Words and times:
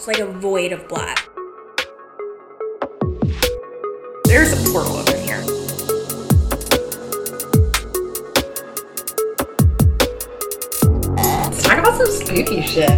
It's 0.00 0.06
like 0.06 0.18
a 0.18 0.24
void 0.24 0.72
of 0.72 0.88
black. 0.88 1.28
There's 4.24 4.50
a 4.50 4.72
portal 4.72 4.96
over 4.96 5.14
here. 5.18 5.44
Let's 11.44 11.62
talk 11.62 11.78
about 11.80 11.98
some 11.98 12.06
spooky 12.06 12.62
shit. 12.62 12.88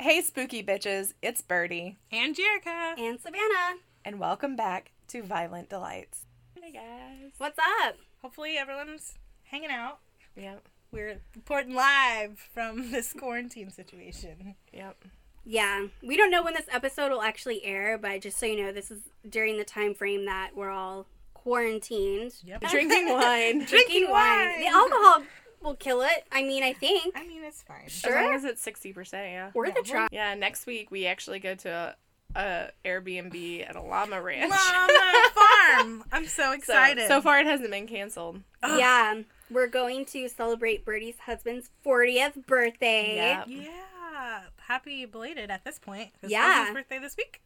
Hey, 0.00 0.22
spooky 0.22 0.62
bitches, 0.62 1.12
it's 1.20 1.42
Birdie, 1.42 1.98
And 2.10 2.34
Jerica. 2.34 2.98
And 2.98 3.20
Savannah, 3.20 3.80
and 4.02 4.18
welcome 4.18 4.56
back 4.56 4.92
to 5.08 5.22
Violent 5.22 5.68
Delights. 5.68 6.24
Hey 6.58 6.72
guys. 6.72 7.32
what's 7.36 7.58
up? 7.58 7.96
Hopefully 8.22 8.56
everyone's 8.56 9.18
hanging 9.42 9.70
out. 9.70 9.98
Yep, 10.36 10.66
We're 10.90 11.20
reporting 11.34 11.74
live 11.74 12.38
from 12.54 12.90
this 12.90 13.12
quarantine 13.12 13.70
situation. 13.70 14.54
yep. 14.72 14.96
Yeah, 15.44 15.86
we 16.02 16.16
don't 16.16 16.30
know 16.30 16.42
when 16.42 16.52
this 16.54 16.66
episode 16.70 17.10
will 17.10 17.22
actually 17.22 17.64
air, 17.64 17.96
but 17.96 18.20
just 18.20 18.38
so 18.38 18.44
you 18.44 18.62
know, 18.62 18.70
this 18.72 18.90
is 18.90 19.00
during 19.28 19.56
the 19.56 19.64
time 19.64 19.94
frame 19.94 20.26
that 20.26 20.50
we're 20.54 20.68
all 20.70 21.06
quarantined. 21.32 22.34
Yep. 22.44 22.62
Drinking 22.70 23.08
wine. 23.12 23.64
Drinking 23.64 24.10
wine. 24.10 24.60
The 24.60 24.66
alcohol 24.66 25.22
will 25.62 25.74
kill 25.76 26.02
it. 26.02 26.26
I 26.30 26.42
mean, 26.42 26.62
I 26.62 26.74
think. 26.74 27.14
I 27.16 27.26
mean, 27.26 27.42
it's 27.44 27.62
fine. 27.62 27.88
Sure. 27.88 28.16
As 28.18 28.24
long 28.24 28.34
as 28.34 28.44
it's 28.44 28.64
60%, 28.66 29.12
yeah. 29.12 29.50
Worth 29.54 29.76
a 29.78 29.82
try. 29.82 30.08
Yeah, 30.12 30.34
next 30.34 30.66
week 30.66 30.90
we 30.90 31.06
actually 31.06 31.38
go 31.38 31.54
to 31.54 31.94
a, 32.34 32.38
a 32.38 32.70
Airbnb 32.86 33.68
at 33.68 33.74
a 33.74 33.80
llama 33.80 34.20
ranch. 34.20 34.50
Llama 34.50 35.30
farm. 35.34 36.04
I'm 36.12 36.26
so 36.26 36.42
So, 36.48 36.52
excited. 36.52 37.08
so 37.08 37.22
far 37.22 37.40
it 37.40 37.46
hasn't 37.46 37.70
been 37.70 37.86
canceled. 37.86 38.40
Yeah, 38.62 39.22
we're 39.50 39.66
going 39.66 40.04
to 40.06 40.28
celebrate 40.28 40.84
Birdie's 40.84 41.18
husband's 41.20 41.70
40th 41.84 42.46
birthday. 42.46 43.16
Yep. 43.16 43.44
Yeah. 43.48 44.40
Happy 44.66 45.04
belated 45.06 45.50
at 45.50 45.64
this 45.64 45.78
point. 45.78 46.10
'cause 46.20 46.30
Yeah. 46.30 46.58
was 46.60 46.66
his 46.68 46.74
birthday 46.74 46.98
this 46.98 47.16
week. 47.16 47.40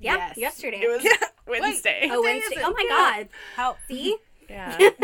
Yep, 0.00 0.16
Yes. 0.18 0.36
yesterday. 0.38 0.80
It 0.82 0.88
was 0.88 1.04
Yeah. 1.04 1.28
Wednesday. 1.46 2.08
oh, 2.10 2.20
What 2.20 2.26
day 2.26 2.38
is 2.38 2.42
Wednesday. 2.50 2.62
Oh 2.64 2.72
my 2.72 2.82
Yeah. 2.88 2.96
god. 2.96 3.28
How? 3.56 3.76
See? 3.88 4.16
Yeah. 4.48 4.76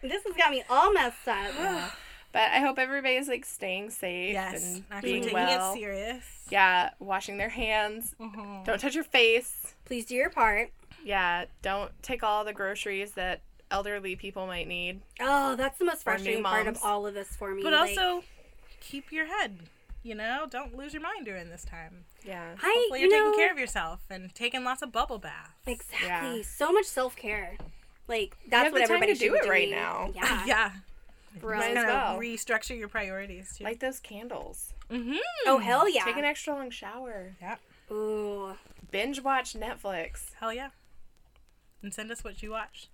this 0.00 0.22
has 0.24 0.36
got 0.36 0.52
me 0.52 0.62
all 0.70 0.92
messed 0.92 1.26
up. 1.26 1.50
but 2.32 2.42
I 2.42 2.60
hope 2.60 2.78
everybody's 2.78 3.26
like 3.26 3.44
staying 3.44 3.90
safe 3.90 4.32
Yes. 4.34 4.62
and 4.62 4.84
Actually 4.92 5.10
being 5.12 5.22
taking 5.24 5.34
well. 5.38 5.72
it 5.72 5.76
serious. 5.76 6.24
Yeah, 6.50 6.90
washing 7.00 7.36
their 7.36 7.48
hands. 7.48 8.14
Mhm. 8.20 8.64
Don't 8.64 8.80
touch 8.80 8.94
your 8.94 9.02
face. 9.02 9.74
Please 9.86 10.04
do 10.06 10.14
your 10.14 10.30
part. 10.30 10.70
Yeah, 11.02 11.46
don't 11.62 11.90
take 12.02 12.22
all 12.22 12.44
the 12.44 12.52
groceries 12.52 13.12
that 13.12 13.40
elderly 13.70 14.16
people 14.16 14.46
might 14.46 14.68
need. 14.68 15.00
Oh, 15.20 15.56
that's 15.56 15.78
the 15.78 15.84
most 15.84 15.98
For 15.98 16.12
frustrating 16.12 16.42
part 16.42 16.66
of 16.66 16.78
all 16.82 17.06
of 17.06 17.14
this 17.14 17.28
for 17.28 17.54
me. 17.54 17.62
But 17.62 17.72
like, 17.72 17.90
also, 17.96 18.24
keep 18.80 19.12
your 19.12 19.26
head. 19.26 19.58
You 20.02 20.14
know, 20.14 20.46
don't 20.50 20.74
lose 20.76 20.94
your 20.94 21.02
mind 21.02 21.26
during 21.26 21.50
this 21.50 21.64
time. 21.64 22.04
Yeah. 22.24 22.54
I, 22.62 22.74
Hopefully, 22.74 23.02
you 23.02 23.08
you're 23.08 23.18
know, 23.18 23.30
taking 23.32 23.44
care 23.44 23.52
of 23.52 23.58
yourself 23.58 24.00
and 24.08 24.34
taking 24.34 24.64
lots 24.64 24.82
of 24.82 24.92
bubble 24.92 25.18
baths. 25.18 25.50
Exactly. 25.66 26.38
Yeah. 26.38 26.42
So 26.42 26.72
much 26.72 26.86
self 26.86 27.16
care. 27.16 27.56
Like 28.08 28.36
that's 28.48 28.64
have 28.64 28.72
what 28.72 28.80
the 28.82 28.86
time 28.86 28.96
everybody 28.96 29.14
to 29.14 29.18
do 29.20 29.34
it 29.34 29.48
right 29.48 29.68
doing. 29.68 29.78
now. 29.78 30.10
Yeah. 30.14 30.44
yeah. 30.46 30.70
For 31.38 31.54
Might 31.54 31.76
as 31.76 31.84
well. 31.84 32.18
restructure 32.18 32.76
your 32.76 32.88
priorities 32.88 33.56
too. 33.56 33.64
Like 33.64 33.78
those 33.78 34.00
candles. 34.00 34.72
mm-hmm. 34.90 35.16
Oh 35.46 35.58
hell 35.58 35.88
yeah. 35.88 36.04
Take 36.04 36.16
an 36.16 36.24
extra 36.24 36.54
long 36.54 36.70
shower. 36.70 37.36
Yeah. 37.40 37.56
Ooh. 37.92 38.54
Binge 38.90 39.20
watch 39.22 39.52
Netflix. 39.52 40.32
Hell 40.40 40.52
yeah. 40.52 40.70
And 41.82 41.94
send 41.94 42.10
us 42.10 42.24
what 42.24 42.42
you 42.42 42.50
watched 42.50 42.88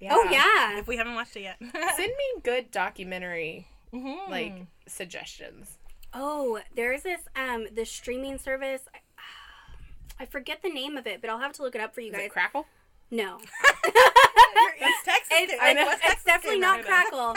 Yeah. 0.00 0.10
Oh 0.12 0.28
yeah. 0.30 0.78
if 0.78 0.86
we 0.86 0.96
haven't 0.96 1.14
watched 1.14 1.36
it 1.36 1.42
yet. 1.42 1.56
Send 1.96 2.08
me 2.12 2.40
good 2.42 2.70
documentary 2.70 3.66
Mhm. 3.92 4.28
like 4.28 4.54
suggestions. 4.86 5.78
Oh, 6.12 6.60
there's 6.74 7.02
this 7.02 7.20
um 7.36 7.66
the 7.72 7.84
streaming 7.84 8.38
service. 8.38 8.82
I 10.20 10.26
forget 10.26 10.62
the 10.62 10.68
name 10.70 10.96
of 10.96 11.06
it, 11.06 11.20
but 11.20 11.30
I'll 11.30 11.38
have 11.40 11.52
to 11.54 11.62
look 11.62 11.74
it 11.74 11.80
up 11.80 11.94
for 11.94 12.00
you 12.00 12.10
Is 12.12 12.16
guys. 12.16 12.22
it 12.26 12.32
Crackle? 12.32 12.66
no, 13.10 13.38
it's 13.84 15.04
Texas. 15.04 15.28
it's. 15.30 15.54
I 15.60 15.72
know. 15.74 15.88
it's, 15.90 16.00
it's 16.04 16.24
definitely 16.24 16.58
not 16.60 16.82
Crackle. 16.84 17.18
Um, 17.20 17.36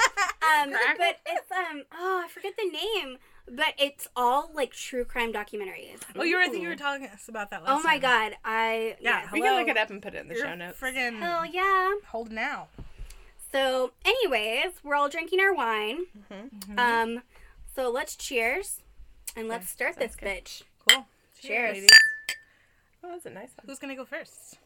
Crackle? 0.72 0.96
but 0.98 1.18
it's 1.26 1.52
um 1.52 1.84
oh 1.94 2.24
I 2.26 2.28
forget 2.30 2.54
the 2.58 2.70
name, 2.70 3.18
but 3.50 3.74
it's 3.80 4.08
all 4.16 4.52
like 4.54 4.72
true 4.74 5.06
crime 5.06 5.32
documentaries. 5.34 6.00
Oh, 6.16 6.24
you 6.24 6.36
were. 6.36 6.42
I 6.42 6.48
think 6.50 6.64
you 6.64 6.70
were 6.70 6.76
telling 6.76 7.06
us 7.06 7.28
about 7.30 7.50
that 7.52 7.64
last 7.64 7.80
Oh 7.80 7.84
my 7.84 8.00
time. 8.00 8.02
god, 8.32 8.38
I 8.44 8.96
Yeah, 9.00 9.22
yes. 9.24 9.32
We 9.32 9.42
can 9.42 9.56
look 9.58 9.68
it 9.68 9.78
up 9.78 9.90
and 9.90 10.02
put 10.02 10.14
it 10.14 10.20
in 10.22 10.28
the 10.28 10.36
You're 10.36 10.46
show 10.46 10.56
notes. 10.56 10.80
friggin' 10.80 11.20
Hell 11.20 11.46
yeah. 11.46 11.92
holding 12.08 12.38
out. 12.38 12.68
So, 13.52 13.92
anyways, 14.04 14.74
we're 14.84 14.96
all 14.96 15.08
drinking 15.10 15.40
our 15.40 15.54
wine. 15.54 16.06
Mm-hmm. 16.32 16.78
Um, 16.78 17.24
so 17.76 17.90
let's 17.90 18.16
cheers 18.16 18.82
and 19.36 19.48
let's 19.48 19.70
start 19.70 19.98
this 19.98 20.16
good. 20.16 20.28
bitch. 20.28 20.64
Cool. 20.90 21.06
Cheers. 21.42 21.76
ladies. 21.76 21.90
Oh, 23.04 23.10
that's 23.12 23.26
a 23.26 23.30
nice 23.30 23.50
one. 23.56 23.66
Who's 23.66 23.80
gonna 23.80 23.96
go 23.96 24.04
first? 24.06 24.58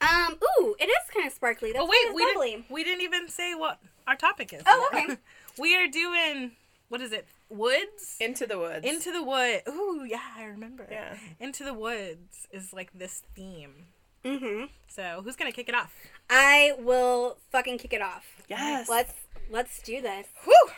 Um, 0.00 0.36
ooh, 0.60 0.74
it 0.80 0.86
is 0.86 1.10
kind 1.14 1.26
of 1.26 1.32
sparkly. 1.32 1.72
That's 1.72 1.84
oh 1.84 1.88
wait, 1.88 2.14
we 2.14 2.24
lovely. 2.24 2.50
didn't. 2.52 2.70
We 2.70 2.82
didn't 2.84 3.02
even 3.02 3.28
say 3.28 3.54
what 3.54 3.78
our 4.06 4.16
topic 4.16 4.52
is. 4.52 4.62
Oh, 4.66 4.88
yet. 4.92 5.04
okay. 5.04 5.16
we 5.58 5.76
are 5.76 5.86
doing. 5.86 6.52
What 6.88 7.00
is 7.00 7.12
it? 7.12 7.26
Woods. 7.52 8.16
Into 8.20 8.46
the 8.46 8.58
woods. 8.58 8.86
Into 8.86 9.12
the 9.12 9.22
wood. 9.22 9.62
Ooh, 9.68 10.04
yeah, 10.08 10.20
I 10.36 10.44
remember. 10.44 10.86
Yeah. 10.90 11.16
Into 11.40 11.64
the 11.64 11.74
woods 11.74 12.46
is 12.50 12.72
like 12.72 12.90
this 12.94 13.22
theme. 13.34 13.86
Mm-hmm. 14.24 14.66
So 14.88 15.20
who's 15.24 15.36
gonna 15.36 15.52
kick 15.52 15.68
it 15.68 15.74
off? 15.74 15.94
I 16.30 16.72
will 16.78 17.36
fucking 17.50 17.78
kick 17.78 17.92
it 17.92 18.00
off. 18.02 18.24
yes. 18.48 18.88
Let's 18.88 19.14
let's 19.50 19.82
do 19.82 20.00
this. 20.00 20.26
Whew. 20.44 20.68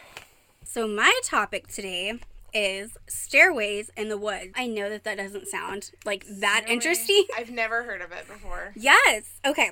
So 0.64 0.88
my 0.88 1.12
topic 1.22 1.68
today 1.68 2.18
is 2.52 2.96
stairways 3.06 3.90
in 3.96 4.08
the 4.08 4.16
woods. 4.16 4.52
I 4.56 4.66
know 4.66 4.88
that 4.88 5.04
that 5.04 5.18
doesn't 5.18 5.46
sound 5.48 5.90
like 6.04 6.24
that 6.26 6.62
Stairway. 6.64 6.72
interesting. 6.74 7.26
I've 7.36 7.50
never 7.50 7.82
heard 7.82 8.00
of 8.00 8.12
it 8.12 8.26
before. 8.26 8.72
Yes. 8.74 9.24
Okay. 9.44 9.70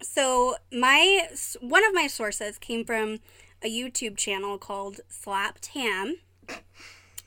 So 0.00 0.56
my 0.72 1.28
one 1.60 1.84
of 1.86 1.94
my 1.94 2.06
sources 2.06 2.58
came 2.58 2.84
from 2.84 3.18
a 3.62 3.68
YouTube 3.68 4.16
channel 4.16 4.58
called 4.58 5.00
Slap 5.08 5.58
Tam. 5.60 6.16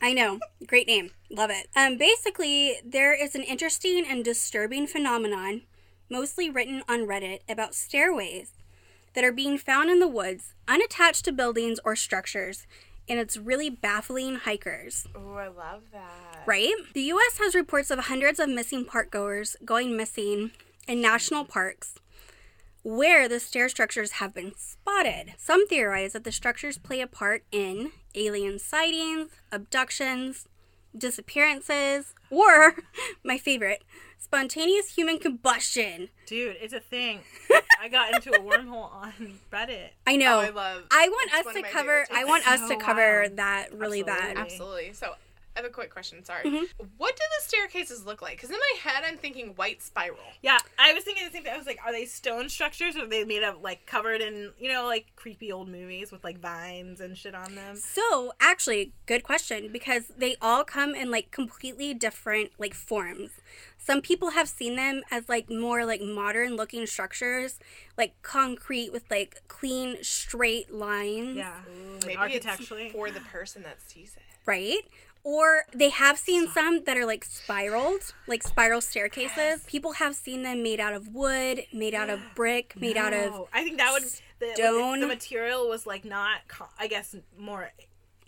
I 0.01 0.13
know, 0.13 0.39
great 0.65 0.87
name, 0.87 1.11
love 1.29 1.49
it. 1.49 1.67
Um, 1.75 1.97
basically, 1.97 2.75
there 2.85 3.13
is 3.13 3.33
an 3.33 3.43
interesting 3.43 4.05
and 4.07 4.23
disturbing 4.23 4.85
phenomenon, 4.85 5.63
mostly 6.09 6.49
written 6.49 6.83
on 6.87 7.07
Reddit, 7.07 7.39
about 7.49 7.73
stairways 7.73 8.51
that 9.13 9.23
are 9.23 9.31
being 9.31 9.57
found 9.57 9.89
in 9.89 9.99
the 9.99 10.07
woods, 10.07 10.53
unattached 10.67 11.25
to 11.25 11.31
buildings 11.31 11.79
or 11.83 11.95
structures, 11.95 12.67
and 13.09 13.19
it's 13.19 13.37
really 13.37 13.69
baffling 13.69 14.35
hikers. 14.35 15.07
Oh, 15.15 15.33
I 15.33 15.47
love 15.47 15.83
that. 15.91 16.43
Right? 16.45 16.73
The 16.93 17.01
US 17.01 17.39
has 17.39 17.55
reports 17.55 17.89
of 17.89 17.99
hundreds 17.99 18.39
of 18.39 18.49
missing 18.49 18.85
park 18.85 19.09
goers 19.09 19.55
going 19.65 19.97
missing 19.97 20.51
in 20.87 21.01
national 21.01 21.45
parks 21.45 21.95
where 22.87 23.27
the 23.27 23.37
stair 23.37 23.67
structures 23.67 24.11
have 24.13 24.33
been 24.33 24.53
spotted. 24.55 25.33
Some 25.37 25.67
theorize 25.67 26.13
that 26.13 26.23
the 26.23 26.31
structures 26.31 26.77
play 26.77 27.01
a 27.01 27.07
part 27.07 27.43
in 27.51 27.91
alien 28.15 28.59
sightings, 28.59 29.29
abductions, 29.51 30.47
disappearances, 30.97 32.13
or, 32.29 32.75
my 33.25 33.37
favorite, 33.37 33.83
spontaneous 34.17 34.95
human 34.95 35.19
combustion. 35.19 36.07
Dude, 36.27 36.55
it's 36.61 36.71
a 36.73 36.79
thing. 36.79 37.19
I 37.81 37.89
got 37.89 38.13
into 38.15 38.31
a 38.33 38.39
wormhole 38.39 38.89
on 38.93 39.11
Reddit. 39.51 39.89
I 40.07 40.15
know. 40.15 40.37
Oh, 40.37 40.39
I 40.39 40.49
love. 40.49 40.83
I 40.89 41.09
want 41.09 41.33
us 41.45 41.53
to 41.55 41.61
cover 41.63 42.07
I 42.09 42.23
want 42.23 42.47
us 42.47 42.61
So 42.61 42.69
to 42.69 42.77
cover 42.77 43.19
wild. 43.23 43.35
that 43.35 43.73
really 43.73 44.01
bad. 44.01 44.37
Absolutely. 44.37 44.87
Absolutely. 44.87 44.93
So, 44.93 45.13
I 45.57 45.61
have 45.61 45.65
a 45.69 45.73
quick 45.73 45.89
question. 45.89 46.23
Sorry. 46.23 46.43
Mm-hmm. 46.43 46.83
What 46.97 47.15
do 47.15 47.23
the 47.39 47.47
staircases 47.47 48.05
look 48.05 48.21
like? 48.21 48.33
Because 48.37 48.51
in 48.51 48.57
my 48.57 48.91
head, 48.91 49.03
I'm 49.07 49.17
thinking 49.17 49.47
white 49.55 49.81
spiral. 49.81 50.19
Yeah, 50.43 50.59
I 50.77 50.93
was 50.93 51.03
thinking 51.03 51.25
the 51.25 51.31
same 51.31 51.41
thing. 51.43 51.51
I 51.53 51.57
was 51.57 51.65
like, 51.65 51.79
are 51.83 51.91
they 51.91 52.05
stone 52.05 52.47
structures 52.47 52.95
or 52.95 53.05
are 53.05 53.07
they 53.07 53.23
made 53.23 53.41
of 53.41 53.61
like 53.63 53.87
covered 53.87 54.21
in, 54.21 54.51
you 54.59 54.71
know, 54.71 54.85
like 54.85 55.07
creepy 55.15 55.51
old 55.51 55.67
movies 55.67 56.11
with 56.11 56.23
like 56.23 56.39
vines 56.39 57.01
and 57.01 57.17
shit 57.17 57.33
on 57.33 57.55
them? 57.55 57.75
So, 57.75 58.33
actually, 58.39 58.93
good 59.07 59.23
question 59.23 59.69
because 59.71 60.03
they 60.15 60.35
all 60.43 60.63
come 60.63 60.93
in 60.93 61.09
like 61.09 61.31
completely 61.31 61.95
different 61.95 62.51
like 62.59 62.75
forms. 62.75 63.31
Some 63.79 64.01
people 64.01 64.31
have 64.31 64.47
seen 64.47 64.75
them 64.75 65.01
as 65.09 65.27
like 65.27 65.49
more 65.49 65.85
like 65.85 66.01
modern 66.01 66.55
looking 66.55 66.85
structures, 66.85 67.57
like 67.97 68.13
concrete 68.21 68.91
with 68.93 69.05
like 69.09 69.41
clean 69.47 70.03
straight 70.03 70.71
lines, 70.71 71.35
Yeah. 71.37 71.53
Like 71.95 72.05
Maybe 72.05 72.17
architecturally. 72.17 72.83
it's 72.83 72.93
for 72.93 73.09
the 73.09 73.21
person 73.21 73.63
that 73.63 73.81
sees 73.81 74.15
it. 74.15 74.21
right? 74.45 74.81
Or 75.27 75.65
they 75.73 75.89
have 75.89 76.17
seen 76.17 76.47
some 76.47 76.85
that 76.85 76.95
are 76.95 77.05
like 77.05 77.25
spiraled, 77.25 78.13
like 78.27 78.43
spiral 78.43 78.79
staircases. 78.79 79.61
People 79.65 79.91
have 79.91 80.15
seen 80.15 80.43
them 80.43 80.63
made 80.63 80.79
out 80.79 80.93
of 80.93 81.13
wood, 81.13 81.65
made 81.73 81.93
out 81.93 82.09
of 82.09 82.21
brick, 82.35 82.79
made 82.79 82.95
out 82.95 83.11
of 83.11 83.45
I 83.51 83.61
think 83.61 83.77
that 83.77 83.91
would 83.91 84.03
the, 84.39 84.53
stone. 84.55 85.01
the 85.01 85.07
material 85.07 85.67
was 85.67 85.85
like 85.85 86.05
not 86.05 86.39
I 86.79 86.87
guess 86.87 87.13
more 87.37 87.69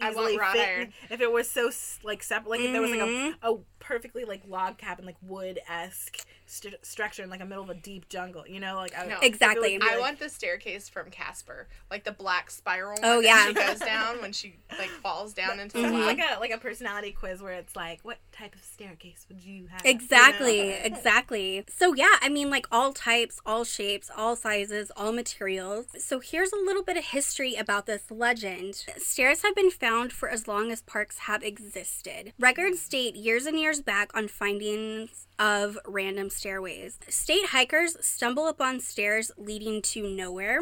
I 0.02 0.08
want 0.08 0.18
easily 0.18 0.38
wrought 0.40 0.52
fit 0.52 0.68
iron. 0.68 0.94
if 1.10 1.22
it 1.22 1.32
was 1.32 1.50
so 1.50 1.72
like 2.04 2.22
separate 2.22 2.50
like 2.50 2.60
if 2.60 2.74
there 2.74 2.82
was 2.82 2.92
like 2.92 3.00
a, 3.00 3.04
mm-hmm. 3.04 3.46
a 3.46 3.58
perfectly 3.80 4.26
like 4.26 4.42
log 4.46 4.78
cabin 4.78 5.06
like 5.06 5.16
wood 5.22 5.60
esque 5.70 6.26
st- 6.50 6.84
structure 6.86 7.24
in 7.24 7.30
like 7.30 7.42
a 7.42 7.46
middle 7.46 7.64
of 7.64 7.70
a 7.70 7.74
deep 7.76 8.10
jungle. 8.10 8.44
You 8.48 8.60
know, 8.60 8.76
like 8.76 8.98
I, 8.98 9.06
No. 9.06 9.18
I 9.22 9.26
Exactly. 9.26 9.78
like, 9.78 9.88
I 9.90 9.92
like- 9.94 10.00
want 10.02 10.20
the 10.20 10.30
staircase 10.30 10.90
from 10.90 11.10
Casper, 11.12 11.68
like 11.92 12.04
the 12.04 12.12
black 12.12 12.50
spiral. 12.52 12.98
Oh, 13.04 13.18
one 13.18 13.26
yeah. 13.26 13.52
that 13.54 13.62
she 13.64 13.68
goes 13.68 13.80
down 13.88 14.22
when 14.22 14.32
she 14.34 14.56
like 14.78 14.90
falls 14.90 15.34
down 15.34 15.60
into 15.60 15.78
the 15.82 15.88
Mhm. 15.88 15.94
lab. 15.94 16.06
like 16.06 16.20
a 16.20 16.40
like 16.40 16.52
a 16.52 16.58
personality 16.58 17.12
quiz 17.12 17.42
where 17.42 17.54
it's 17.54 17.76
like, 17.76 18.00
what 18.04 18.18
type 18.32 18.56
of 18.56 18.64
staircase 18.64 19.26
would 19.30 19.44
you 19.44 19.68
have? 19.68 19.82
Exactly, 19.86 20.58
You 20.60 20.72
know? 20.72 20.80
exactly. 20.84 21.64
So 21.70 21.94
yeah, 21.94 22.16
I 22.22 22.30
mean 22.30 22.50
like 22.50 22.66
all 22.72 22.94
types, 22.94 23.40
all 23.46 23.64
shapes, 23.64 24.10
all 24.16 24.36
sizes, 24.36 24.92
all 24.98 25.12
materials. 25.12 25.86
So 25.98 26.20
here's 26.20 26.52
a 26.52 26.56
little 26.58 26.84
bit 26.84 26.98
of 26.98 27.06
history 27.06 27.56
about 27.56 27.86
this 27.86 28.10
legend. 28.10 28.84
Stairs 28.98 29.44
have 29.44 29.56
been 29.56 29.72
found 29.72 30.12
for 30.12 30.30
as 30.30 30.48
long 30.48 30.72
as 30.72 30.82
parks 30.82 31.20
have 31.20 31.44
existed. 31.44 32.34
Records 32.40 32.82
state 32.82 33.16
years 33.16 33.46
and 33.46 33.60
years 33.60 33.82
back 33.82 34.16
on 34.16 34.28
findings 34.28 35.28
of 35.40 35.80
random 35.88 36.30
stairways. 36.30 37.00
State 37.08 37.48
hikers 37.48 37.96
stumble 38.06 38.48
upon 38.48 38.82
stairs 38.82 39.32
leading 39.38 39.82
to 39.82 40.08
nowhere. 40.08 40.60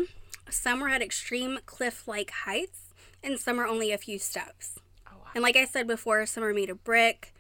Some 0.50 0.82
are 0.84 0.90
at 0.90 1.02
extreme 1.02 1.60
cliff-like 1.66 2.32
heights, 2.32 2.94
and 3.24 3.40
some 3.40 3.60
are 3.60 3.68
only 3.68 3.92
a 3.92 3.98
few 3.98 4.20
steps. 4.20 4.80
Oh, 5.08 5.18
wow. 5.18 5.32
And 5.36 5.44
like 5.44 5.58
I 5.58 5.66
said 5.66 5.88
before, 5.88 6.26
some 6.26 6.44
are 6.44 6.54
made 6.54 6.70
of 6.70 6.84
brick, 6.84 7.34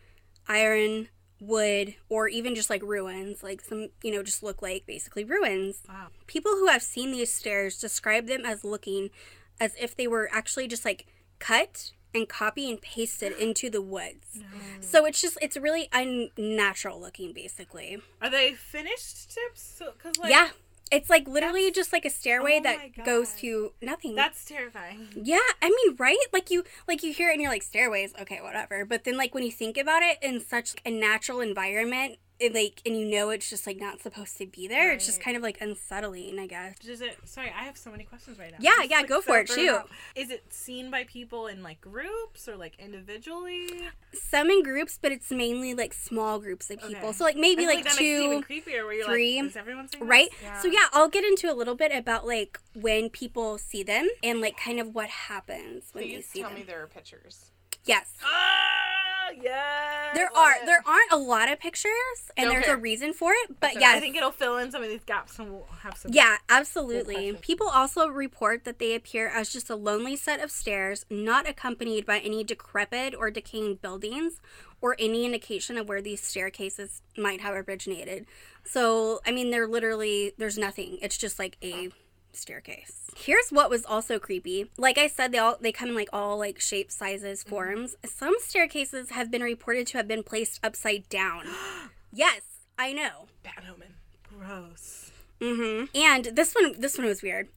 iron, 0.47 1.09
wood, 1.39 1.95
or 2.09 2.27
even 2.27 2.55
just 2.55 2.69
like 2.69 2.81
ruins. 2.81 3.43
Like 3.43 3.61
some, 3.61 3.89
you 4.01 4.11
know, 4.11 4.23
just 4.23 4.41
look 4.43 4.61
like 4.61 4.85
basically 4.87 5.23
ruins. 5.23 5.83
Wow. 5.87 6.07
People 6.25 6.53
who 6.53 6.67
have 6.67 6.81
seen 6.81 7.11
these 7.11 7.31
stairs 7.31 7.79
describe 7.79 8.25
them 8.25 8.45
as 8.45 8.63
looking 8.63 9.11
as 9.59 9.75
if 9.79 9.95
they 9.95 10.07
were 10.07 10.29
actually 10.33 10.67
just 10.67 10.83
like 10.83 11.05
cut 11.39 11.91
and 12.17 12.27
copy 12.27 12.69
and 12.69 12.81
pasted 12.81 13.31
into 13.33 13.69
the 13.69 13.81
woods. 13.81 14.39
So 14.81 15.05
it's 15.05 15.21
just, 15.21 15.37
it's 15.41 15.55
really 15.55 15.87
unnatural 15.93 16.99
looking 16.99 17.31
basically. 17.33 17.99
Are 18.21 18.29
they 18.29 18.53
finished 18.53 19.33
tips? 19.33 19.81
Cause 20.01 20.17
like, 20.19 20.31
yeah. 20.31 20.49
It's 20.89 21.09
like 21.09 21.27
literally 21.27 21.69
just 21.69 21.91
like 21.91 22.05
a 22.05 22.09
stairway 22.09 22.59
oh 22.59 22.63
that 22.63 23.05
goes 23.05 23.33
to 23.39 23.73
nothing. 23.81 24.15
that's 24.15 24.45
terrifying. 24.45 25.09
Yeah, 25.21 25.39
I 25.61 25.69
mean, 25.69 25.97
right? 25.97 26.15
Like 26.31 26.49
you, 26.49 26.63
like 26.87 27.03
you 27.03 27.11
hear 27.11 27.29
it 27.29 27.33
and 27.33 27.41
you're 27.41 27.51
like 27.51 27.63
stairways, 27.63 28.13
okay, 28.21 28.39
whatever. 28.41 28.85
But 28.85 29.03
then, 29.03 29.17
like 29.17 29.33
when 29.33 29.43
you 29.43 29.51
think 29.51 29.77
about 29.77 30.01
it 30.01 30.17
in 30.21 30.39
such 30.39 30.75
a 30.85 30.91
natural 30.91 31.41
environment, 31.41 32.19
like, 32.53 32.81
and 32.85 32.95
you 32.97 33.05
know 33.05 33.29
it's 33.29 33.49
just 33.49 33.65
like 33.65 33.79
not 33.79 34.01
supposed 34.01 34.37
to 34.37 34.45
be 34.45 34.67
there. 34.67 34.91
It's 34.91 35.05
just 35.05 35.21
kind 35.21 35.35
of 35.35 35.43
like 35.43 35.59
unsettling, 35.61 36.39
I 36.39 36.47
guess. 36.47 36.77
Does 36.79 37.01
it? 37.01 37.17
Sorry, 37.25 37.51
I 37.55 37.63
have 37.63 37.77
so 37.77 37.91
many 37.91 38.03
questions 38.03 38.37
right 38.37 38.51
now. 38.51 38.57
Yeah, 38.59 38.83
yeah, 38.87 38.97
like, 38.97 39.07
go 39.07 39.21
for 39.21 39.39
it, 39.39 39.49
shoot. 39.49 39.69
out. 39.69 39.89
Is 40.15 40.29
it 40.29 40.53
seen 40.53 40.91
by 40.91 41.03
people 41.05 41.47
in 41.47 41.63
like 41.63 41.81
groups 41.81 42.47
or 42.47 42.55
like 42.55 42.75
individually? 42.79 43.69
Some 44.13 44.49
in 44.49 44.63
groups, 44.63 44.99
but 45.01 45.11
it's 45.11 45.31
mainly 45.31 45.73
like 45.73 45.93
small 45.93 46.39
groups 46.39 46.69
of 46.69 46.79
people. 46.79 47.07
Okay. 47.09 47.11
So 47.13 47.23
like 47.23 47.37
maybe 47.37 47.65
like, 47.65 47.83
that 47.83 47.95
makes 47.95 47.99
it 47.99 48.03
even 48.03 48.43
two, 48.43 48.47
creepier. 48.47 48.85
Where 48.85 48.93
you're 48.93 49.05
three, 49.05 49.41
like, 49.41 49.49
is 49.49 49.55
everyone 49.57 49.89
saying 49.89 50.07
right? 50.07 50.29
this? 50.41 50.61
So 50.61 50.67
yeah, 50.67 50.85
I'll 50.93 51.09
get 51.09 51.23
into 51.23 51.51
a 51.51 51.55
little 51.55 51.75
bit 51.75 51.91
about 51.93 52.27
like 52.27 52.59
when 52.73 53.09
people 53.09 53.57
see 53.57 53.83
them 53.83 54.07
and 54.23 54.41
like 54.41 54.57
kind 54.57 54.79
of 54.79 54.93
what 54.93 55.09
happens 55.09 55.89
when 55.93 56.07
they 56.07 56.21
see 56.21 56.41
tell 56.41 56.49
them. 56.49 56.57
Tell 56.57 56.65
me 56.65 56.71
there 56.71 56.83
are 56.83 56.87
pictures. 56.87 57.51
Yes. 57.85 58.13
Ah, 58.23 58.96
yes. 59.41 60.15
There 60.15 60.29
are 60.35 60.65
there 60.65 60.83
aren't 60.85 61.11
a 61.11 61.17
lot 61.17 61.51
of 61.51 61.59
pictures 61.59 61.91
and 62.35 62.45
Don't 62.45 62.53
there's 62.53 62.65
care. 62.65 62.75
a 62.75 62.79
reason 62.79 63.13
for 63.13 63.31
it, 63.33 63.59
but 63.59 63.73
yes. 63.75 63.95
I 63.95 63.99
think 63.99 64.15
it'll 64.15 64.31
fill 64.31 64.57
in 64.57 64.71
some 64.71 64.83
of 64.83 64.89
these 64.89 65.03
gaps, 65.05 65.37
and 65.39 65.51
we'll 65.51 65.67
have 65.81 65.97
some. 65.97 66.11
Yeah, 66.13 66.37
absolutely. 66.49 67.33
People 67.41 67.67
also 67.67 68.07
report 68.07 68.63
that 68.65 68.79
they 68.79 68.95
appear 68.95 69.27
as 69.27 69.51
just 69.51 69.69
a 69.69 69.75
lonely 69.75 70.15
set 70.15 70.41
of 70.41 70.51
stairs, 70.51 71.05
not 71.09 71.47
accompanied 71.47 72.05
by 72.05 72.19
any 72.19 72.43
decrepit 72.43 73.13
or 73.15 73.31
decaying 73.31 73.75
buildings 73.75 74.39
or 74.81 74.95
any 74.99 75.25
indication 75.25 75.77
of 75.77 75.89
where 75.89 76.01
these 76.01 76.21
staircases 76.21 77.01
might 77.17 77.41
have 77.41 77.55
originated. 77.67 78.25
So, 78.63 79.19
I 79.25 79.31
mean, 79.31 79.49
they're 79.49 79.67
literally, 79.67 80.33
there's 80.37 80.57
nothing. 80.57 80.99
It's 81.01 81.17
just 81.17 81.39
like 81.39 81.57
a 81.63 81.89
staircase. 82.37 83.07
Here's 83.15 83.49
what 83.49 83.69
was 83.69 83.85
also 83.85 84.19
creepy. 84.19 84.69
Like 84.77 84.97
I 84.97 85.07
said, 85.07 85.31
they 85.31 85.37
all 85.37 85.57
they 85.59 85.71
come 85.71 85.89
in 85.89 85.95
like 85.95 86.09
all 86.13 86.37
like 86.37 86.59
shapes, 86.59 86.95
sizes, 86.95 87.43
forms. 87.43 87.95
Some 88.05 88.35
staircases 88.39 89.11
have 89.11 89.31
been 89.31 89.41
reported 89.41 89.87
to 89.87 89.97
have 89.97 90.07
been 90.07 90.23
placed 90.23 90.59
upside 90.63 91.09
down. 91.09 91.45
yes, 92.13 92.41
I 92.77 92.93
know. 92.93 93.27
Bad 93.43 93.63
omen. 93.71 93.95
Gross. 94.23 95.11
Mm-hmm. 95.41 95.85
And 95.95 96.25
this 96.35 96.53
one, 96.53 96.79
this 96.79 96.97
one 96.97 97.07
was 97.07 97.21
weird. 97.21 97.49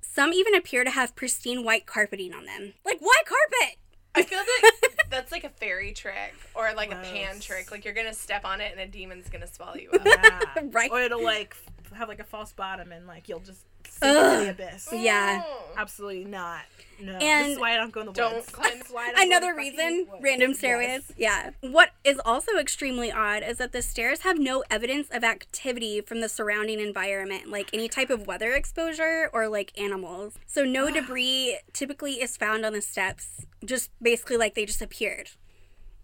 Some 0.00 0.32
even 0.32 0.54
appear 0.54 0.84
to 0.84 0.90
have 0.90 1.16
pristine 1.16 1.64
white 1.64 1.86
carpeting 1.86 2.32
on 2.32 2.46
them. 2.46 2.72
Like 2.84 3.00
white 3.00 3.24
carpet. 3.26 3.76
I 4.14 4.22
feel 4.22 4.38
like 4.38 4.96
that's 5.10 5.30
like 5.30 5.44
a 5.44 5.50
fairy 5.50 5.92
trick 5.92 6.34
or 6.54 6.72
like 6.74 6.90
a 6.90 6.96
pan 6.96 7.38
trick. 7.38 7.70
Like 7.70 7.84
you're 7.84 7.94
gonna 7.94 8.14
step 8.14 8.44
on 8.44 8.60
it 8.60 8.72
and 8.72 8.80
a 8.80 8.86
demon's 8.86 9.28
gonna 9.28 9.46
swallow 9.46 9.76
you 9.76 9.90
up. 9.90 10.04
Yeah. 10.04 10.40
Right. 10.70 10.90
Or 10.90 11.00
it'll 11.00 11.22
like 11.22 11.54
have 11.94 12.08
like 12.08 12.20
a 12.20 12.24
false 12.24 12.52
bottom, 12.52 12.92
and 12.92 13.06
like 13.06 13.28
you'll 13.28 13.40
just 13.40 13.60
sink 13.60 13.66
Ugh. 13.66 13.75
Into 14.02 14.44
the 14.44 14.50
abyss. 14.50 14.88
Yeah. 14.92 15.42
Oh. 15.44 15.62
Absolutely 15.76 16.24
not. 16.24 16.62
No. 16.98 17.12
this 17.12 17.22
And- 17.22 17.52
is 17.52 17.58
why 17.58 17.72
I 17.74 17.76
don't 17.76 17.92
go 17.92 18.00
in 18.00 18.06
the 18.06 18.12
Don't 18.12 18.36
woods. 18.36 18.48
climb- 18.48 18.78
This 18.78 18.86
is 18.86 18.90
why 18.92 19.02
I 19.02 19.06
don't 19.08 19.16
go 19.16 19.22
in 19.22 19.28
Another 19.28 19.46
the 19.54 19.62
fucking 19.70 19.76
reason, 19.76 20.06
woods. 20.10 20.22
random 20.24 20.50
Yes. 20.50 20.58
stairways. 20.58 21.12
Yeah. 21.18 21.50
What 21.60 21.90
is 22.04 22.18
also 22.24 22.56
extremely 22.58 23.12
odd 23.12 23.42
is 23.42 23.58
that 23.58 23.72
the 23.72 23.82
stairs 23.82 24.20
have 24.20 24.38
no 24.38 24.64
evidence 24.70 25.08
of 25.10 25.22
activity 25.22 26.00
from 26.00 26.20
the 26.22 26.28
surrounding 26.30 26.80
environment, 26.80 27.48
like 27.50 27.68
any 27.74 27.88
type 27.88 28.08
of 28.08 28.26
weather 28.26 28.52
exposure 28.52 29.28
or 29.34 29.48
like 29.48 29.78
animals. 29.78 30.34
So 30.46 30.64
no 30.64 30.90
debris 30.90 31.58
typically 31.74 32.14
is 32.22 32.36
found 32.38 32.64
on 32.64 32.72
the 32.72 32.80
steps. 32.82 33.44
Just 33.62 33.90
basically 34.00 34.38
like 34.38 34.54
they 34.54 34.64
just 34.64 34.80
appeared. 34.80 35.30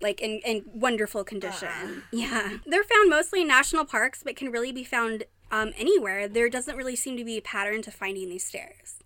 Like 0.02 0.20
in, 0.20 0.40
in 0.44 0.64
wonderful 0.66 1.22
condition. 1.24 2.02
Yeah. 2.10 2.58
They're 2.66 2.82
found 2.84 3.08
mostly 3.08 3.42
in 3.42 3.48
national 3.48 3.84
parks, 3.86 4.22
but 4.22 4.36
can 4.36 4.50
really 4.50 4.72
be 4.72 4.82
found 4.84 5.24
um, 5.52 5.72
anywhere. 5.76 6.26
There 6.26 6.48
doesn't 6.48 6.74
really 6.76 6.96
seem 6.96 7.16
to 7.18 7.24
be 7.24 7.36
a 7.38 7.42
pattern 7.42 7.82
to 7.82 7.92
finding 7.92 8.28
these 8.30 8.44
stairs. 8.44 8.96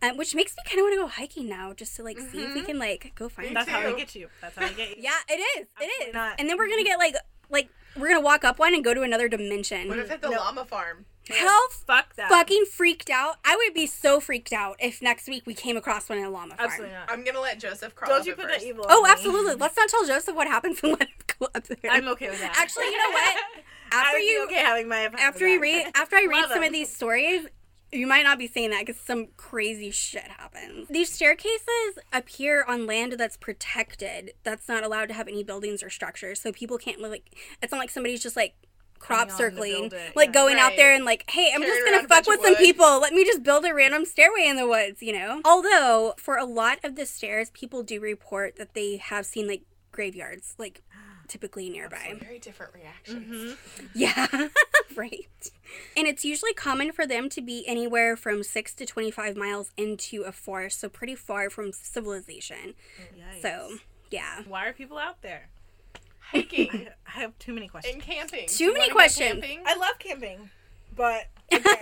Um, 0.00 0.16
which 0.16 0.32
makes 0.32 0.52
me 0.56 0.62
kind 0.64 0.78
of 0.78 0.84
want 0.84 0.92
to 0.94 1.00
go 1.00 1.08
hiking 1.08 1.48
now, 1.48 1.72
just 1.72 1.96
to 1.96 2.04
like 2.04 2.20
see 2.20 2.44
if 2.44 2.54
we 2.54 2.62
can 2.62 2.78
like 2.78 3.10
go 3.16 3.28
find. 3.28 3.56
That's 3.56 3.68
how 3.68 3.82
they 3.82 3.96
get 3.96 4.14
you. 4.14 4.28
That's 4.40 4.54
how 4.56 4.68
they 4.68 4.74
get 4.74 4.90
you. 4.90 4.96
Yeah, 5.02 5.10
it 5.28 5.40
is. 5.40 5.66
It 5.66 5.68
Absolutely 5.74 6.06
is. 6.06 6.14
not. 6.14 6.36
And 6.38 6.48
then 6.48 6.56
we're 6.56 6.68
gonna 6.68 6.84
get 6.84 6.98
like 7.00 7.16
like 7.50 7.68
we're 7.96 8.06
gonna 8.08 8.20
walk 8.20 8.44
up 8.44 8.60
one 8.60 8.74
and 8.74 8.84
go 8.84 8.94
to 8.94 9.02
another 9.02 9.28
dimension. 9.28 9.88
What 9.88 9.98
if 9.98 10.08
at 10.12 10.22
the 10.22 10.28
No. 10.30 10.36
llama 10.36 10.64
farm? 10.66 11.06
How 11.30 11.68
Fuck 11.70 12.14
that. 12.14 12.30
fucking 12.30 12.66
freaked 12.72 13.10
out! 13.10 13.36
I 13.44 13.56
would 13.56 13.74
be 13.74 13.86
so 13.86 14.20
freaked 14.20 14.52
out 14.52 14.76
if 14.78 15.02
next 15.02 15.26
week 15.28 15.42
we 15.46 15.52
came 15.52 15.76
across 15.76 16.08
one 16.08 16.18
in 16.18 16.24
a 16.24 16.30
llama 16.30 16.54
farm. 16.54 16.68
Absolutely 16.70 16.94
not. 16.96 17.10
I'm 17.10 17.24
gonna 17.24 17.40
let 17.40 17.58
Joseph 17.58 17.94
crawl 17.96 18.08
Don't 18.12 18.20
up 18.20 18.26
you 18.28 18.34
put 18.34 18.44
first. 18.44 18.60
that 18.60 18.66
evil. 18.66 18.86
Oh, 18.88 19.02
me. 19.02 19.10
absolutely. 19.10 19.54
Let's 19.56 19.76
not 19.76 19.88
tell 19.88 20.06
Joseph 20.06 20.36
what 20.36 20.46
happens 20.46 20.78
and 20.84 20.92
let 20.92 21.02
him 21.02 21.08
go 21.40 21.48
up 21.54 21.64
there. 21.64 21.90
I'm 21.90 22.06
okay 22.08 22.30
with 22.30 22.40
that. 22.40 22.54
Actually, 22.56 22.84
you 22.86 22.98
know 22.98 23.10
what? 23.10 23.36
After 23.92 24.18
you, 24.18 24.44
okay 24.44 24.56
having 24.56 24.88
my 24.88 25.10
after 25.18 25.46
you 25.46 25.60
read, 25.60 25.90
after 25.94 26.16
I 26.16 26.26
read 26.28 26.42
some 26.48 26.60
them. 26.60 26.64
of 26.64 26.72
these 26.72 26.94
stories, 26.94 27.46
you 27.92 28.06
might 28.06 28.22
not 28.22 28.38
be 28.38 28.46
saying 28.46 28.70
that 28.70 28.84
because 28.84 29.00
some 29.00 29.28
crazy 29.36 29.90
shit 29.90 30.28
happens. 30.28 30.88
These 30.88 31.10
staircases 31.10 31.98
appear 32.12 32.64
on 32.64 32.86
land 32.86 33.14
that's 33.14 33.36
protected. 33.36 34.32
That's 34.42 34.68
not 34.68 34.84
allowed 34.84 35.08
to 35.08 35.14
have 35.14 35.28
any 35.28 35.42
buildings 35.42 35.82
or 35.82 35.90
structures, 35.90 36.40
so 36.40 36.52
people 36.52 36.78
can't 36.78 37.00
like. 37.00 37.34
It's 37.62 37.72
not 37.72 37.78
like 37.78 37.90
somebody's 37.90 38.22
just 38.22 38.36
like 38.36 38.54
crop 38.98 39.28
Coming 39.28 39.32
on 39.32 39.38
to 39.38 39.56
circling, 39.56 39.92
like 40.14 40.28
yeah. 40.28 40.32
going 40.32 40.58
out 40.58 40.72
there 40.76 40.94
and 40.94 41.04
like, 41.04 41.24
hey, 41.30 41.52
I'm 41.54 41.62
Carrying 41.62 41.84
just 41.84 42.08
gonna 42.08 42.08
fuck 42.08 42.26
with 42.26 42.42
some 42.42 42.56
people. 42.56 43.00
Let 43.00 43.14
me 43.14 43.24
just 43.24 43.42
build 43.42 43.64
a 43.64 43.72
random 43.72 44.04
stairway 44.04 44.46
in 44.46 44.56
the 44.56 44.66
woods, 44.66 45.02
you 45.02 45.12
know. 45.12 45.40
Although 45.44 46.14
for 46.18 46.36
a 46.36 46.44
lot 46.44 46.78
of 46.84 46.96
the 46.96 47.06
stairs, 47.06 47.50
people 47.50 47.82
do 47.82 48.00
report 48.00 48.56
that 48.56 48.74
they 48.74 48.96
have 48.96 49.24
seen 49.24 49.46
like 49.48 49.62
graveyards, 49.92 50.54
like 50.58 50.82
typically 51.28 51.68
nearby. 51.70 52.16
Very 52.20 52.38
different 52.38 52.74
reactions. 52.74 53.54
Mm-hmm. 53.54 53.86
Yeah, 53.94 54.26
right. 54.96 55.50
And 55.96 56.06
it's 56.06 56.24
usually 56.24 56.52
common 56.54 56.92
for 56.92 57.06
them 57.06 57.28
to 57.30 57.40
be 57.40 57.64
anywhere 57.66 58.16
from 58.16 58.42
6 58.42 58.74
to 58.74 58.86
25 58.86 59.36
miles 59.36 59.70
into 59.76 60.22
a 60.22 60.32
forest, 60.32 60.80
so 60.80 60.88
pretty 60.88 61.14
far 61.14 61.50
from 61.50 61.72
civilization. 61.72 62.74
Yikes. 63.16 63.42
So, 63.42 63.70
yeah. 64.10 64.42
why 64.46 64.66
are 64.66 64.72
people 64.72 64.98
out 64.98 65.22
there? 65.22 65.48
Hiking 66.20 66.88
I 67.06 67.20
have 67.20 67.38
too 67.38 67.52
many 67.54 67.68
questions. 67.68 67.94
and 67.94 68.02
camping. 68.02 68.46
Too 68.48 68.72
many 68.72 68.90
questions. 68.90 69.40
camping? 69.40 69.62
I 69.66 69.76
love 69.76 69.98
camping, 69.98 70.50
but 70.94 71.28
again, 71.50 71.78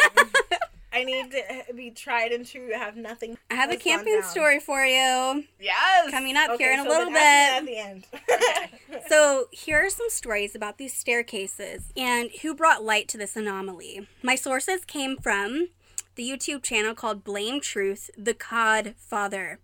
I 0.96 1.04
need 1.04 1.30
to 1.32 1.74
be 1.74 1.90
tried 1.90 2.32
and 2.32 2.46
true. 2.46 2.70
Have 2.72 2.96
nothing. 2.96 3.36
I 3.50 3.54
have 3.54 3.70
a 3.70 3.76
camping 3.76 4.22
story 4.22 4.60
for 4.60 4.82
you 4.84 5.44
Yes. 5.60 6.10
coming 6.10 6.36
up 6.36 6.50
Okay, 6.52 6.64
here 6.64 6.72
in 6.72 6.78
a 6.80 6.88
little 6.88 7.12
then 7.12 7.16
ask 7.16 7.64
me 7.64 7.72
bit. 7.72 7.82
At 7.82 8.08
the 8.88 8.94
end. 8.96 9.02
So, 9.08 9.48
here 9.52 9.84
are 9.84 9.90
some 9.90 10.08
stories 10.08 10.54
about 10.54 10.78
these 10.78 10.94
staircases 10.94 11.92
and 11.96 12.30
who 12.42 12.54
brought 12.54 12.82
light 12.82 13.08
to 13.08 13.18
this 13.18 13.36
anomaly. 13.36 14.08
My 14.22 14.34
sources 14.36 14.84
came 14.86 15.16
from 15.18 15.68
the 16.14 16.28
YouTube 16.28 16.62
channel 16.62 16.94
called 16.94 17.22
Blame 17.22 17.60
Truth, 17.60 18.10
the 18.16 18.32
Cod 18.34 18.94
Father. 18.96 19.60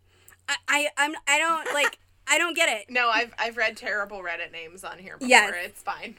I, 0.49 0.57
I, 0.69 0.89
I'm, 0.99 1.15
I 1.27 1.39
don't 1.39 1.73
like, 1.73 1.99
I 2.29 2.37
don't 2.37 2.55
get 2.55 2.69
it. 2.69 2.87
No, 2.91 3.09
I've 3.09 3.33
I've 3.39 3.57
read 3.57 3.77
terrible 3.77 4.19
Reddit 4.19 4.53
names 4.53 4.85
on 4.85 4.99
here 4.99 5.15
before. 5.17 5.29
Yes. 5.29 5.55
It's 5.65 5.83
fine. 5.83 6.17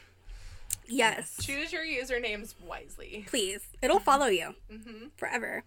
Yes. 0.88 1.38
Choose 1.42 1.72
your 1.72 1.84
usernames 1.84 2.54
wisely. 2.62 3.26
Please. 3.28 3.62
It'll 3.82 4.00
follow 4.00 4.28
you 4.28 4.56
Mm-hmm. 4.72 5.08
forever. 5.18 5.64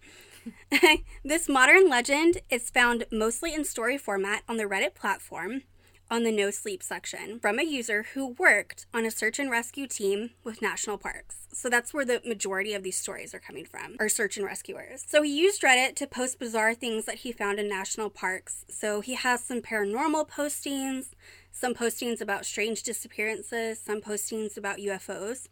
this 1.25 1.49
modern 1.49 1.89
legend 1.89 2.39
is 2.49 2.69
found 2.69 3.05
mostly 3.11 3.53
in 3.53 3.65
story 3.65 3.97
format 3.97 4.43
on 4.47 4.57
the 4.57 4.63
Reddit 4.65 4.93
platform. 4.95 5.63
On 6.09 6.23
the 6.23 6.31
no 6.31 6.51
sleep 6.51 6.81
section 6.81 7.39
from 7.39 7.59
a 7.59 7.63
user 7.63 8.05
who 8.13 8.35
worked 8.39 8.85
on 8.93 9.05
a 9.05 9.11
search 9.11 9.39
and 9.39 9.51
rescue 9.51 9.87
team 9.87 10.31
with 10.43 10.61
national 10.61 10.97
parks. 10.97 11.47
So 11.51 11.69
that's 11.69 11.93
where 11.93 12.05
the 12.05 12.21
majority 12.25 12.73
of 12.73 12.83
these 12.83 12.97
stories 12.97 13.33
are 13.33 13.39
coming 13.39 13.65
from, 13.65 13.95
are 13.99 14.09
search 14.09 14.37
and 14.37 14.45
rescuers. 14.45 15.03
So 15.07 15.21
he 15.21 15.37
used 15.37 15.61
Reddit 15.61 15.95
to 15.95 16.07
post 16.07 16.39
bizarre 16.39 16.73
things 16.73 17.05
that 17.05 17.15
he 17.15 17.31
found 17.31 17.59
in 17.59 17.67
national 17.67 18.09
parks. 18.09 18.65
So 18.69 19.01
he 19.01 19.15
has 19.15 19.43
some 19.43 19.61
paranormal 19.61 20.29
postings, 20.29 21.11
some 21.51 21.73
postings 21.73 22.21
about 22.21 22.45
strange 22.45 22.83
disappearances, 22.83 23.79
some 23.79 24.01
postings 24.01 24.57
about 24.57 24.77
UFOs. 24.77 25.47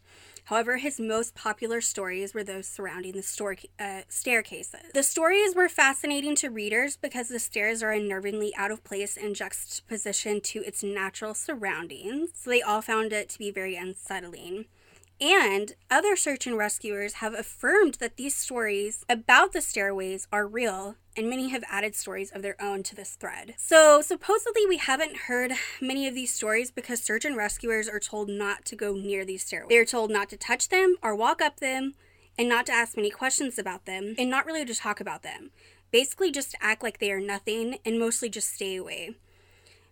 However, 0.46 0.76
his 0.76 1.00
most 1.00 1.34
popular 1.34 1.80
stories 1.80 2.32
were 2.32 2.44
those 2.44 2.68
surrounding 2.68 3.12
the 3.12 3.66
uh, 3.80 4.02
staircases. 4.08 4.80
The 4.94 5.02
stories 5.02 5.56
were 5.56 5.68
fascinating 5.68 6.36
to 6.36 6.50
readers 6.50 6.96
because 6.96 7.28
the 7.28 7.40
stairs 7.40 7.82
are 7.82 7.92
unnervingly 7.92 8.52
out 8.56 8.70
of 8.70 8.84
place 8.84 9.16
in 9.16 9.34
juxtaposition 9.34 10.40
to 10.42 10.60
its 10.60 10.84
natural 10.84 11.34
surroundings, 11.34 12.30
so 12.34 12.50
they 12.50 12.62
all 12.62 12.80
found 12.80 13.12
it 13.12 13.28
to 13.30 13.38
be 13.40 13.50
very 13.50 13.74
unsettling. 13.74 14.66
And 15.20 15.74
other 15.90 16.14
search 16.14 16.46
and 16.46 16.56
rescuers 16.56 17.14
have 17.14 17.34
affirmed 17.34 17.94
that 17.94 18.16
these 18.16 18.36
stories 18.36 19.04
about 19.08 19.52
the 19.52 19.60
stairways 19.60 20.28
are 20.30 20.46
real, 20.46 20.94
and 21.16 21.30
many 21.30 21.48
have 21.48 21.64
added 21.70 21.94
stories 21.94 22.30
of 22.30 22.42
their 22.42 22.60
own 22.60 22.82
to 22.84 22.94
this 22.94 23.14
thread. 23.14 23.54
So, 23.56 24.02
supposedly, 24.02 24.66
we 24.66 24.76
haven't 24.76 25.16
heard 25.28 25.52
many 25.80 26.06
of 26.06 26.14
these 26.14 26.32
stories 26.32 26.70
because 26.70 27.02
search 27.02 27.24
and 27.24 27.36
rescuers 27.36 27.88
are 27.88 28.00
told 28.00 28.28
not 28.28 28.64
to 28.66 28.76
go 28.76 28.94
near 28.94 29.24
these 29.24 29.44
stairways. 29.44 29.68
They 29.68 29.78
are 29.78 29.84
told 29.84 30.10
not 30.10 30.28
to 30.30 30.36
touch 30.36 30.68
them 30.68 30.96
or 31.02 31.14
walk 31.14 31.40
up 31.40 31.60
them, 31.60 31.94
and 32.38 32.48
not 32.48 32.66
to 32.66 32.72
ask 32.72 32.96
many 32.96 33.10
questions 33.10 33.58
about 33.58 33.86
them, 33.86 34.14
and 34.18 34.28
not 34.28 34.46
really 34.46 34.64
to 34.64 34.74
talk 34.74 35.00
about 35.00 35.22
them. 35.22 35.50
Basically, 35.90 36.30
just 36.30 36.54
act 36.60 36.82
like 36.82 36.98
they 36.98 37.12
are 37.12 37.20
nothing 37.20 37.78
and 37.84 37.98
mostly 37.98 38.28
just 38.28 38.52
stay 38.52 38.76
away. 38.76 39.14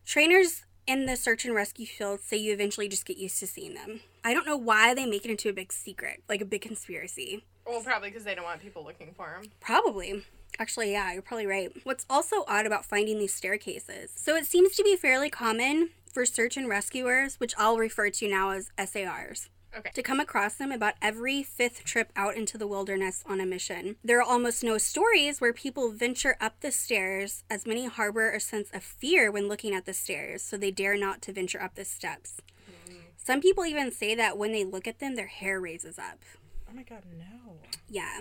Trainers 0.05 0.65
in 0.87 1.07
the 1.07 1.17
search 1.17 1.45
and 1.47 1.55
rescue 1.55 1.87
field 1.87 2.21
say 2.21 2.37
you 2.37 2.53
eventually 2.53 2.89
just 2.89 3.07
get 3.07 3.17
used 3.17 3.39
to 3.39 3.47
seeing 3.47 3.75
them. 3.75 4.01
I 4.23 4.35
don't 4.35 4.47
know 4.47 4.57
why 4.57 4.93
they 4.93 5.07
make 5.07 5.25
it 5.25 5.31
into 5.31 5.49
a 5.49 5.55
big 5.55 5.73
secret, 5.73 6.23
like 6.29 6.43
a 6.43 6.45
big 6.45 6.61
conspiracy. 6.61 7.45
Well, 7.67 7.81
probably 7.81 8.11
because 8.11 8.25
they 8.25 8.35
don't 8.35 8.45
want 8.45 8.61
people 8.61 8.85
looking 8.85 9.15
for 9.17 9.39
them. 9.41 9.51
Probably. 9.61 10.23
Actually, 10.59 10.93
yeah, 10.93 11.13
you're 11.13 11.23
probably 11.23 11.47
right. 11.47 11.71
What's 11.85 12.07
also 12.09 12.45
odd 12.47 12.67
about 12.67 12.85
finding 12.85 13.19
these 13.19 13.35
staircases? 13.35 14.13
So 14.15 14.37
it 14.37 14.47
seems 14.47 14.77
to 14.77 14.85
be 14.85 14.97
fairly 14.97 15.31
common 15.31 15.91
for 16.13 16.25
search 16.25 16.57
and 16.57 16.69
rescuers, 16.69 17.37
which 17.37 17.55
I'll 17.59 17.77
refer 17.77 18.11
to 18.11 18.29
now 18.29 18.51
as 18.51 18.71
SARs. 18.79 19.51
Okay. 19.77 19.91
To 19.95 20.03
come 20.03 20.21
across 20.21 20.55
them 20.55 20.71
about 20.71 20.95
every 21.03 21.43
fifth 21.43 21.83
trip 21.83 22.13
out 22.15 22.37
into 22.37 22.57
the 22.57 22.67
wilderness 22.67 23.25
on 23.27 23.41
a 23.41 23.47
mission. 23.47 23.97
There 24.05 24.21
are 24.21 24.23
almost 24.23 24.63
no 24.63 24.79
stories 24.79 25.41
where 25.41 25.53
people 25.53 25.91
venture 25.91 26.37
up 26.41 26.61
the 26.61 26.71
stairs, 26.71 27.43
as 27.51 27.67
many 27.67 27.87
harbor 27.87 28.31
a 28.31 28.39
sense 28.39 28.71
of 28.73 28.85
fear 28.85 29.33
when 29.33 29.49
looking 29.49 29.75
at 29.75 29.85
the 29.85 29.93
stairs, 29.93 30.43
so 30.43 30.57
they 30.57 30.71
dare 30.71 30.97
not 30.97 31.21
to 31.23 31.33
venture 31.33 31.61
up 31.61 31.75
the 31.75 31.85
steps. 31.85 32.41
Mm. 32.89 32.95
Some 33.17 33.41
people 33.41 33.67
even 33.67 33.91
say 33.91 34.15
that 34.15 34.39
when 34.39 34.53
they 34.53 34.65
look 34.65 34.87
at 34.87 35.01
them, 35.01 35.17
their 35.17 35.27
hair 35.27 35.61
raises 35.61 35.99
up. 35.99 36.21
Oh 36.71 36.75
my 36.75 36.85
god, 36.85 37.03
no. 37.19 37.57
Yeah. 37.89 38.21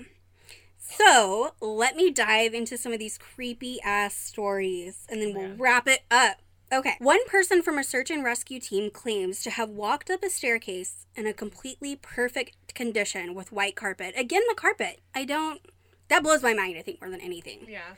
So 0.97 1.53
let 1.62 1.95
me 1.95 2.12
dive 2.12 2.53
into 2.53 2.77
some 2.77 2.93
of 2.93 3.00
these 3.00 3.17
creepy 3.17 3.79
ass 3.83 4.15
stories 4.15 5.05
and 5.09 5.21
then 5.21 5.33
we'll 5.33 5.55
wrap 5.55 5.88
it 5.88 6.01
up. 6.12 6.38
Okay. 6.71 6.95
One 7.00 7.25
person 7.27 7.62
from 7.62 7.77
a 7.77 7.83
search 7.83 8.09
and 8.09 8.23
rescue 8.23 8.59
team 8.59 8.89
claims 8.89 9.43
to 9.43 9.51
have 9.51 9.69
walked 9.69 10.09
up 10.09 10.23
a 10.23 10.29
staircase 10.29 11.05
in 11.15 11.27
a 11.27 11.33
completely 11.33 11.95
perfect 11.95 12.73
condition 12.73 13.35
with 13.35 13.51
white 13.51 13.75
carpet. 13.75 14.15
Again, 14.17 14.41
the 14.50 14.55
carpet. 14.55 15.01
I 15.13 15.25
don't. 15.25 15.62
That 16.09 16.23
blows 16.23 16.41
my 16.41 16.53
mind, 16.53 16.77
I 16.77 16.81
think, 16.81 17.00
more 17.00 17.12
than 17.12 17.21
anything. 17.21 17.65
Yeah. 17.67 17.93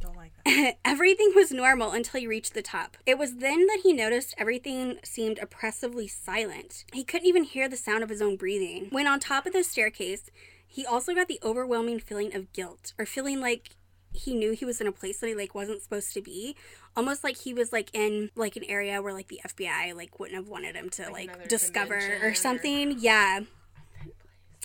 Don't 0.00 0.16
like 0.16 0.32
that. 0.44 0.78
everything 0.84 1.32
was 1.34 1.50
normal 1.50 1.90
until 1.90 2.20
he 2.20 2.26
reached 2.26 2.54
the 2.54 2.62
top. 2.62 2.96
It 3.04 3.18
was 3.18 3.36
then 3.36 3.66
that 3.66 3.80
he 3.82 3.92
noticed 3.92 4.34
everything 4.38 4.98
seemed 5.02 5.38
oppressively 5.38 6.08
silent. 6.08 6.84
He 6.92 7.04
couldn't 7.04 7.28
even 7.28 7.44
hear 7.44 7.68
the 7.68 7.76
sound 7.76 8.02
of 8.02 8.08
his 8.08 8.22
own 8.22 8.36
breathing. 8.36 8.86
When 8.90 9.06
on 9.06 9.20
top 9.20 9.46
of 9.46 9.52
the 9.52 9.62
staircase, 9.64 10.30
he 10.70 10.86
also 10.86 11.14
got 11.14 11.28
the 11.28 11.40
overwhelming 11.42 11.98
feeling 11.98 12.34
of 12.34 12.52
guilt, 12.52 12.94
or 12.98 13.04
feeling 13.04 13.40
like 13.40 13.70
he 14.12 14.34
knew 14.34 14.52
he 14.52 14.64
was 14.64 14.80
in 14.80 14.86
a 14.86 14.92
place 14.92 15.18
that 15.18 15.28
he 15.28 15.34
like 15.34 15.54
wasn't 15.54 15.80
supposed 15.82 16.12
to 16.12 16.20
be 16.20 16.56
almost 16.96 17.22
like 17.22 17.36
he 17.36 17.54
was 17.54 17.72
like 17.72 17.90
in 17.94 18.30
like 18.34 18.56
an 18.56 18.64
area 18.64 19.00
where 19.00 19.12
like 19.12 19.28
the 19.28 19.40
fbi 19.46 19.94
like 19.94 20.18
wouldn't 20.18 20.36
have 20.36 20.48
wanted 20.48 20.74
him 20.74 20.90
to 20.90 21.08
like, 21.10 21.28
another 21.28 21.46
discover 21.46 22.18
or 22.20 22.30
or- 22.30 22.34
something 22.34 22.96
yeah 22.98 23.40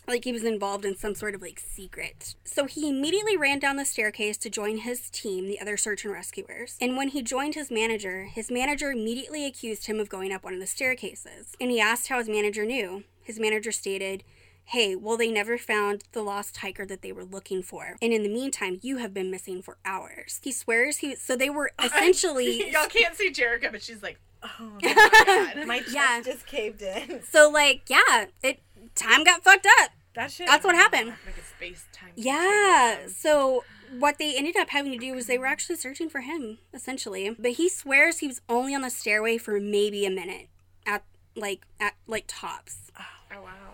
like 0.07 0.23
he 0.23 0.31
was 0.31 0.43
involved 0.43 0.85
in 0.85 0.95
some 0.95 1.15
sort 1.15 1.35
of 1.35 1.41
like 1.41 1.59
secret. 1.59 2.35
So 2.43 2.65
he 2.65 2.89
immediately 2.89 3.37
ran 3.37 3.59
down 3.59 3.77
the 3.77 3.85
staircase 3.85 4.37
to 4.37 4.49
join 4.49 4.77
his 4.77 5.09
team, 5.09 5.47
the 5.47 5.59
other 5.59 5.77
search 5.77 6.05
and 6.05 6.13
rescuers. 6.13 6.77
And 6.79 6.95
when 6.95 7.09
he 7.09 7.21
joined 7.21 7.55
his 7.55 7.71
manager, 7.71 8.25
his 8.25 8.51
manager 8.51 8.91
immediately 8.91 9.45
accused 9.45 9.87
him 9.87 9.99
of 9.99 10.09
going 10.09 10.31
up 10.31 10.43
one 10.43 10.53
of 10.53 10.59
the 10.59 10.67
staircases. 10.67 11.55
And 11.59 11.71
he 11.71 11.79
asked 11.79 12.09
how 12.09 12.19
his 12.19 12.29
manager 12.29 12.65
knew. 12.65 13.03
His 13.23 13.39
manager 13.39 13.71
stated, 13.71 14.23
Hey, 14.65 14.95
well, 14.95 15.15
they 15.17 15.29
never 15.31 15.57
found 15.57 16.03
the 16.11 16.21
lost 16.23 16.57
hiker 16.57 16.85
that 16.87 17.01
they 17.03 17.11
were 17.11 17.23
looking 17.23 17.61
for. 17.61 17.97
And 18.01 18.11
in 18.11 18.23
the 18.23 18.29
meantime, 18.29 18.79
you 18.81 18.97
have 18.97 19.13
been 19.13 19.29
missing 19.29 19.61
for 19.61 19.77
hours. 19.85 20.39
He 20.43 20.51
swears 20.51 20.97
he. 20.97 21.15
So 21.15 21.35
they 21.35 21.49
were 21.49 21.71
essentially. 21.83 22.71
Y'all 22.71 22.87
can't 22.87 23.15
see 23.15 23.31
Jerica, 23.31 23.71
but 23.71 23.81
she's 23.83 24.01
like, 24.01 24.19
oh 24.43 24.71
my 24.81 24.93
god. 25.55 25.67
My 25.67 25.79
chest 25.79 25.93
Yeah. 25.93 26.21
just 26.23 26.45
caved 26.47 26.81
in. 26.81 27.21
so, 27.29 27.49
like, 27.49 27.83
yeah, 27.89 28.25
it. 28.43 28.59
Time 28.95 29.23
got 29.23 29.43
fucked 29.43 29.67
up. 29.81 29.91
That 30.15 30.31
shit. 30.31 30.47
That's 30.47 30.63
what 30.63 30.75
happened. 30.75 31.09
like 31.25 31.37
a 31.37 31.43
space 31.43 31.85
time. 31.91 32.11
Yeah. 32.15 33.07
So 33.07 33.65
what 33.99 34.17
they 34.17 34.35
ended 34.37 34.55
up 34.55 34.69
having 34.69 34.91
to 34.93 34.97
do 34.97 35.13
was 35.13 35.27
they 35.27 35.37
were 35.37 35.45
actually 35.45 35.75
searching 35.75 36.09
for 36.09 36.21
him, 36.21 36.59
essentially. 36.73 37.35
But 37.37 37.51
he 37.51 37.67
swears 37.67 38.19
he 38.19 38.27
was 38.27 38.39
only 38.47 38.73
on 38.73 38.81
the 38.81 38.89
stairway 38.89 39.37
for 39.37 39.59
maybe 39.59 40.05
a 40.05 40.09
minute 40.09 40.47
at 40.85 41.03
like 41.35 41.65
at 41.79 41.95
like 42.07 42.23
tops. 42.27 42.91
Oh 42.97 43.41
wow. 43.41 43.64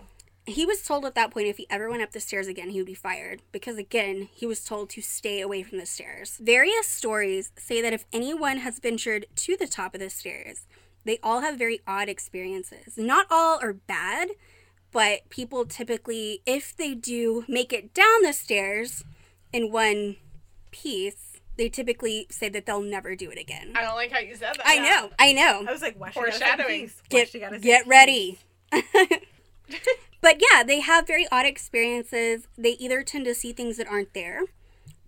He 0.46 0.66
was 0.66 0.82
told 0.82 1.06
at 1.06 1.16
that 1.16 1.32
point 1.32 1.48
if 1.48 1.58
he 1.58 1.68
ever 1.70 1.90
went 1.90 2.02
up 2.02 2.12
the 2.12 2.20
stairs 2.20 2.48
again, 2.48 2.70
he 2.70 2.80
would 2.80 2.88
be 2.88 2.96
fired 2.96 3.42
because 3.52 3.78
again, 3.78 4.28
he 4.34 4.46
was 4.46 4.64
told 4.64 4.90
to 4.92 5.02
stay 5.02 5.40
away 5.40 5.62
from 5.64 5.78
the 5.78 5.86
stairs. 5.86 6.40
Various 6.42 6.88
stories 6.88 7.52
say 7.58 7.82
that 7.82 7.94
if 7.94 8.06
anyone 8.12 8.58
has 8.58 8.80
ventured 8.80 9.28
to 9.36 9.56
the 9.56 9.68
top 9.68 9.94
of 9.94 10.00
the 10.00 10.10
stairs, 10.10 10.66
they 11.06 11.20
all 11.22 11.42
have 11.42 11.58
very 11.58 11.82
odd 11.88 12.10
experiences. 12.10 12.98
Not 12.98 13.28
all 13.30 13.60
are 13.62 13.74
bad, 13.74 14.30
but 14.92 15.30
people 15.30 15.66
typically, 15.66 16.42
if 16.46 16.76
they 16.76 16.96
do 16.96 17.46
make 17.48 17.72
it 17.72 17.94
down 17.94 18.24
the 18.24 18.34
stairs 18.34 19.04
in 19.54 19.72
one 19.72 20.18
piece, 20.72 21.40
they 21.58 21.70
typically 21.70 22.28
say 22.30 22.50
that 22.50 22.66
they'll 22.66 22.82
never 22.82 23.16
do 23.16 23.30
it 23.30 23.38
again. 23.38 23.74
I 23.76 23.84
don't 23.84 23.96
like 23.96 24.12
how 24.12 24.20
you 24.20 24.36
said 24.36 24.56
that. 24.56 24.62
I 24.66 24.80
know, 24.80 25.12
I 25.20 25.34
know. 25.34 25.66
I 25.68 25.72
was 25.72 25.82
like, 25.82 26.00
why 26.00 26.10
she 26.10 26.20
gotta 26.20 26.32
Foreshadowing. 26.32 26.92
Get, 27.10 27.30
she 27.30 27.40
get 27.40 27.88
ready. 27.88 28.40
but 30.22 30.42
yeah, 30.42 30.64
they 30.64 30.80
have 30.80 31.08
very 31.08 31.28
odd 31.32 31.46
experiences. 31.46 32.48
They 32.58 32.72
either 32.72 33.04
tend 33.04 33.26
to 33.26 33.36
see 33.36 33.54
things 33.54 33.78
that 33.78 33.88
aren't 33.88 34.14
there, 34.14 34.44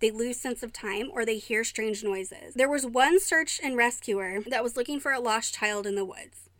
they 0.00 0.10
lose 0.10 0.38
sense 0.38 0.62
of 0.62 0.72
time, 0.72 1.10
or 1.12 1.24
they 1.24 1.38
hear 1.38 1.64
strange 1.64 2.04
noises. 2.04 2.54
There 2.54 2.68
was 2.68 2.84
one 2.84 3.20
search 3.20 3.60
and 3.62 3.76
rescuer 3.76 4.40
that 4.48 4.62
was 4.62 4.76
looking 4.76 5.00
for 5.00 5.12
a 5.12 5.20
lost 5.20 5.54
child 5.54 5.86
in 5.86 5.94
the 5.94 6.04
woods. 6.04 6.50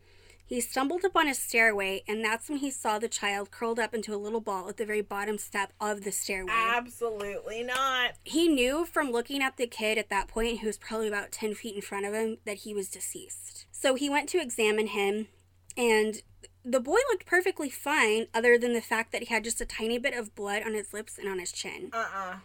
He 0.47 0.61
stumbled 0.61 1.03
upon 1.03 1.27
a 1.27 1.33
stairway, 1.33 2.03
and 2.07 2.23
that's 2.23 2.49
when 2.49 2.59
he 2.59 2.69
saw 2.69 2.99
the 2.99 3.07
child 3.07 3.49
curled 3.49 3.79
up 3.79 3.95
into 3.95 4.13
a 4.13 4.17
little 4.17 4.41
ball 4.41 4.69
at 4.69 4.77
the 4.77 4.85
very 4.85 5.01
bottom 5.01 5.39
step 5.39 5.73
of 5.81 6.03
the 6.03 6.11
stairway. 6.11 6.53
Absolutely 6.53 7.63
not. 7.63 8.11
He 8.23 8.47
knew 8.47 8.85
from 8.85 9.11
looking 9.11 9.41
at 9.41 9.57
the 9.57 9.65
kid 9.65 9.97
at 9.97 10.09
that 10.09 10.27
point, 10.27 10.59
who 10.59 10.67
was 10.67 10.77
probably 10.77 11.07
about 11.07 11.31
10 11.31 11.55
feet 11.55 11.75
in 11.75 11.81
front 11.81 12.05
of 12.05 12.13
him, 12.13 12.37
that 12.45 12.57
he 12.57 12.75
was 12.75 12.89
deceased. 12.89 13.65
So 13.71 13.95
he 13.95 14.09
went 14.09 14.29
to 14.29 14.41
examine 14.41 14.87
him, 14.87 15.27
and 15.75 16.21
the 16.65 16.79
boy 16.79 16.97
looked 17.11 17.25
perfectly 17.25 17.69
fine, 17.69 18.27
other 18.33 18.57
than 18.57 18.73
the 18.73 18.81
fact 18.81 19.11
that 19.11 19.23
he 19.23 19.33
had 19.33 19.43
just 19.43 19.61
a 19.61 19.65
tiny 19.65 19.97
bit 19.97 20.15
of 20.15 20.35
blood 20.35 20.63
on 20.65 20.73
his 20.73 20.93
lips 20.93 21.17
and 21.17 21.29
on 21.29 21.39
his 21.39 21.51
chin. 21.51 21.91
Uh 21.93 22.05
uh 22.15 22.35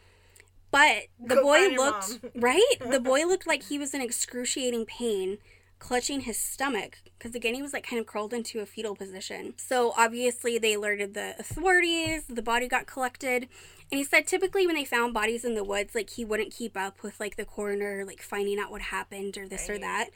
But 0.70 1.04
the 1.18 1.36
Go 1.36 1.42
boy 1.42 1.68
looked, 1.68 2.20
right? 2.34 2.76
The 2.80 3.00
boy 3.10 3.24
looked 3.26 3.46
like 3.46 3.64
he 3.64 3.78
was 3.78 3.94
in 3.94 4.02
excruciating 4.02 4.84
pain, 4.84 5.38
clutching 5.78 6.20
his 6.20 6.36
stomach, 6.38 6.98
because 7.18 7.34
again, 7.34 7.54
he 7.54 7.62
was 7.62 7.72
like 7.72 7.86
kind 7.86 7.98
of 7.98 8.06
curled 8.06 8.34
into 8.34 8.60
a 8.60 8.66
fetal 8.66 8.94
position. 8.94 9.54
So 9.56 9.94
obviously, 9.96 10.58
they 10.58 10.74
alerted 10.74 11.14
the 11.14 11.34
authorities, 11.38 12.24
the 12.28 12.42
body 12.42 12.68
got 12.68 12.86
collected. 12.86 13.48
And 13.92 13.98
he 13.98 14.04
said 14.04 14.26
typically 14.26 14.66
when 14.66 14.76
they 14.76 14.84
found 14.84 15.12
bodies 15.14 15.44
in 15.44 15.54
the 15.54 15.64
woods, 15.64 15.94
like 15.96 16.10
he 16.10 16.24
wouldn't 16.24 16.52
keep 16.52 16.76
up 16.76 17.02
with 17.02 17.18
like 17.18 17.36
the 17.36 17.44
coroner, 17.44 18.04
like 18.06 18.22
finding 18.22 18.58
out 18.58 18.70
what 18.70 18.82
happened 18.82 19.36
or 19.36 19.48
this 19.48 19.68
or 19.68 19.78
that. 19.78 20.10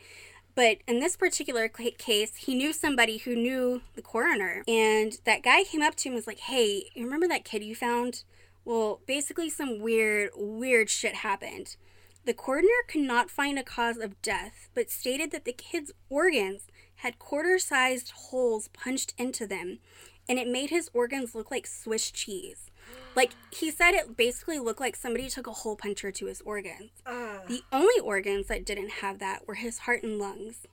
But 0.55 0.79
in 0.87 1.01
this 1.01 1.17
particular 1.17 1.69
case, 1.69 2.37
he 2.37 2.55
knew 2.55 2.73
somebody 2.73 3.19
who 3.19 3.35
knew 3.35 3.83
the 3.95 4.03
coroner. 4.03 4.63
And 4.69 5.19
that 5.25 5.43
guy 5.43 5.65
came 5.65 5.83
up 5.83 5.97
to 5.97 6.09
him 6.09 6.13
and 6.13 6.17
was 6.17 6.27
like, 6.27 6.41
Hey, 6.41 6.91
you 6.95 7.05
remember 7.05 7.29
that 7.29 7.45
kid 7.45 7.65
you 7.65 7.75
found? 7.75 8.23
Well, 8.65 9.01
basically, 9.07 9.51
some 9.51 9.81
weird, 9.81 10.31
weird 10.37 10.89
shit 10.89 11.17
happened. 11.17 11.77
The 12.25 12.33
coroner 12.33 12.69
could 12.89 13.03
not 13.03 13.31
find 13.31 13.59
a 13.59 13.63
cause 13.63 13.99
of 13.99 14.21
death, 14.23 14.71
but 14.75 14.91
stated 14.91 15.31
that 15.33 15.45
the 15.45 15.53
kid's 15.53 15.93
organs 16.09 16.69
had 16.97 17.19
quarter 17.19 17.59
sized 17.59 18.13
holes 18.13 18.69
punched 18.69 19.13
into 19.19 19.47
them, 19.47 19.81
and 20.27 20.39
it 20.39 20.49
made 20.49 20.71
his 20.71 20.89
organs 20.95 21.35
look 21.35 21.51
like 21.51 21.67
Swiss 21.67 22.11
cheese. 22.11 22.71
Like, 23.17 23.33
he 23.51 23.71
said 23.71 23.93
it 23.95 24.17
basically 24.17 24.59
looked 24.59 24.81
like 24.81 24.97
somebody 24.97 25.29
took 25.31 25.47
a 25.47 25.53
hole 25.53 25.77
puncher 25.77 26.11
to 26.11 26.27
his 26.27 26.41
organs. 26.41 26.91
Uh, 27.07 27.39
The 27.47 27.63
only 27.73 28.01
organs 28.03 28.49
that 28.49 28.65
didn't 28.65 28.91
have 29.03 29.19
that 29.21 29.47
were 29.47 29.55
his 29.55 29.81
heart 29.81 30.03
and 30.03 30.19
lungs. 30.19 30.67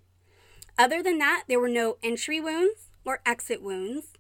Other 0.78 1.04
than 1.04 1.20
that, 1.20 1.44
there 1.48 1.60
were 1.60 1.70
no 1.70 1.98
entry 2.02 2.40
wounds 2.42 2.90
or 3.06 3.22
exit 3.26 3.62
wounds. 3.62 4.14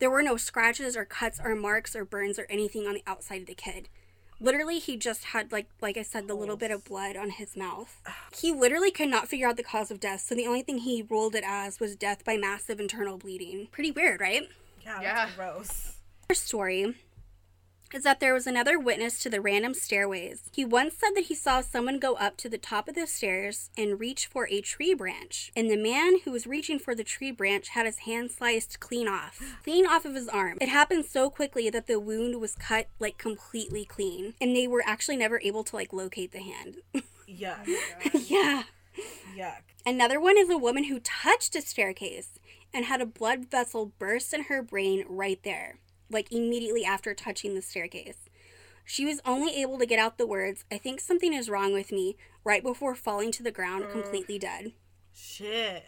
There 0.00 0.10
were 0.10 0.22
no 0.22 0.36
scratches 0.36 0.96
or 0.96 1.04
cuts 1.04 1.38
or 1.42 1.54
marks 1.54 1.94
or 1.94 2.04
burns 2.04 2.38
or 2.38 2.46
anything 2.50 2.88
on 2.88 2.94
the 2.94 3.04
outside 3.06 3.42
of 3.42 3.46
the 3.46 3.54
kid. 3.54 3.88
Literally, 4.40 4.80
he 4.80 4.96
just 4.96 5.26
had 5.26 5.52
like 5.52 5.68
like 5.80 5.96
I 5.96 6.02
said, 6.02 6.26
the 6.26 6.34
little 6.34 6.56
bit 6.56 6.72
of 6.72 6.82
blood 6.84 7.16
on 7.16 7.30
his 7.30 7.56
mouth. 7.56 8.00
He 8.36 8.50
literally 8.50 8.90
could 8.90 9.08
not 9.08 9.28
figure 9.28 9.46
out 9.46 9.56
the 9.56 9.62
cause 9.62 9.92
of 9.92 10.00
death, 10.00 10.22
so 10.22 10.34
the 10.34 10.48
only 10.48 10.62
thing 10.62 10.78
he 10.78 11.06
ruled 11.08 11.36
it 11.36 11.44
as 11.46 11.78
was 11.78 11.94
death 11.94 12.24
by 12.24 12.36
massive 12.36 12.80
internal 12.80 13.16
bleeding. 13.18 13.68
Pretty 13.70 13.92
weird, 13.92 14.20
right? 14.20 14.48
Yeah, 14.84 15.00
that's 15.00 15.04
Yeah. 15.04 15.30
gross. 15.36 15.92
Another 16.28 16.34
story 16.40 16.96
is 17.92 18.02
that 18.04 18.20
there 18.20 18.34
was 18.34 18.46
another 18.46 18.78
witness 18.78 19.18
to 19.20 19.30
the 19.30 19.40
random 19.40 19.74
stairways. 19.74 20.50
He 20.52 20.64
once 20.64 20.94
said 20.94 21.10
that 21.14 21.24
he 21.24 21.34
saw 21.34 21.60
someone 21.60 21.98
go 21.98 22.14
up 22.14 22.36
to 22.38 22.48
the 22.48 22.58
top 22.58 22.88
of 22.88 22.94
the 22.94 23.06
stairs 23.06 23.70
and 23.76 24.00
reach 24.00 24.26
for 24.26 24.48
a 24.48 24.60
tree 24.60 24.94
branch. 24.94 25.52
And 25.56 25.70
the 25.70 25.76
man 25.76 26.20
who 26.24 26.32
was 26.32 26.46
reaching 26.46 26.78
for 26.78 26.94
the 26.94 27.04
tree 27.04 27.30
branch 27.30 27.70
had 27.70 27.86
his 27.86 27.98
hand 28.00 28.30
sliced 28.30 28.80
clean 28.80 29.08
off. 29.08 29.58
Clean 29.64 29.86
off 29.86 30.04
of 30.04 30.14
his 30.14 30.28
arm. 30.28 30.58
It 30.60 30.68
happened 30.68 31.04
so 31.04 31.30
quickly 31.30 31.70
that 31.70 31.86
the 31.86 32.00
wound 32.00 32.40
was 32.40 32.54
cut 32.54 32.88
like 32.98 33.18
completely 33.18 33.84
clean. 33.84 34.34
And 34.40 34.56
they 34.56 34.66
were 34.66 34.82
actually 34.86 35.16
never 35.16 35.40
able 35.42 35.64
to 35.64 35.76
like 35.76 35.92
locate 35.92 36.32
the 36.32 36.40
hand. 36.40 36.76
Yuck. 37.28 37.66
yeah. 38.28 38.64
Yuck. 39.36 39.62
Another 39.84 40.20
one 40.20 40.36
is 40.38 40.50
a 40.50 40.58
woman 40.58 40.84
who 40.84 41.00
touched 41.00 41.56
a 41.56 41.62
staircase 41.62 42.38
and 42.74 42.84
had 42.84 43.00
a 43.00 43.06
blood 43.06 43.50
vessel 43.50 43.92
burst 43.98 44.32
in 44.32 44.44
her 44.44 44.62
brain 44.62 45.04
right 45.08 45.40
there, 45.42 45.78
like 46.12 46.30
immediately 46.32 46.84
after 46.84 47.14
touching 47.14 47.54
the 47.54 47.62
staircase. 47.62 48.28
She 48.84 49.04
was 49.04 49.20
only 49.24 49.60
able 49.60 49.78
to 49.78 49.86
get 49.86 49.98
out 49.98 50.18
the 50.18 50.26
words, 50.26 50.64
I 50.70 50.78
think 50.78 51.00
something 51.00 51.32
is 51.32 51.48
wrong 51.48 51.72
with 51.72 51.92
me, 51.92 52.16
right 52.44 52.62
before 52.62 52.94
falling 52.94 53.30
to 53.32 53.42
the 53.42 53.52
ground 53.52 53.86
completely 53.90 54.38
dead. 54.38 54.72
Shit. 55.14 55.84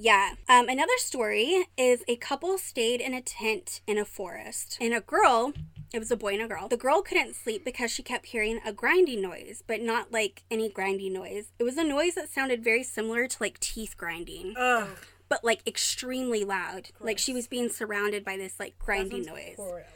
Yeah. 0.00 0.34
Um, 0.48 0.68
another 0.68 0.96
story 0.96 1.66
is 1.76 2.04
a 2.06 2.16
couple 2.16 2.56
stayed 2.56 3.00
in 3.00 3.14
a 3.14 3.20
tent 3.20 3.80
in 3.86 3.98
a 3.98 4.04
forest, 4.04 4.78
and 4.80 4.94
a 4.94 5.00
girl. 5.00 5.52
It 5.92 5.98
was 5.98 6.10
a 6.10 6.16
boy 6.16 6.34
and 6.34 6.42
a 6.42 6.48
girl. 6.48 6.68
The 6.68 6.76
girl 6.76 7.02
couldn't 7.02 7.34
sleep 7.34 7.64
because 7.64 7.90
she 7.90 8.02
kept 8.02 8.26
hearing 8.26 8.60
a 8.64 8.72
grinding 8.72 9.22
noise, 9.22 9.64
but 9.66 9.80
not 9.80 10.12
like 10.12 10.44
any 10.50 10.68
grinding 10.68 11.14
noise. 11.14 11.52
It 11.58 11.64
was 11.64 11.76
a 11.76 11.84
noise 11.84 12.14
that 12.14 12.28
sounded 12.30 12.62
very 12.62 12.84
similar 12.84 13.26
to 13.26 13.36
like 13.40 13.58
teeth 13.58 13.96
grinding, 13.96 14.54
Ugh. 14.56 14.88
But 15.28 15.44
like 15.44 15.66
extremely 15.66 16.44
loud. 16.44 16.88
Like 17.00 17.18
she 17.18 17.32
was 17.32 17.46
being 17.46 17.68
surrounded 17.68 18.24
by 18.24 18.36
this 18.36 18.58
like 18.58 18.78
grinding 18.78 19.24
noise. 19.24 19.56
horrible. 19.56 19.86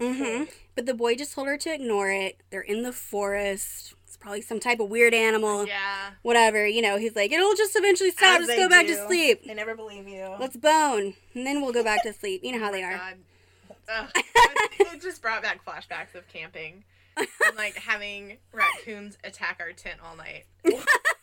hmm 0.00 0.44
But 0.74 0.86
the 0.86 0.94
boy 0.94 1.14
just 1.14 1.34
told 1.34 1.48
her 1.48 1.56
to 1.58 1.72
ignore 1.74 2.10
it. 2.10 2.40
They're 2.50 2.60
in 2.60 2.82
the 2.82 2.92
forest. 2.92 3.94
It's 4.06 4.16
probably 4.16 4.42
some 4.42 4.60
type 4.60 4.80
of 4.80 4.88
weird 4.88 5.14
animal. 5.14 5.66
Yeah. 5.66 6.10
Whatever, 6.22 6.66
you 6.66 6.80
know. 6.82 6.98
He's 6.98 7.16
like, 7.16 7.32
it'll 7.32 7.54
just 7.54 7.74
eventually 7.76 8.10
stop. 8.12 8.40
As 8.40 8.46
Just 8.46 8.58
go 8.58 8.68
back 8.68 8.86
do. 8.86 8.94
to 8.96 9.06
sleep. 9.06 9.44
They 9.46 9.54
never 9.54 9.74
believe 9.74 10.06
you. 10.08 10.34
Let's 10.38 10.56
bone, 10.56 11.14
and 11.34 11.46
then 11.46 11.60
we'll 11.60 11.72
go 11.72 11.82
back 11.84 12.02
to 12.04 12.12
sleep. 12.12 12.42
You 12.44 12.52
know 12.52 12.60
how 12.60 12.70
they 12.72 12.82
are. 12.82 13.00
Ugh. 13.88 14.08
it 14.14 15.00
just 15.02 15.22
brought 15.22 15.42
back 15.42 15.64
flashbacks 15.64 16.14
of 16.16 16.26
camping 16.28 16.82
and 17.16 17.56
like 17.56 17.76
having 17.76 18.38
raccoons 18.52 19.16
attack 19.22 19.58
our 19.60 19.72
tent 19.72 20.00
all 20.04 20.16
night. 20.16 20.44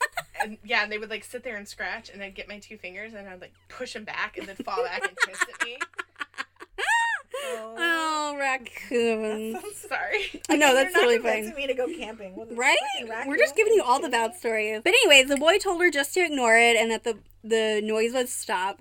and 0.44 0.58
yeah, 0.64 0.84
and 0.84 0.92
they 0.92 0.98
would 0.98 1.10
like 1.10 1.24
sit 1.24 1.44
there 1.44 1.56
and 1.56 1.68
scratch, 1.68 2.10
and 2.10 2.22
I'd 2.22 2.36
get 2.36 2.48
my 2.48 2.60
two 2.60 2.78
fingers 2.78 3.14
and 3.14 3.28
I'd 3.28 3.42
like 3.42 3.54
push 3.70 3.94
them 3.94 4.04
back 4.04 4.38
and 4.38 4.48
then 4.48 4.56
fall 4.58 4.84
back 4.84 5.04
and 5.08 5.18
hiss 5.28 5.42
at 5.42 5.66
me. 5.66 5.78
Oh. 7.46 7.76
Oh, 8.26 8.38
raccoons. 8.38 9.58
Sorry. 9.76 10.42
I 10.50 10.56
know 10.56 10.74
that's 10.74 10.94
totally 10.94 11.20
fine. 11.20 11.54
me 11.56 11.68
to 11.68 11.74
go 11.74 11.88
camping. 11.88 12.36
Right? 12.56 12.78
We're 13.28 13.38
just 13.38 13.56
giving 13.56 13.74
you 13.74 13.84
all 13.84 14.00
the 14.00 14.10
bad 14.10 14.34
stories. 14.36 14.82
But 14.84 14.94
anyway, 14.94 15.24
the 15.24 15.36
boy 15.38 15.58
told 15.58 15.82
her 15.82 15.92
just 15.92 16.14
to 16.14 16.22
ignore 16.22 16.58
it 16.58 16.76
and 16.78 16.90
that 16.92 17.04
the 17.04 17.18
the 17.44 17.82
noise 17.84 18.14
would 18.14 18.30
stop. 18.30 18.80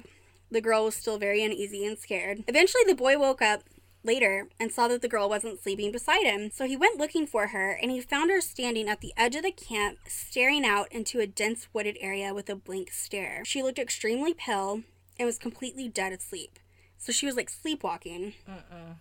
The 0.51 0.61
girl 0.61 0.85
was 0.85 0.95
still 0.95 1.19
very 1.19 1.43
uneasy 1.43 1.85
and 1.85 1.99
scared. 1.99 2.45
Eventually, 2.47 2.85
the 2.87 2.95
boy 2.95 3.19
woke 3.19 3.43
up 3.43 3.63
later 4.05 4.49
and 4.59 4.73
saw 4.73 4.89
that 4.89 5.03
the 5.03 5.09
girl 5.09 5.29
wasn't 5.29 5.63
sleeping 5.63 5.93
beside 5.93 6.25
him. 6.25 6.51
So 6.53 6.67
he 6.67 6.77
went 6.77 6.99
looking 6.99 7.27
for 7.27 7.49
her 7.49 7.73
and 7.73 7.91
he 7.91 8.01
found 8.01 8.31
her 8.31 8.41
standing 8.41 8.89
at 8.89 9.01
the 9.01 9.13
edge 9.17 9.37
of 9.37 9.43
the 9.43 9.53
camp, 9.53 9.99
staring 10.07 10.65
out 10.65 10.91
into 10.93 11.21
a 11.21 11.27
dense 11.27 11.69
wooded 11.73 11.97
area 12.01 12.35
with 12.35 12.49
a 12.51 12.57
blank 12.57 12.91
stare. 12.93 13.43
She 13.45 13.63
looked 13.63 13.79
extremely 13.79 14.35
pale 14.35 14.83
and 15.19 15.27
was 15.27 15.39
completely 15.39 15.89
dead 15.89 16.13
asleep. 16.13 16.59
So 16.99 17.13
she 17.13 17.27
was 17.27 17.37
like 17.37 17.51
sleepwalking. 17.51 18.35
Uh-uh. 18.49 18.95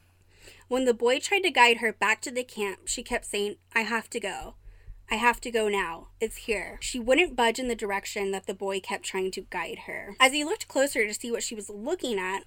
When 0.68 0.86
the 0.86 0.94
boy 0.94 1.20
tried 1.20 1.42
to 1.42 1.52
guide 1.52 1.78
her 1.78 1.94
back 1.94 2.22
to 2.22 2.32
the 2.32 2.44
camp, 2.44 2.82
she 2.86 3.04
kept 3.04 3.26
saying, 3.26 3.58
I 3.76 3.82
have 3.82 4.10
to 4.12 4.20
go. 4.20 4.56
I 5.12 5.16
have 5.16 5.42
to 5.42 5.52
go 5.52 5.68
now. 5.68 6.08
It's 6.22 6.38
here. 6.38 6.78
She 6.80 6.98
wouldn't 6.98 7.36
budge 7.36 7.60
in 7.60 7.68
the 7.68 7.76
direction 7.76 8.32
that 8.32 8.48
the 8.48 8.54
boy 8.54 8.80
kept 8.80 9.04
trying 9.04 9.32
to 9.32 9.42
guide 9.42 9.80
her. 9.80 10.16
As 10.22 10.32
he 10.32 10.46
looked 10.46 10.70
closer 10.70 11.06
to 11.06 11.14
see 11.14 11.30
what 11.30 11.44
she 11.44 11.54
was 11.54 11.70
looking 11.70 12.18
at, 12.18 12.46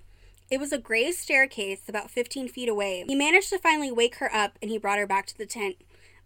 it 0.50 0.61
was 0.61 0.72
a 0.72 0.78
gray 0.78 1.11
staircase 1.12 1.88
about 1.88 2.11
15 2.11 2.48
feet 2.48 2.68
away. 2.68 3.04
He 3.07 3.14
managed 3.14 3.50
to 3.50 3.59
finally 3.59 3.90
wake 3.90 4.16
her 4.16 4.35
up 4.35 4.59
and 4.61 4.70
he 4.70 4.78
brought 4.78 4.98
her 4.98 5.07
back 5.07 5.26
to 5.26 5.38
the 5.38 5.46
tent. 5.46 5.76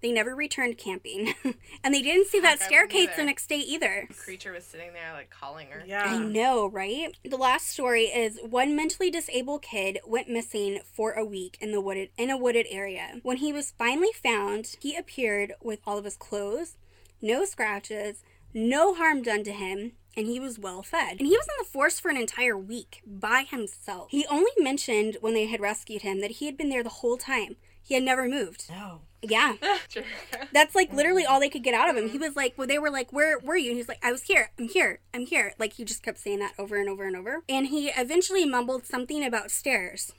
They 0.00 0.12
never 0.12 0.35
returned 0.35 0.78
camping. 0.78 1.35
and 1.85 1.92
they 1.92 2.02
didn't 2.02 2.28
see 2.28 2.38
that 2.40 2.59
Fuck, 2.59 2.70
I 2.70 2.74
wouldn't 2.74 2.90
staircase 2.92 3.16
the 3.16 3.24
next 3.24 3.48
day 3.48 3.59
either. 3.59 4.07
The 4.09 4.14
creature 4.14 4.52
was 4.52 4.64
sitting 4.64 4.92
there 4.92 5.12
like 5.12 5.31
calling 5.31 5.68
her. 5.70 5.83
Yeah. 5.85 6.04
I 6.04 6.18
know, 6.18 6.68
right? 6.68 7.16
The 7.24 7.37
last 7.37 7.68
story 7.68 8.04
is 8.04 8.38
one 8.42 8.76
mentally 8.76 9.11
disabled 9.11 9.62
kid 9.62 9.98
went 10.07 10.28
missing 10.28 10.81
for 10.85 11.12
a 11.12 11.24
week 11.24 11.57
in 11.61 11.72
the 11.72 11.81
wooded 11.81 12.11
in 12.16 12.31
a 12.31 12.37
wooded 12.37 12.66
area. 12.70 13.20
When 13.22 13.38
he 13.38 13.52
was 13.52 13.72
finally 13.76 14.12
found, 14.12 14.76
he 14.81 14.96
appeared 14.96 15.54
with 15.61 15.81
all 15.87 15.98
of 15.98 16.04
his 16.04 16.16
clothes, 16.16 16.76
no 17.20 17.44
scratches, 17.44 18.22
no 18.54 18.94
harm 18.94 19.22
done 19.22 19.44
to 19.44 19.52
him, 19.52 19.92
and 20.16 20.26
he 20.26 20.40
was 20.40 20.58
well 20.58 20.82
fed. 20.82 21.18
And 21.18 21.26
he 21.26 21.37
was 21.37 21.46
in 21.46 21.54
the 21.58 21.68
forest 21.70 22.00
for 22.00 22.11
an 22.11 22.16
entire 22.16 22.56
week 22.56 23.02
by 23.06 23.44
himself. 23.48 24.08
He 24.11 24.26
only 24.26 24.50
mentioned 24.58 25.18
when 25.20 25.34
they 25.34 25.46
had 25.46 25.61
rescued 25.61 26.02
him 26.02 26.20
that 26.20 26.32
he 26.32 26.46
had 26.46 26.56
been 26.56 26.70
there 26.70 26.82
the 26.82 26.88
whole 26.88 27.16
time. 27.16 27.56
He 27.82 27.94
had 27.94 28.02
never 28.02 28.28
moved. 28.28 28.64
No. 28.68 29.00
Yeah. 29.22 29.54
That's 30.52 30.74
like 30.74 30.92
literally 30.92 31.24
all 31.24 31.40
they 31.40 31.48
could 31.48 31.64
get 31.64 31.72
out 31.72 31.88
of 31.88 31.96
him. 31.96 32.11
He 32.11 32.18
was 32.18 32.37
like, 32.37 32.54
well, 32.56 32.66
they 32.66 32.78
were 32.78 32.90
like, 32.90 33.12
where 33.12 33.38
were 33.38 33.56
you? 33.56 33.70
And 33.70 33.78
he's 33.78 33.88
like, 33.88 34.04
I 34.04 34.12
was 34.12 34.24
here. 34.24 34.50
I'm 34.58 34.68
here. 34.68 35.00
I'm 35.14 35.24
here. 35.24 35.54
Like 35.58 35.72
he 35.74 35.84
just 35.84 36.02
kept 36.02 36.18
saying 36.18 36.40
that 36.40 36.52
over 36.58 36.76
and 36.76 36.88
over 36.88 37.06
and 37.06 37.16
over. 37.16 37.42
And 37.48 37.68
he 37.68 37.88
eventually 37.88 38.44
mumbled 38.44 38.84
something 38.84 39.24
about 39.24 39.50
stairs. 39.50 40.12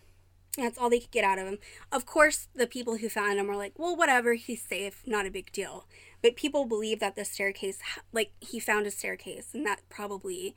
That's 0.57 0.77
all 0.77 0.89
they 0.89 0.99
could 0.99 1.11
get 1.11 1.23
out 1.23 1.37
of 1.37 1.47
him. 1.47 1.59
Of 1.91 2.05
course, 2.05 2.47
the 2.55 2.67
people 2.67 2.97
who 2.97 3.07
found 3.07 3.39
him 3.39 3.47
were 3.47 3.55
like, 3.55 3.73
well, 3.77 3.95
whatever. 3.95 4.33
He's 4.33 4.63
safe. 4.63 5.03
Not 5.05 5.27
a 5.27 5.31
big 5.31 5.51
deal. 5.51 5.85
But 6.21 6.35
people 6.35 6.65
believe 6.65 6.99
that 6.99 7.15
the 7.15 7.25
staircase, 7.25 7.79
like 8.11 8.31
he 8.39 8.59
found 8.59 8.85
a 8.87 8.91
staircase, 8.91 9.49
and 9.53 9.65
that 9.65 9.81
probably 9.89 10.55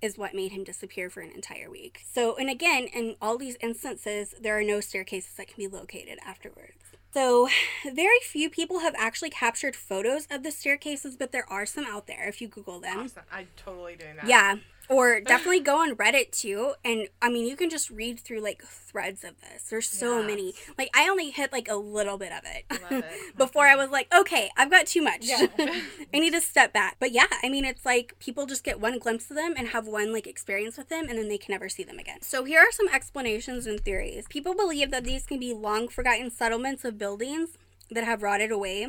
is 0.00 0.18
what 0.18 0.34
made 0.34 0.52
him 0.52 0.64
disappear 0.64 1.08
for 1.08 1.20
an 1.20 1.30
entire 1.30 1.70
week. 1.70 2.02
So, 2.12 2.36
and 2.36 2.50
again, 2.50 2.88
in 2.92 3.14
all 3.22 3.38
these 3.38 3.56
instances, 3.60 4.34
there 4.40 4.58
are 4.58 4.64
no 4.64 4.80
staircases 4.80 5.34
that 5.36 5.46
can 5.46 5.56
be 5.56 5.68
located 5.68 6.18
afterwards. 6.26 6.78
So, 7.14 7.48
very 7.84 8.18
few 8.22 8.50
people 8.50 8.80
have 8.80 8.94
actually 8.98 9.30
captured 9.30 9.76
photos 9.76 10.26
of 10.30 10.42
the 10.42 10.50
staircases, 10.50 11.16
but 11.16 11.30
there 11.30 11.48
are 11.48 11.66
some 11.66 11.84
out 11.84 12.06
there 12.06 12.28
if 12.28 12.40
you 12.40 12.48
Google 12.48 12.80
them. 12.80 12.98
Awesome. 12.98 13.22
I'm 13.30 13.48
totally 13.56 13.96
doing 13.96 14.16
that. 14.16 14.26
Yeah. 14.26 14.56
Or 14.92 15.20
definitely 15.26 15.60
go 15.60 15.78
on 15.78 15.96
Reddit 15.96 16.30
too. 16.32 16.74
And 16.84 17.08
I 17.20 17.28
mean, 17.28 17.46
you 17.46 17.56
can 17.56 17.70
just 17.70 17.90
read 17.90 18.20
through 18.20 18.40
like 18.40 18.62
threads 18.62 19.24
of 19.24 19.40
this. 19.40 19.64
There's 19.64 19.88
so 19.88 20.22
many. 20.22 20.54
Like, 20.76 20.90
I 20.94 21.08
only 21.08 21.30
hit 21.30 21.52
like 21.52 21.68
a 21.68 21.76
little 21.76 22.18
bit 22.18 22.32
of 22.32 22.40
it. 22.44 22.64
Love 22.82 23.04
it. 23.04 23.36
Before 23.36 23.66
I 23.66 23.76
was 23.76 23.90
like, 23.90 24.12
okay, 24.14 24.50
I've 24.56 24.70
got 24.70 24.86
too 24.86 25.02
much. 25.02 25.20
Yeah. 25.22 25.46
I 25.58 26.18
need 26.18 26.32
to 26.32 26.40
step 26.40 26.72
back. 26.72 26.96
But 27.00 27.12
yeah, 27.12 27.26
I 27.42 27.48
mean, 27.48 27.64
it's 27.64 27.84
like 27.84 28.18
people 28.18 28.46
just 28.46 28.64
get 28.64 28.80
one 28.80 28.98
glimpse 28.98 29.30
of 29.30 29.36
them 29.36 29.54
and 29.56 29.68
have 29.68 29.86
one 29.86 30.12
like 30.12 30.26
experience 30.26 30.76
with 30.76 30.88
them 30.88 31.06
and 31.08 31.18
then 31.18 31.28
they 31.28 31.38
can 31.38 31.52
never 31.52 31.68
see 31.68 31.84
them 31.84 31.98
again. 31.98 32.22
So 32.22 32.44
here 32.44 32.60
are 32.60 32.72
some 32.72 32.88
explanations 32.88 33.66
and 33.66 33.80
theories. 33.80 34.26
People 34.28 34.54
believe 34.54 34.90
that 34.90 35.04
these 35.04 35.24
can 35.24 35.38
be 35.38 35.54
long 35.54 35.88
forgotten 35.88 36.30
settlements 36.30 36.84
of 36.84 36.98
buildings 36.98 37.50
that 37.90 38.04
have 38.04 38.22
rotted 38.22 38.50
away, 38.50 38.88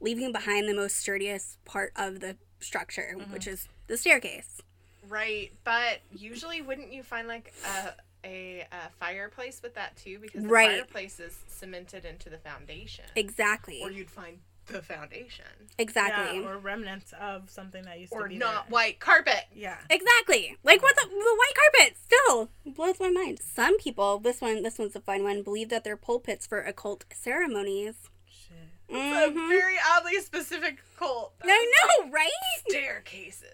leaving 0.00 0.32
behind 0.32 0.68
the 0.68 0.74
most 0.74 0.96
sturdiest 0.96 1.62
part 1.64 1.92
of 1.96 2.20
the 2.20 2.36
structure, 2.60 3.14
which 3.30 3.42
mm-hmm. 3.42 3.50
is 3.50 3.68
the 3.86 3.96
staircase. 3.96 4.60
Right, 5.08 5.52
but 5.64 6.00
usually 6.12 6.62
wouldn't 6.62 6.92
you 6.92 7.02
find 7.02 7.28
like 7.28 7.52
a 7.66 7.92
a, 8.24 8.66
a 8.72 8.90
fireplace 8.98 9.60
with 9.62 9.74
that 9.74 9.96
too? 9.96 10.18
Because 10.18 10.42
the 10.42 10.48
Right. 10.48 10.70
fireplace 10.70 11.20
is 11.20 11.36
cemented 11.48 12.04
into 12.04 12.28
the 12.28 12.38
foundation. 12.38 13.04
Exactly. 13.14 13.80
Or 13.82 13.90
you'd 13.90 14.10
find 14.10 14.40
the 14.66 14.82
foundation. 14.82 15.46
exactly. 15.78 16.40
Yeah, 16.40 16.48
or 16.48 16.58
remnants 16.58 17.14
of 17.18 17.48
something 17.48 17.82
that 17.84 17.98
used 18.00 18.12
Or 18.12 18.24
to 18.24 18.28
be 18.28 18.36
not 18.36 18.66
there. 18.66 18.72
white 18.72 19.00
carpet. 19.00 19.44
Yeah. 19.54 19.78
Exactly. 19.88 20.56
Like 20.62 20.82
what 20.82 20.94
the, 20.96 21.08
the 21.08 21.08
white 21.08 21.54
carpet 21.54 21.96
still 21.96 22.50
blows 22.66 23.00
my 23.00 23.10
mind. 23.10 23.38
Some 23.40 23.78
people, 23.78 24.18
this 24.18 24.40
one 24.42 24.62
this 24.62 24.78
one's 24.78 24.94
a 24.96 25.00
fun 25.00 25.22
one, 25.22 25.42
believe 25.42 25.70
that 25.70 25.84
they're 25.84 25.96
pulpits 25.96 26.46
for 26.46 26.60
occult 26.60 27.04
ceremonies. 27.14 27.94
Shit. 28.26 28.56
It's 28.90 29.26
a 29.26 29.30
mm-hmm. 29.30 29.48
very 29.48 29.76
oddly 29.90 30.20
specific 30.20 30.80
cult. 30.98 31.32
I 31.42 31.72
know, 32.04 32.10
right? 32.10 32.30
Staircases. 32.68 33.48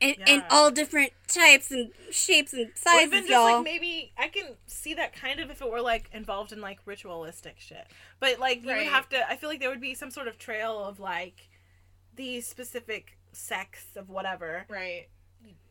In, 0.00 0.10
in 0.10 0.18
Yeah. 0.28 0.46
all 0.50 0.70
different 0.70 1.12
types 1.26 1.70
and 1.70 1.90
shapes 2.10 2.52
and 2.52 2.66
Or 2.66 2.74
sizes, 2.76 3.12
even 3.14 3.26
y'all. 3.28 3.44
like 3.44 3.64
maybe 3.64 4.12
I 4.18 4.28
can 4.28 4.56
see 4.66 4.94
that 4.94 5.14
kind 5.14 5.40
of 5.40 5.50
if 5.50 5.60
it 5.62 5.70
were 5.70 5.80
like 5.80 6.10
involved 6.12 6.52
in 6.52 6.60
like 6.60 6.78
ritualistic 6.84 7.56
shit. 7.58 7.86
But 8.20 8.38
like 8.38 8.62
you 8.62 8.68
Right. 8.70 8.78
would 8.78 8.86
have 8.92 9.08
to 9.10 9.28
I 9.30 9.36
feel 9.36 9.48
like 9.48 9.60
there 9.60 9.70
would 9.70 9.80
be 9.80 9.94
some 9.94 10.10
sort 10.10 10.28
of 10.28 10.38
trail 10.38 10.84
of 10.84 11.00
like 11.00 11.48
these 12.14 12.46
specific 12.46 13.18
sects 13.32 13.96
of 13.96 14.08
whatever 14.08 14.66
Right. 14.68 15.08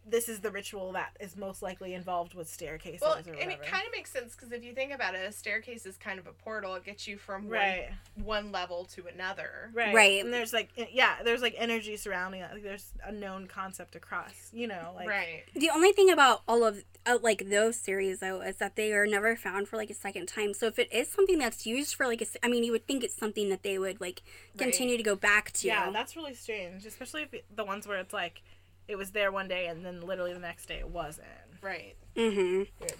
This 0.07 0.29
is 0.29 0.39
the 0.41 0.51
ritual 0.51 0.91
that 0.91 1.17
is 1.19 1.35
most 1.35 1.63
likely 1.63 1.95
involved 1.95 2.35
with 2.35 2.47
staircases 2.47 3.01
Well, 3.01 3.15
or 3.15 3.33
and 3.41 3.51
it 3.51 3.63
kind 3.63 3.85
of 3.87 3.91
makes 3.91 4.11
sense 4.11 4.35
because 4.35 4.51
if 4.51 4.63
you 4.63 4.71
think 4.73 4.93
about 4.93 5.15
it, 5.15 5.27
a 5.27 5.31
staircase 5.31 5.85
is 5.87 5.97
kind 5.97 6.19
of 6.19 6.27
a 6.27 6.31
portal. 6.31 6.75
It 6.75 6.83
gets 6.83 7.07
you 7.07 7.17
from 7.17 7.47
right, 7.47 7.89
one, 8.13 8.25
one 8.25 8.51
level 8.51 8.85
to 8.93 9.07
another. 9.07 9.71
right, 9.73 9.95
Right. 9.95 10.23
And 10.23 10.31
there's 10.31 10.53
like, 10.53 10.69
yeah, 10.91 11.15
there's 11.23 11.41
like 11.41 11.55
energy 11.57 11.97
surrounding 11.97 12.41
it. 12.41 12.51
Like 12.53 12.61
there's 12.61 12.93
a 13.03 13.11
known 13.11 13.47
concept 13.47 13.95
across, 13.95 14.51
you 14.53 14.67
know, 14.67 14.91
like 14.95 15.07
right. 15.07 15.43
The 15.55 15.71
only 15.71 15.91
thing 15.91 16.11
about 16.11 16.43
all 16.47 16.63
of 16.63 16.83
uh, 17.07 17.17
like 17.21 17.49
those 17.49 17.75
series 17.75 18.19
though 18.19 18.41
is 18.41 18.57
that 18.57 18.75
they 18.75 18.93
are 18.93 19.07
never 19.07 19.35
found 19.35 19.67
for 19.67 19.77
like 19.77 19.89
a 19.89 19.95
second 19.95 20.27
time. 20.27 20.53
So 20.53 20.67
if 20.67 20.77
it 20.77 20.93
is 20.93 21.07
something 21.09 21.39
that's 21.39 21.65
used 21.65 21.95
for 21.95 22.05
like 22.05 22.21
a, 22.21 22.25
s- 22.25 22.37
I 22.43 22.47
mean, 22.47 22.63
you 22.63 22.71
would 22.71 22.85
think 22.85 23.03
it's 23.03 23.15
something 23.15 23.49
that 23.49 23.63
they 23.63 23.79
would 23.79 23.99
like 23.99 24.21
continue 24.55 24.97
to 24.97 25.03
go 25.03 25.15
back 25.15 25.51
to. 25.53 25.67
Yeah, 25.67 25.89
that's 25.89 26.15
really 26.15 26.35
strange, 26.35 26.85
especially 26.85 27.23
if 27.23 27.41
the 27.55 27.65
ones 27.65 27.87
where 27.87 27.97
it's 27.97 28.13
like 28.13 28.43
it 28.87 28.95
was 28.97 29.11
there 29.11 29.31
one 29.31 29.47
day 29.47 29.67
and 29.67 29.85
then 29.85 30.01
literally 30.01 30.33
the 30.33 30.39
next 30.39 30.67
day 30.67 30.79
it 30.79 30.89
wasn't. 30.89 31.27
Right. 31.61 31.95
Mm-hmm. 32.15 32.63
Good. 32.81 32.93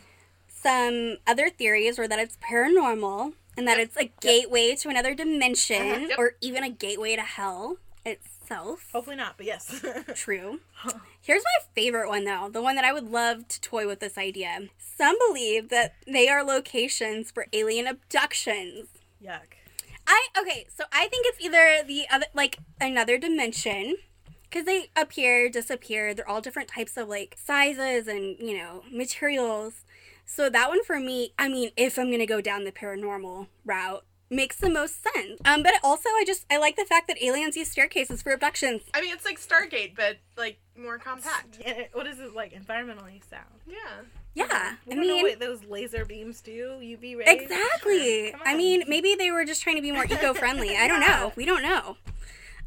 Some 0.48 1.18
other 1.28 1.50
theories 1.50 1.98
were 1.98 2.08
that 2.08 2.20
it's 2.20 2.38
paranormal 2.38 3.34
and 3.58 3.68
that 3.68 3.80
it's 3.80 3.96
a 3.98 4.12
gateway 4.20 4.76
to 4.76 4.90
another 4.90 5.14
dimension 5.14 5.82
Uh-huh. 5.92 6.06
Yep. 6.10 6.20
or 6.20 6.32
even 6.42 6.64
a 6.64 6.70
gateway 6.70 7.16
to 7.16 7.22
hell 7.22 7.78
itself. 8.06 8.90
Hopefully 8.92 9.16
not, 9.16 9.38
but 9.38 9.46
yes. 9.46 9.84
True. 10.16 10.60
Here's 11.22 11.44
my 11.44 11.66
favorite 11.76 12.10
one 12.10 12.26
though, 12.26 12.50
the 12.52 12.62
one 12.62 12.76
that 12.76 12.86
I 12.86 12.94
would 12.94 13.10
love 13.12 13.48
to 13.48 13.62
toy 13.62 13.88
with 13.88 14.00
this 14.00 14.18
idea. 14.18 14.68
Some 14.78 15.16
believe 15.28 15.70
that 15.70 15.96
they 16.08 16.28
are 16.30 16.44
locations 16.44 17.32
for 17.32 17.48
alien 17.54 17.88
abductions. 17.88 18.88
Yuck. 19.24 19.40
I 20.08 20.28
okay, 20.40 20.68
so 20.76 20.84
I 20.92 21.08
think 21.08 21.26
it's 21.28 21.42
either 21.44 21.84
the 21.86 22.06
other 22.12 22.28
like 22.36 22.60
another 22.80 23.18
dimension 23.18 23.96
because 24.56 24.66
they 24.66 24.90
appear, 24.96 25.50
disappear. 25.50 26.14
They're 26.14 26.28
all 26.28 26.40
different 26.40 26.70
types 26.70 26.96
of 26.96 27.10
like 27.10 27.36
sizes 27.44 28.08
and 28.08 28.38
you 28.40 28.58
know 28.58 28.84
materials. 28.90 29.84
So 30.26 30.50
that 30.50 30.70
one 30.70 30.84
for 30.86 30.98
me, 31.00 31.34
I 31.38 31.50
mean, 31.50 31.72
if 31.76 32.00
I'm 32.00 32.10
gonna 32.10 32.26
go 32.26 32.40
down 32.40 32.64
the 32.64 32.72
paranormal 32.72 33.48
route, 33.66 34.06
makes 34.30 34.56
the 34.56 34.70
most 34.70 35.04
sense. 35.04 35.42
Um, 35.44 35.62
but 35.62 35.74
also 35.84 36.08
I 36.10 36.24
just 36.26 36.46
I 36.50 36.58
like 36.58 36.78
the 36.78 36.86
fact 36.86 37.10
that 37.10 37.22
aliens 37.22 37.58
use 37.58 37.70
staircases 37.70 38.22
for 38.22 38.32
abductions. 38.32 38.84
I 38.94 39.02
mean, 39.02 39.14
it's 39.14 39.26
like 39.26 39.40
Stargate, 39.40 39.94
but 39.94 40.18
like 40.38 40.58
more 40.78 40.98
compact. 41.00 41.60
Yeah, 41.60 41.84
what 41.92 42.08
is 42.08 42.20
it 42.20 42.34
like 42.34 42.54
environmentally 42.54 43.28
sound? 43.30 43.60
Yeah. 43.68 43.76
Yeah, 44.38 44.74
We 44.86 44.92
I 44.92 44.96
don't 44.98 45.08
know 45.08 45.14
mean. 45.16 45.24
what 45.24 45.40
those 45.40 45.64
laser 45.64 46.04
beams 46.04 46.42
do. 46.42 46.78
UV 46.82 47.18
rays. 47.18 47.26
Exactly. 47.26 48.32
Come 48.32 48.42
I 48.44 48.54
mean, 48.54 48.84
maybe 48.86 49.16
they 49.16 49.32
were 49.32 49.46
just 49.46 49.64
trying 49.64 49.78
to 49.78 49.82
be 49.82 49.94
more 49.94 50.04
eco-friendly. 50.04 50.76
I 50.76 50.90
don't 50.90 51.00
know. 51.00 51.32
We 51.38 51.46
don't 51.46 51.62
know. 51.64 51.96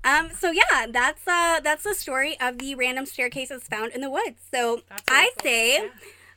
Um, 0.05 0.31
so 0.39 0.51
yeah, 0.51 0.87
that's 0.89 1.27
uh 1.27 1.61
that's 1.63 1.83
the 1.85 1.95
story 1.95 2.37
of 2.41 2.59
the 2.59 2.75
random 2.75 3.05
staircases 3.07 3.65
found 3.65 3.93
in 3.93 4.01
the 4.01 4.11
woods. 4.11 4.41
So 4.53 4.83
That's 4.89 5.03
really 5.11 5.21
I 5.21 5.31
cool. 5.37 5.43
say, 5.45 5.73
Yeah. 5.83 5.89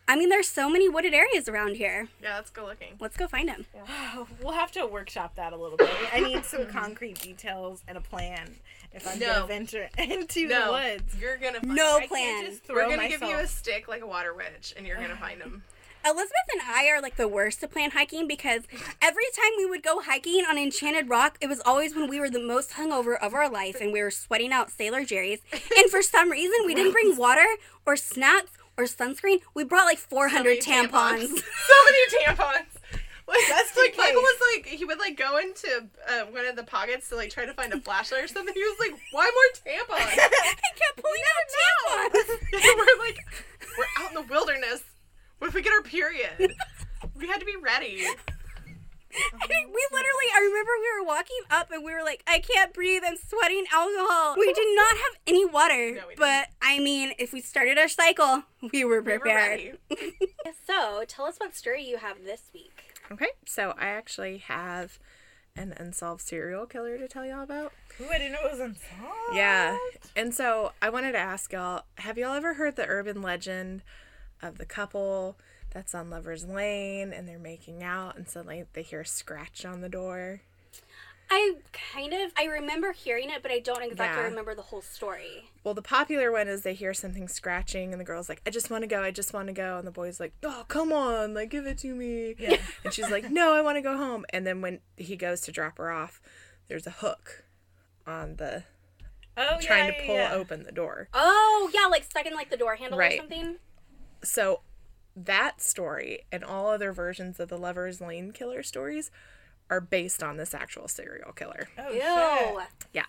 I 0.08 0.16
mean, 0.18 0.30
there's 0.30 0.50
so 0.50 0.70
many 0.70 0.90
wooded 0.90 1.14
areas 1.14 1.48
around 1.48 1.76
here. 1.78 2.08
Yeah, 2.22 2.36
let's 2.36 2.50
go 2.50 2.66
looking. 2.66 2.96
Let's 3.00 3.16
go 3.16 3.28
find 3.28 3.48
them. 3.48 3.66
We'll 4.42 4.54
have 4.54 4.72
to 4.74 4.86
workshop 4.88 5.36
that 5.36 5.54
a 5.54 5.58
little 5.58 5.78
bit. 5.78 5.90
I 6.12 6.20
need 6.20 6.44
some 6.54 6.66
concrete 6.68 7.22
details 7.22 7.82
and 7.88 7.98
a 7.98 8.02
plan 8.02 8.56
if 8.92 9.08
I'm 9.08 9.20
No. 9.20 9.34
gonna 9.34 9.48
venture 9.48 9.90
into 9.98 10.48
No, 10.48 10.66
the 10.66 10.72
woods. 10.98 11.16
you're 11.22 11.38
gonna 11.38 11.62
find 11.62 11.76
No 11.76 11.94
them. 11.96 12.04
I 12.04 12.08
plan. 12.08 12.20
can't 12.44 12.48
just 12.48 12.68
We're 12.68 12.90
gonna 12.90 13.08
give 13.08 13.22
you 13.22 13.36
a 13.38 13.48
stick 13.48 13.88
like 13.88 14.02
a 14.02 14.08
water 14.08 14.34
witch, 14.34 14.74
and 14.76 14.86
you're 14.86 14.98
gonna 14.98 15.16
find 15.28 15.40
them. 15.40 15.64
Elizabeth 16.06 16.48
and 16.54 16.62
I 16.66 16.88
are 16.90 17.02
like 17.02 17.16
the 17.16 17.28
worst 17.28 17.60
to 17.62 17.68
plan 17.68 17.92
hiking 17.92 18.28
because 18.28 18.64
every 19.02 19.26
time 19.36 19.52
we 19.58 19.66
would 19.66 19.84
go 19.84 20.02
hiking 20.02 20.46
on 20.46 20.58
Enchanted 20.58 21.10
Rock, 21.10 21.38
it 21.42 21.48
was 21.48 21.62
always 21.66 21.96
when 21.96 22.10
we 22.10 22.20
were 22.20 22.30
the 22.30 22.42
most 22.42 22.72
hungover 22.72 23.18
of 23.20 23.34
our 23.34 23.50
life 23.50 23.80
and 23.82 23.94
we 23.94 24.02
were 24.02 24.12
sweating 24.12 24.52
out 24.52 24.72
Sailor 24.72 25.06
Jerry's. 25.06 25.40
And 25.78 25.90
for 25.90 26.02
some 26.02 26.30
reason, 26.32 26.66
we 26.66 26.76
didn't 26.76 26.94
bring 26.94 27.16
water 27.18 27.46
or 27.86 27.96
snacks 27.96 28.52
or 28.78 28.86
sunscreen. 28.86 29.42
We 29.54 29.64
brought 29.64 29.86
like 29.86 29.98
400 29.98 30.64
So 30.64 30.72
many 30.72 30.88
tampons. 30.88 31.28
so 31.28 31.78
many 31.86 32.26
tampons. 32.26 32.66
Like 33.28 33.40
That's 33.48 33.78
like 33.78 33.94
the 33.94 33.98
Michael 34.00 34.22
was 34.22 34.42
like 34.54 34.66
he 34.66 34.84
would 34.84 35.00
like 35.00 35.16
go 35.16 35.38
into 35.38 35.88
uh, 36.10 36.26
one 36.32 36.46
of 36.46 36.58
the 36.58 36.64
pockets 36.64 37.08
to 37.10 37.16
like 37.16 37.30
try 37.30 37.46
to 37.46 37.54
find 37.54 37.72
a 37.72 37.80
flashlight 37.80 38.26
or 38.26 38.28
something. 38.28 38.54
He 38.54 38.60
was 38.60 38.78
like, 38.78 39.00
"Why 39.12 39.32
more 39.34 39.74
tampons?" 39.74 39.88
I 40.20 40.72
kept 40.76 41.02
pulling 41.02 41.22
out 41.32 42.12
tampons. 42.12 42.30
and 42.52 42.78
we're 42.78 43.06
like, 43.06 43.20
"We're 43.78 44.04
out 44.04 44.10
in 44.12 44.16
the 44.16 44.34
wilderness. 44.34 44.84
What 45.42 45.48
if 45.48 45.56
we 45.56 45.64
get 45.64 45.74
our 45.74 45.82
period? 45.82 46.54
We 47.16 47.28
had 47.28 47.40
to 47.40 47.46
be 47.48 47.56
ready." 47.56 48.06
I 48.06 48.16
we 49.50 49.88
literally, 49.92 50.28
I 50.36 50.40
remember 50.40 50.72
we 50.80 51.00
were 51.02 51.08
walking 51.08 51.42
up 51.50 51.72
and 51.72 51.84
we 51.84 51.94
were 51.94 52.04
like, 52.04 52.24
I 52.28 52.40
can't 52.40 52.72
breathe, 52.74 53.02
I'm 53.04 53.18
sweating 53.18 53.66
alcohol. 53.74 54.36
We 54.38 54.54
did 54.54 54.76
not 54.76 54.92
have 54.92 55.18
any 55.26 55.44
water, 55.46 55.96
No, 55.96 56.02
but 56.16 56.50
I 56.62 56.78
mean, 56.80 57.14
if 57.18 57.34
we 57.34 57.42
started 57.42 57.80
our 57.80 57.88
cycle, 57.88 58.44
we 58.72 58.86
were 58.86 59.02
We 59.02 59.14
were 59.14 59.20
prepared. 59.20 59.80
so, 60.68 61.04
tell 61.08 61.26
us 61.26 61.38
what 61.40 61.56
story 61.56 61.84
you 61.84 61.98
have 61.98 62.24
this 62.24 62.44
week. 62.54 62.94
Okay, 63.12 63.30
so 63.48 63.74
I 63.80 63.88
actually 63.88 64.38
have 64.38 65.00
an 65.56 65.74
unsolved 65.78 66.22
serial 66.22 66.68
killer 66.68 67.00
to 67.00 67.08
tell 67.08 67.26
y'all 67.26 67.44
about. 67.44 67.74
Ooh, 68.00 68.08
I 68.10 68.20
didn't 68.20 68.34
know 68.34 68.46
it 68.46 68.52
was 68.52 68.60
unsolved. 68.60 69.36
Yeah, 69.36 69.76
and 70.16 70.36
so 70.36 70.74
I 70.84 70.90
wanted 70.90 71.14
to 71.14 71.18
ask 71.18 71.52
y'all 71.52 71.84
have 71.96 72.18
y'all 72.18 72.36
ever 72.36 72.54
heard 72.54 72.76
the 72.76 72.86
urban 72.88 73.22
legend 73.22 73.82
of 74.42 74.58
the 74.58 74.66
couple 74.66 75.38
that's 75.72 75.94
on 75.96 76.10
Lover's 76.10 76.46
Lane 76.46 77.14
and 77.14 77.28
they're 77.28 77.40
making 77.40 77.84
out 77.84 78.18
and 78.18 78.28
suddenly 78.28 78.66
they 78.74 78.82
hear 78.84 79.02
a 79.02 79.06
scratch 79.06 79.66
on 79.66 79.82
the 79.82 79.90
door? 79.90 80.42
I 81.34 81.56
kind 81.94 82.12
of, 82.12 82.34
I 82.38 82.44
remember 82.44 82.92
hearing 82.92 83.30
it, 83.30 83.42
but 83.42 83.52
I 83.52 83.60
don't 83.60 83.82
exactly 83.84 84.22
Yeah. 84.22 84.28
remember 84.28 84.54
the 84.54 84.64
whole 84.64 84.82
story. 84.82 85.50
Well, 85.64 85.74
the 85.74 85.82
popular 85.82 86.30
one 86.30 86.50
is 86.50 86.64
they 86.64 86.74
hear 86.74 86.94
something 86.94 87.30
scratching, 87.30 87.94
and 87.94 88.02
the 88.02 88.04
girl's 88.04 88.28
like, 88.28 88.42
I 88.46 88.50
just 88.50 88.70
want 88.70 88.82
to 88.82 88.88
go, 88.88 89.02
I 89.02 89.12
just 89.12 89.32
want 89.34 89.48
to 89.48 89.54
go. 89.54 89.78
And 89.78 89.88
the 89.88 89.92
boy's 89.92 90.20
like, 90.20 90.34
Oh, 90.44 90.66
come 90.68 90.92
on, 90.92 91.34
like, 91.34 91.50
give 91.50 91.66
it 91.66 91.78
to 91.80 91.96
me. 91.96 92.36
Yeah. 92.38 92.58
And 92.84 92.94
she's 92.94 93.10
like, 93.10 93.32
No, 93.32 93.54
I 93.54 93.62
want 93.62 93.78
to 93.78 93.82
go 93.82 93.96
home. 93.96 94.26
And 94.32 94.46
then 94.46 94.60
when 94.60 94.80
he 94.98 95.16
goes 95.16 95.40
to 95.42 95.54
drop 95.54 95.78
her 95.78 95.90
off, 95.90 96.22
there's 96.68 96.86
a 96.86 96.92
hook 96.92 97.46
on 98.06 98.36
the 98.36 98.64
Oh, 99.38 99.58
trying 99.62 99.86
yeah, 99.88 99.92
to 100.02 100.06
pull 100.06 100.38
open 100.38 100.64
the 100.64 100.74
door. 100.74 101.08
Oh, 101.14 101.72
yeah, 101.74 101.86
like 101.86 102.04
stuck 102.04 102.26
in 102.26 102.34
like 102.34 102.50
the 102.50 102.58
door 102.58 102.76
handle 102.76 103.00
Right. 103.00 103.14
or 103.14 103.18
something. 103.18 103.56
So 104.24 104.62
that 105.16 105.62
story 105.62 106.26
and 106.32 106.44
all 106.44 106.70
other 106.70 106.92
versions 106.92 107.40
of 107.40 107.50
the 107.50 107.58
Lover's 107.58 108.02
Lane 108.02 108.32
killer 108.32 108.64
stories 108.64 109.12
are 109.70 109.82
based 109.82 110.22
on 110.22 110.38
this 110.38 110.54
actual 110.54 110.88
serial 110.88 111.32
killer. 111.32 111.70
Oh, 111.78 111.92
Ew. 111.92 112.62
shit. 112.62 112.70
Yeah. 112.94 113.06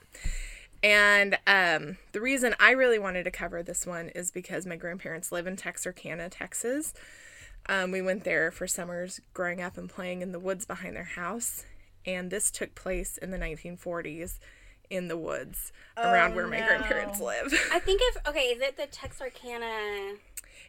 And 0.82 1.38
um, 1.46 1.98
the 2.12 2.20
reason 2.20 2.54
I 2.58 2.72
really 2.72 2.98
wanted 2.98 3.24
to 3.24 3.30
cover 3.30 3.62
this 3.62 3.86
one 3.86 4.08
is 4.10 4.30
because 4.30 4.66
my 4.66 4.76
grandparents 4.76 5.30
live 5.30 5.46
in 5.46 5.56
Texarkana, 5.56 6.28
Texas. 6.28 6.92
Um, 7.68 7.92
we 7.92 8.02
went 8.02 8.24
there 8.24 8.50
for 8.50 8.66
summers 8.66 9.20
growing 9.34 9.60
up 9.60 9.76
and 9.76 9.88
playing 9.88 10.22
in 10.22 10.32
the 10.32 10.40
woods 10.40 10.64
behind 10.64 10.96
their 10.96 11.04
house. 11.04 11.64
And 12.04 12.30
this 12.30 12.50
took 12.50 12.74
place 12.74 13.16
in 13.16 13.30
the 13.30 13.38
1940s 13.38 14.38
in 14.90 15.08
the 15.08 15.16
woods 15.16 15.72
around 15.96 16.34
where 16.34 16.46
my 16.46 16.60
grandparents 16.60 17.20
live. 17.20 17.52
I 17.72 17.78
think 17.78 18.00
if, 18.04 18.16
okay, 18.26 18.40
is 18.40 18.60
it 18.60 18.76
the 18.76 18.86
Texarkana? 18.86 20.16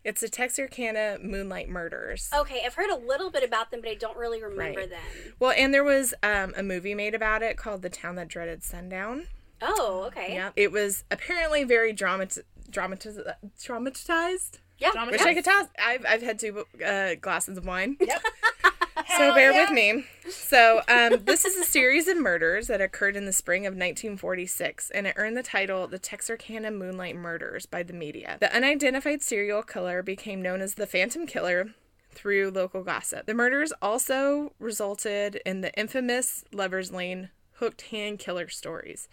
It's 0.03 0.21
the 0.21 0.29
Texarkana 0.29 1.17
Moonlight 1.21 1.69
Murders. 1.69 2.29
Okay, 2.35 2.61
I've 2.65 2.73
heard 2.75 2.89
a 2.89 2.95
little 2.97 3.29
bit 3.31 3.43
about 3.43 3.71
them, 3.71 3.81
but 3.81 3.89
I 3.89 3.95
don't 3.95 4.17
really 4.17 4.41
remember 4.43 4.81
Right. 4.81 4.89
them. 4.89 4.99
Well, 5.39 5.53
and 5.57 5.73
there 5.73 5.83
was 5.83 6.13
um, 6.23 6.53
a 6.57 6.63
movie 6.63 6.93
made 6.95 7.13
about 7.15 7.41
it 7.43 7.57
called 7.57 7.81
The 7.81 7.89
Town 7.89 8.15
That 8.15 8.27
Dreaded 8.27 8.63
Sundown. 8.63 9.27
Oh, 9.61 10.03
okay. 10.07 10.33
Yeah. 10.33 10.49
It 10.55 10.71
was 10.71 11.03
apparently 11.09 11.63
very 11.63 11.93
dramat- 11.93 12.39
dramatiz- 12.69 13.33
dramatized. 13.63 14.59
Yeah. 14.77 14.89
Wish 15.09 15.21
I 15.21 15.33
could 15.33 15.45
tell. 15.45 15.69
I've, 15.81 16.05
I've 16.05 16.21
had 16.21 16.39
two 16.39 16.65
uh, 16.85 17.15
glasses 17.21 17.57
of 17.57 17.65
wine. 17.65 17.95
Yep. 18.01 18.21
So 19.17 19.33
bear 19.33 19.53
with 19.53 19.71
me. 19.71 20.05
So 20.29 20.81
um, 20.87 21.23
this 21.25 21.45
is 21.45 21.57
a 21.57 21.63
series 21.63 22.07
of 22.07 22.17
murders 22.17 22.67
that 22.67 22.81
occurred 22.81 23.15
in 23.15 23.25
the 23.25 23.33
spring 23.33 23.65
of 23.65 23.73
1946, 23.73 24.89
and 24.91 25.07
it 25.07 25.13
earned 25.17 25.35
the 25.37 25.43
title 25.43 25.87
"The 25.87 25.99
Texarkana 25.99 26.71
Moonlight 26.71 27.15
Murders" 27.15 27.65
by 27.65 27.83
the 27.83 27.93
media. 27.93 28.37
The 28.39 28.55
unidentified 28.55 29.21
serial 29.21 29.63
killer 29.63 30.01
became 30.03 30.41
known 30.41 30.61
as 30.61 30.75
the 30.75 30.87
Phantom 30.87 31.25
Killer 31.25 31.69
through 32.11 32.51
local 32.51 32.83
gossip. 32.83 33.25
The 33.25 33.33
murders 33.33 33.73
also 33.81 34.53
resulted 34.59 35.41
in 35.45 35.61
the 35.61 35.73
infamous 35.73 36.43
Lover's 36.53 36.91
Lane 36.91 37.29
hooked 37.53 37.83
hand 37.83 38.19
killer 38.19 38.47
stories. 38.49 39.07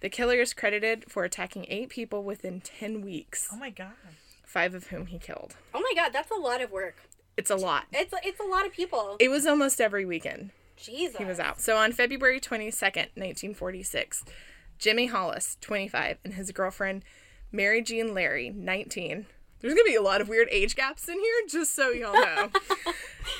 The 0.00 0.10
killer 0.10 0.36
is 0.36 0.52
credited 0.52 1.06
for 1.10 1.24
attacking 1.24 1.64
eight 1.68 1.88
people 1.88 2.22
within 2.22 2.60
10 2.60 3.00
weeks, 3.00 3.48
Oh 3.50 3.56
my 3.56 3.70
god. 3.70 3.92
five 4.44 4.74
of 4.74 4.88
whom 4.88 5.06
he 5.06 5.18
killed. 5.18 5.56
Oh 5.72 5.80
my 5.80 5.92
god, 5.96 6.12
that's 6.12 6.30
a 6.30 6.34
lot 6.34 6.60
of 6.60 6.70
work. 6.70 6.96
It's 7.36 7.50
a 7.50 7.56
lot. 7.56 7.84
It's 7.92 8.14
it's 8.24 8.40
a 8.40 8.44
lot 8.44 8.66
of 8.66 8.72
people. 8.72 9.16
It 9.18 9.28
was 9.28 9.46
almost 9.46 9.80
every 9.80 10.04
weekend. 10.04 10.50
Jesus. 10.76 11.16
he 11.16 11.24
was 11.24 11.38
out. 11.38 11.60
So 11.60 11.76
on 11.76 11.92
February 11.92 12.40
22nd, 12.40 13.14
1946, 13.16 14.24
Jimmy 14.78 15.06
Hollis, 15.06 15.56
25, 15.60 16.18
and 16.24 16.34
his 16.34 16.50
girlfriend 16.50 17.04
Mary 17.52 17.80
Jean 17.80 18.12
Larey, 18.12 18.50
19. 18.50 19.26
There's 19.60 19.72
going 19.74 19.86
to 19.86 19.90
be 19.90 19.94
a 19.96 20.02
lot 20.02 20.20
of 20.20 20.28
weird 20.28 20.48
age 20.50 20.74
gaps 20.76 21.08
in 21.08 21.18
here, 21.18 21.34
just 21.48 21.74
so 21.74 21.88
y'all 21.90 22.12
know. 22.12 22.50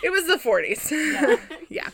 it 0.03 0.11
was 0.11 0.27
the 0.27 0.37
40s. 0.37 1.39
Yeah. 1.69 1.91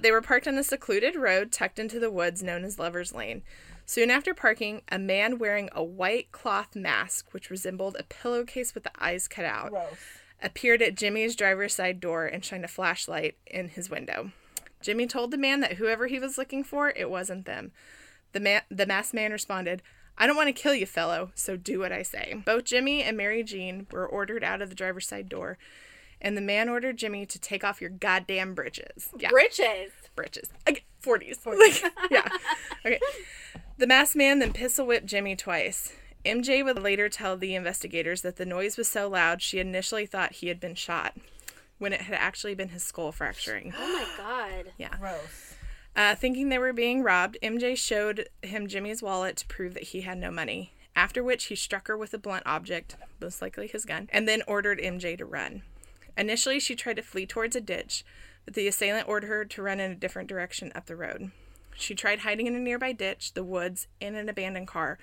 They 0.00 0.10
were 0.10 0.22
parked 0.22 0.48
on 0.48 0.56
a 0.56 0.64
secluded 0.64 1.14
road 1.16 1.52
tucked 1.52 1.78
into 1.78 2.00
the 2.00 2.10
woods 2.10 2.42
known 2.42 2.64
as 2.64 2.78
Lover's 2.78 3.12
Lane. 3.12 3.42
Soon 3.84 4.10
after 4.10 4.32
parking, 4.32 4.82
a 4.90 4.98
man 4.98 5.38
wearing 5.38 5.68
a 5.72 5.82
white 5.84 6.32
cloth 6.32 6.74
mask, 6.74 7.28
which 7.32 7.50
resembled 7.50 7.96
a 7.98 8.04
pillowcase 8.04 8.74
with 8.74 8.84
the 8.84 8.90
eyes 8.98 9.28
cut 9.28 9.44
out, 9.44 9.70
Gross. 9.70 9.86
Appeared 10.42 10.82
at 10.82 10.94
Jimmy's 10.96 11.34
driver's 11.36 11.74
side 11.74 12.00
door 12.00 12.26
and 12.26 12.44
shined 12.44 12.64
a 12.64 12.68
flashlight 12.68 13.36
in 13.46 13.68
his 13.70 13.90
window. 13.90 14.32
Jimmy 14.80 15.06
told 15.06 15.30
the 15.30 15.38
man 15.38 15.60
that 15.60 15.74
whoever 15.74 16.06
he 16.06 16.18
was 16.18 16.38
looking 16.38 16.62
for, 16.62 16.90
it 16.90 17.10
wasn't 17.10 17.46
them. 17.46 17.72
The 18.32 18.40
man, 18.40 18.62
the 18.70 18.86
masked 18.86 19.14
man 19.14 19.32
responded, 19.32 19.82
"I 20.16 20.26
don't 20.26 20.36
want 20.36 20.46
to 20.48 20.52
kill 20.62 20.74
you, 20.74 20.86
fellow, 20.86 21.32
so 21.34 21.56
do 21.56 21.78
what 21.80 21.92
I 21.92 22.02
say." 22.02 22.40
Both 22.44 22.64
Jimmy 22.64 23.02
and 23.02 23.16
Mary 23.16 23.42
Jean 23.42 23.86
were 23.90 24.06
ordered 24.06 24.44
out 24.44 24.62
of 24.62 24.68
the 24.68 24.74
driver's 24.76 25.08
side 25.08 25.28
door, 25.28 25.58
and 26.20 26.36
the 26.36 26.40
man 26.42 26.68
ordered 26.68 26.96
Jimmy 26.98 27.26
to 27.26 27.38
take 27.40 27.64
off 27.64 27.80
your 27.80 27.90
goddamn 27.90 28.54
britches. 28.54 29.08
Yeah, 29.18 29.30
Britches. 29.30 29.92
britches. 30.14 30.50
Like, 30.66 30.84
40s. 31.02 31.38
Like, 31.46 31.92
yeah. 32.10 32.28
Okay. 32.84 33.00
The 33.78 33.86
masked 33.86 34.16
man 34.16 34.38
then 34.40 34.52
pistol 34.52 34.86
whipped 34.86 35.06
Jimmy 35.06 35.34
twice. 35.36 35.92
MJ 36.28 36.62
would 36.62 36.78
later 36.78 37.08
tell 37.08 37.38
the 37.38 37.54
investigators 37.54 38.20
that 38.20 38.36
the 38.36 38.44
noise 38.44 38.76
was 38.76 38.86
so 38.86 39.08
loud 39.08 39.40
she 39.40 39.58
initially 39.58 40.04
thought 40.04 40.34
he 40.34 40.48
had 40.48 40.60
been 40.60 40.74
shot, 40.74 41.16
when 41.78 41.94
it 41.94 42.02
had 42.02 42.16
actually 42.16 42.54
been 42.54 42.68
his 42.68 42.82
skull 42.82 43.12
fracturing. 43.12 43.72
Oh 43.76 43.92
my 43.92 44.06
god. 44.16 44.72
Yeah. 44.78 44.94
Gross. 45.00 45.54
Uh, 45.96 46.14
thinking 46.14 46.50
they 46.50 46.58
were 46.58 46.74
being 46.74 47.02
robbed, 47.02 47.38
MJ 47.42 47.76
showed 47.76 48.28
him 48.42 48.68
Jimmy's 48.68 49.02
wallet 49.02 49.38
to 49.38 49.46
prove 49.46 49.72
that 49.72 49.84
he 49.84 50.02
had 50.02 50.18
no 50.18 50.30
money. 50.30 50.74
After 50.94 51.24
which 51.24 51.44
he 51.44 51.56
struck 51.56 51.88
her 51.88 51.96
with 51.96 52.12
a 52.12 52.18
blunt 52.18 52.42
object, 52.44 52.96
most 53.20 53.40
likely 53.40 53.66
his 53.66 53.86
gun, 53.86 54.08
and 54.12 54.28
then 54.28 54.42
ordered 54.46 54.80
MJ 54.80 55.16
to 55.16 55.24
run. 55.24 55.62
Initially, 56.16 56.60
she 56.60 56.76
tried 56.76 56.96
to 56.96 57.02
flee 57.02 57.24
towards 57.24 57.56
a 57.56 57.60
ditch, 57.60 58.04
but 58.44 58.52
the 58.52 58.68
assailant 58.68 59.08
ordered 59.08 59.28
her 59.28 59.44
to 59.46 59.62
run 59.62 59.80
in 59.80 59.92
a 59.92 59.96
different 59.96 60.28
direction 60.28 60.72
up 60.74 60.86
the 60.86 60.96
road. 60.96 61.30
She 61.74 61.94
tried 61.94 62.20
hiding 62.20 62.46
in 62.46 62.54
a 62.54 62.60
nearby 62.60 62.92
ditch, 62.92 63.32
the 63.32 63.44
woods, 63.44 63.86
in 63.98 64.14
an 64.14 64.28
abandoned 64.28 64.68
car 64.68 64.98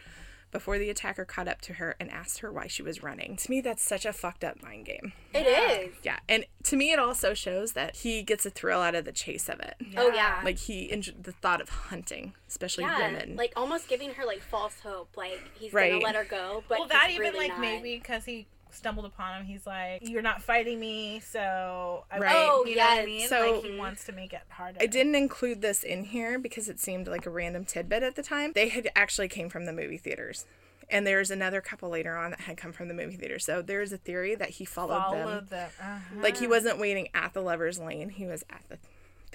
before 0.55 0.79
the 0.79 0.89
attacker 0.89 1.25
caught 1.25 1.49
up 1.49 1.59
to 1.59 1.73
her 1.73 1.97
and 1.99 2.09
asked 2.09 2.39
her 2.39 2.49
why 2.49 2.65
she 2.65 2.81
was 2.81 3.03
running. 3.03 3.35
To 3.35 3.51
me, 3.51 3.59
that's 3.59 3.83
such 3.83 4.05
a 4.05 4.13
fucked 4.13 4.41
up 4.45 4.63
mind 4.63 4.85
game. 4.85 5.11
It 5.33 5.39
is. 5.45 5.95
Yeah, 6.01 6.19
and 6.29 6.45
to 6.63 6.77
me, 6.77 6.93
it 6.93 6.99
also 6.99 7.33
shows 7.33 7.73
that 7.73 7.97
he 7.97 8.23
gets 8.23 8.45
a 8.45 8.49
thrill 8.49 8.79
out 8.81 8.95
of 8.95 9.03
the 9.03 9.11
chase 9.11 9.49
of 9.49 9.59
it. 9.59 9.75
Oh 9.97 10.11
yeah. 10.13 10.39
Like 10.45 10.57
he 10.57 10.89
enjoyed 10.89 11.25
the 11.25 11.33
thought 11.33 11.59
of 11.59 11.67
hunting, 11.67 12.35
especially 12.47 12.85
yeah, 12.85 13.11
women. 13.11 13.35
like 13.35 13.51
almost 13.57 13.89
giving 13.89 14.11
her 14.13 14.25
like 14.25 14.41
false 14.41 14.79
hope, 14.79 15.09
like 15.17 15.41
he's 15.55 15.73
Right. 15.73 15.91
gonna 15.91 16.03
let 16.05 16.15
her 16.15 16.23
go, 16.23 16.63
but 16.69 16.79
well, 16.79 16.87
that 16.87 17.09
even 17.09 17.21
really 17.33 17.37
like 17.39 17.49
not. 17.49 17.59
maybe 17.59 17.97
because 17.97 18.23
he 18.23 18.47
stumbled 18.75 19.05
upon 19.05 19.39
him, 19.39 19.45
he's 19.45 19.65
like, 19.65 20.07
"You're 20.07 20.21
not 20.21 20.41
fighting 20.41 20.79
me, 20.79 21.19
so 21.19 22.05
I 22.11 22.19
Right. 22.19 22.35
Oh, 22.35 22.65
you 22.65 22.75
know 22.75 22.85
what 22.85 22.99
I 22.99 23.05
mean? 23.05 23.27
So- 23.27 23.53
like 23.55 23.63
he 23.63 23.77
wants 23.77 24.03
to 24.05 24.11
make 24.11 24.33
it 24.33 24.41
harder. 24.49 24.77
I 24.81 24.85
didn't 24.85 25.15
include 25.15 25.61
this 25.61 25.83
in 25.83 26.03
here 26.05 26.37
because 26.39 26.69
it 26.69 26.79
seemed 26.79 27.07
like 27.07 27.25
a 27.25 27.29
random 27.29 27.65
tidbit 27.65 28.03
at 28.03 28.15
the 28.15 28.23
time. 28.23 28.51
They 28.53 28.69
had 28.69 28.89
actually 28.95 29.27
came 29.27 29.49
from 29.49 29.65
the 29.65 29.73
movie 29.73 29.97
theaters. 29.97 30.45
And 30.87 31.07
there's 31.07 31.31
another 31.31 31.61
couple 31.61 31.89
later 31.89 32.15
on 32.15 32.29
that 32.31 32.41
had 32.41 32.57
come 32.57 32.71
from 32.71 32.89
the 32.89 32.93
movie 32.93 33.15
theater. 33.15 33.39
So 33.39 33.63
there's 33.63 33.91
a 33.91 33.97
theory 33.97 34.35
that 34.35 34.51
he 34.51 34.65
followed, 34.65 34.99
follow 34.99 35.25
them. 35.25 35.47
the. 35.49 35.65
uh 35.83 35.99
Like 36.21 36.37
he 36.37 36.45
wasn't 36.45 36.77
waiting 36.77 37.07
at 37.15 37.33
the 37.33 37.41
lovers 37.41 37.79
lane, 37.79 38.09
he 38.09 38.25
was 38.27 38.43
at 38.51 38.61
the 38.69 38.77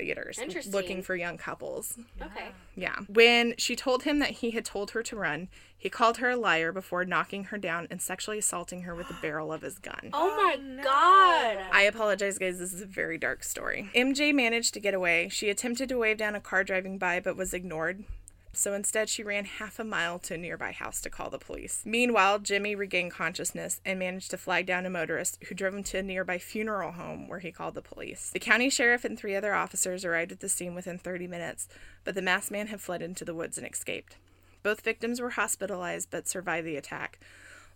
theaters 0.01 0.39
Interesting. 0.39 0.73
looking 0.73 1.03
for 1.03 1.15
young 1.15 1.37
couples. 1.37 1.99
Okay. 2.21 2.49
Yeah. 2.75 2.97
When 3.09 3.55
she 3.59 3.77
told 3.77 4.05
him 4.05 4.19
that 4.21 4.31
he 4.31 4.53
had 4.53 4.65
told 4.65 4.93
her 4.93 5.03
to 5.03 5.17
run, 5.17 5.49
he 5.77 5.89
called 5.89 6.17
her 6.19 6.31
a 6.31 6.37
liar 6.37 6.73
before 6.73 7.05
knocking 7.05 7.45
her 7.45 7.59
down 7.59 7.87
and 7.91 8.01
sexually 8.01 8.39
assaulting 8.39 8.83
her 8.83 8.95
with 8.95 9.09
the 9.09 9.17
barrel 9.21 9.53
of 9.53 9.63
his 9.63 9.79
gun. 9.79 10.11
Oh, 10.13 10.31
oh 10.31 10.37
my 10.37 10.83
god. 10.83 11.59
I 11.73 11.83
apologize, 11.83 12.39
guys. 12.39 12.59
This 12.59 12.73
is 12.73 12.83
a 12.83 12.87
very 12.87 13.19
dark 13.19 13.45
story. 13.45 13.91
MJ 13.95 14.35
managed 14.35 14.75
to 14.75 14.81
get 14.81 14.95
away. 14.95 15.29
She 15.29 15.51
attempted 15.51 15.89
to 15.91 15.99
wave 15.99 16.17
down 16.17 16.35
a 16.35 16.41
car 16.41 16.65
driving 16.65 16.99
by, 16.99 17.21
but 17.21 17.37
was 17.37 17.53
ignored. 17.55 18.05
So 18.53 18.75
instead, 18.75 19.09
she 19.09 19.23
ran 19.23 19.45
half 19.45 19.79
a 19.79 19.85
mile 19.85 20.19
to 20.21 20.35
a 20.35 20.39
nearby 20.39 20.73
house 20.73 21.01
to 21.03 21.11
call 21.11 21.31
the 21.31 21.39
police. 21.39 21.83
Meanwhile, 21.85 22.41
Jimmy 22.41 22.75
regained 22.75 23.13
consciousness 23.13 23.81
and 23.85 23.99
managed 23.99 24.31
to 24.33 24.39
flag 24.39 24.67
down 24.67 24.87
a 24.87 24.91
motorist 24.91 25.39
who 25.45 25.55
drove 25.55 25.75
him 25.75 25.85
to 25.85 25.99
a 25.99 26.03
nearby 26.03 26.39
funeral 26.39 26.93
home 26.93 27.29
where 27.29 27.39
he 27.39 27.53
called 27.53 27.75
the 27.75 27.83
police. 27.83 28.31
The 28.31 28.41
county 28.41 28.69
sheriff 28.69 29.05
and 29.05 29.19
three 29.19 29.37
other 29.37 29.55
officers 29.55 30.05
arrived 30.05 30.33
at 30.33 30.41
the 30.41 30.49
scene 30.49 30.75
within 30.75 30.99
30 30.99 31.29
minutes, 31.29 31.69
but 32.05 32.15
the 32.15 32.23
masked 32.23 32.51
man 32.51 32.67
had 32.67 32.81
fled 32.81 33.03
into 33.03 33.25
the 33.25 33.35
woods 33.35 33.57
and 33.57 33.67
escaped. 33.67 34.17
Both 34.63 34.83
victims 34.83 35.21
were 35.21 35.31
hospitalized 35.31 36.09
but 36.11 36.29
survived 36.29 36.67
the 36.67 36.77
attack. 36.77 37.19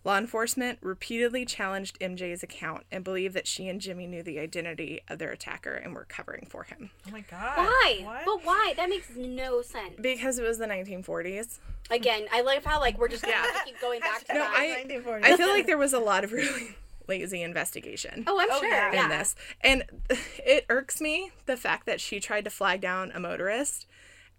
Law 0.04 0.18
enforcement 0.18 0.78
repeatedly 0.82 1.46
challenged 1.46 1.98
MJ's 1.98 2.42
account 2.42 2.84
and 2.92 3.02
believed 3.02 3.34
that 3.34 3.46
she 3.46 3.68
and 3.68 3.80
Jimmy 3.80 4.06
knew 4.06 4.22
the 4.22 4.38
identity 4.38 5.00
of 5.08 5.18
their 5.18 5.30
attacker 5.32 5.72
and 5.72 5.94
were 5.94 6.04
covering 6.04 6.46
for 6.48 6.64
him. 6.64 6.90
Oh 7.08 7.10
my 7.10 7.22
god. 7.22 7.56
Why? 7.56 8.00
What? 8.04 8.24
But 8.26 8.44
why? 8.44 8.74
That 8.76 8.90
makes 8.90 9.08
no 9.16 9.62
sense. 9.62 9.94
Because 9.98 10.38
it 10.38 10.42
was 10.46 10.58
the 10.58 10.66
1940s. 10.66 11.58
Again, 11.90 12.26
I 12.32 12.42
love 12.42 12.64
how 12.66 12.80
like 12.80 12.98
we're 12.98 13.08
just 13.08 13.22
gonna 13.22 13.34
have 13.36 13.60
to 13.60 13.64
keep 13.64 13.80
going 13.80 14.00
back 14.00 14.24
to 14.26 14.34
No, 14.34 14.40
that. 14.40 14.54
I- 14.54 15.30
I 15.32 15.36
feel 15.38 15.48
like 15.48 15.66
there 15.66 15.78
was 15.78 15.94
a 15.94 15.98
lot 15.98 16.22
of 16.22 16.32
really 16.32 16.76
lazy 17.08 17.42
investigation 17.42 18.24
oh, 18.26 18.38
I'm 18.40 18.48
Oh, 18.50 18.60
sure. 18.60 18.68
yeah. 18.70 18.92
Yeah. 18.92 19.04
in 19.04 19.08
this. 19.10 19.34
And 19.62 19.84
it 20.44 20.66
irks 20.68 21.00
me 21.00 21.30
the 21.46 21.56
fact 21.56 21.86
that 21.86 22.00
she 22.00 22.20
tried 22.20 22.44
to 22.44 22.50
flag 22.50 22.80
down 22.82 23.10
a 23.14 23.20
motorist 23.20 23.86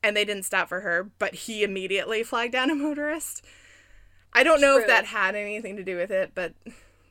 and 0.03 0.15
they 0.15 0.25
didn't 0.25 0.43
stop 0.43 0.69
for 0.69 0.81
her, 0.81 1.09
but 1.17 1.33
he 1.33 1.63
immediately 1.63 2.21
flagged 2.23 2.53
down 2.53 2.69
a 2.69 2.75
motorist. 2.75 3.43
I 4.35 4.43
don't 4.43 4.61
know 4.61 4.77
if 4.77 4.87
that 4.87 5.05
had 5.05 5.35
anything 5.35 5.77
to 5.77 5.83
do 5.83 5.97
with 5.97 6.11
it, 6.11 6.31
but 6.35 6.53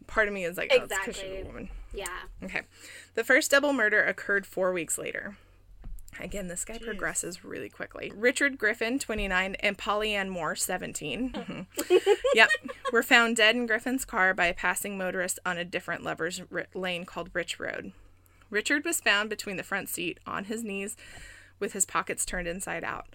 part 0.07 0.29
of 0.29 0.35
me 0.35 0.45
is 0.45 0.57
like, 0.57 0.71
oh, 0.73 0.85
it's 0.85 0.99
'cause 0.99 1.17
she's 1.17 1.25
a 1.43 1.45
woman. 1.47 1.71
Yeah. 1.93 2.07
Okay. 2.43 2.63
The 3.15 3.25
first 3.25 3.51
double 3.51 3.73
murder 3.73 4.03
occurred 4.05 4.47
four 4.47 4.73
weeks 4.73 4.99
later. 4.99 5.37
Again, 6.21 6.47
this 6.47 6.65
guy 6.65 6.79
progresses 6.79 7.45
really 7.45 7.69
quickly. 7.69 8.13
Richard 8.15 8.57
Griffin, 8.57 9.01
29, 9.01 9.57
and 9.59 9.77
Polly 9.77 10.15
Ann 10.15 10.31
Moore, 10.31 10.55
17. 10.55 11.31
Mhm. 11.33 11.67
yep. 12.35 12.51
Were 12.93 13.03
found 13.03 13.37
dead 13.37 13.57
in 13.57 13.67
Griffin's 13.67 14.05
car 14.05 14.33
by 14.35 14.47
a 14.47 14.55
passing 14.55 14.97
motorist 14.97 15.41
on 15.45 15.59
a 15.59 15.65
different 15.65 16.05
lover's 16.05 16.41
ri- 16.51 16.67
lane 16.75 17.05
called 17.05 17.31
Rich 17.33 17.59
Road. 17.59 17.91
Richard 18.51 18.85
was 18.85 19.01
found 19.01 19.29
between 19.31 19.57
the 19.57 19.65
front 19.65 19.89
seat 19.89 20.21
on 20.27 20.45
his 20.45 20.63
knees 20.63 20.97
with 21.59 21.73
his 21.73 21.85
pockets 21.85 22.25
turned 22.25 22.47
inside 22.47 22.85
out. 22.85 23.07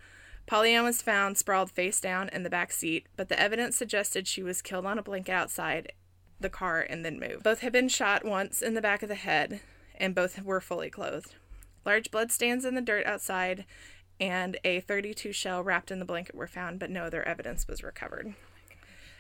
Polly 0.50 0.74
Ann 0.74 0.84
was 0.84 1.04
found 1.04 1.38
sprawled 1.38 1.70
face 1.70 2.02
down 2.02 2.28
in 2.30 2.42
the 2.42 2.50
back 2.50 2.72
seat, 2.72 3.06
but 3.16 3.30
the 3.30 3.40
evidence 3.40 3.76
suggested 3.76 4.28
she 4.28 4.42
was 4.42 4.64
killed 4.64 4.88
on 4.88 4.98
a 4.98 5.04
blanket 5.04 5.32
outside 5.32 5.92
the 6.40 6.50
car 6.50 6.82
and 6.82 7.06
then 7.06 7.20
moved. 7.20 7.44
Both 7.44 7.60
had 7.60 7.72
been 7.72 7.88
shot 7.88 8.26
once 8.26 8.64
in 8.64 8.74
the 8.74 8.82
back 8.82 9.04
of 9.04 9.10
the 9.10 9.16
head, 9.16 9.62
and 9.94 10.16
both 10.16 10.42
were 10.42 10.60
fully 10.60 10.90
clothed. 10.90 11.36
Large 11.86 12.10
bloodstains 12.10 12.66
in 12.66 12.74
the 12.74 12.82
dirt 12.82 13.06
outside 13.06 13.66
and 14.20 14.58
a 14.64 14.80
32 14.80 15.32
shell 15.34 15.64
wrapped 15.64 15.92
in 15.92 16.00
the 16.00 16.06
blanket 16.06 16.34
were 16.34 16.48
found, 16.48 16.80
but 16.80 16.90
no 16.90 17.04
other 17.04 17.22
evidence 17.22 17.68
was 17.68 17.84
recovered. 17.84 18.34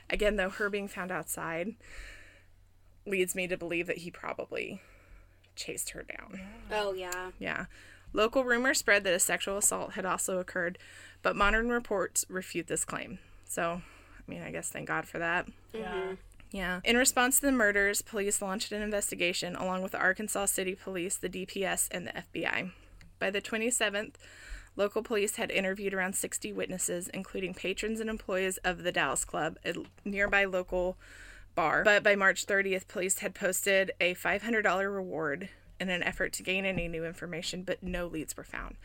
Again, 0.10 0.36
though, 0.36 0.50
her 0.50 0.68
being 0.68 0.88
found 0.88 1.12
outside 1.12 1.76
leads 3.06 3.36
me 3.36 3.48
to 3.48 3.56
believe 3.56 3.86
that 3.86 4.00
he 4.00 4.10
probably 4.10 4.82
chased 5.56 5.92
her 5.92 6.02
down. 6.02 6.42
Oh 6.72 6.94
yeah. 6.94 7.30
Yeah. 7.38 7.65
Local 8.13 8.44
rumor 8.44 8.74
spread 8.74 9.04
that 9.04 9.13
a 9.13 9.20
sexual 9.20 9.58
assault 9.58 9.94
had 9.94 10.06
also 10.06 10.39
occurred, 10.39 10.80
but 11.21 11.36
modern 11.36 11.69
reports 11.69 12.25
refute 12.29 12.67
this 12.67 12.86
claim. 12.86 13.19
So, 13.45 13.82
I 13.84 14.32
mean, 14.32 14.41
I 14.41 14.51
guess 14.51 14.69
thank 14.69 14.88
God 14.88 15.08
for 15.08 15.19
that. 15.19 15.47
Yeah. 15.73 16.13
Yeah. 16.51 16.82
In 16.84 16.97
response 16.97 17.39
to 17.39 17.45
the 17.45 17.51
murders, 17.51 18.01
police 18.01 18.41
launched 18.41 18.71
an 18.71 18.82
investigation 18.82 19.55
along 19.55 19.84
with 19.84 19.91
the 19.91 19.99
Arkansas 19.99 20.45
City 20.45 20.75
Police, 20.75 21.17
the 21.17 21.29
DPS, 21.29 21.88
and 21.91 22.08
the 22.08 22.12
FBI. 22.12 22.71
By 23.19 23.29
the 23.29 23.41
27th, 23.41 24.15
local 24.75 25.03
police 25.03 25.36
had 25.36 25.51
interviewed 25.51 25.93
around 25.93 26.15
60 26.15 26.51
witnesses, 26.53 27.08
including 27.10 27.53
patrons 27.53 27.99
and 27.99 28.10
employees 28.10 28.58
of 28.58 28.84
the 28.84 28.91
Dallas 28.91 29.25
Club, 29.25 29.58
a 29.63 29.75
nearby 30.05 30.45
local 30.45 30.97
bar. 31.53 31.84
But 31.84 32.03
by 32.03 32.15
March 32.15 32.45
30th, 32.45 32.88
police 32.88 33.19
had 33.19 33.36
posted 33.36 33.91
a 33.99 34.15
$500 34.15 34.93
reward 34.93 35.49
in 35.79 35.89
an 35.89 36.03
effort 36.03 36.34
to 36.34 36.43
gain 36.43 36.65
any 36.65 36.88
new 36.88 37.05
information, 37.05 37.63
but 37.63 37.84
no 37.84 38.08
leads 38.08 38.36
were 38.36 38.43
found. 38.43 38.75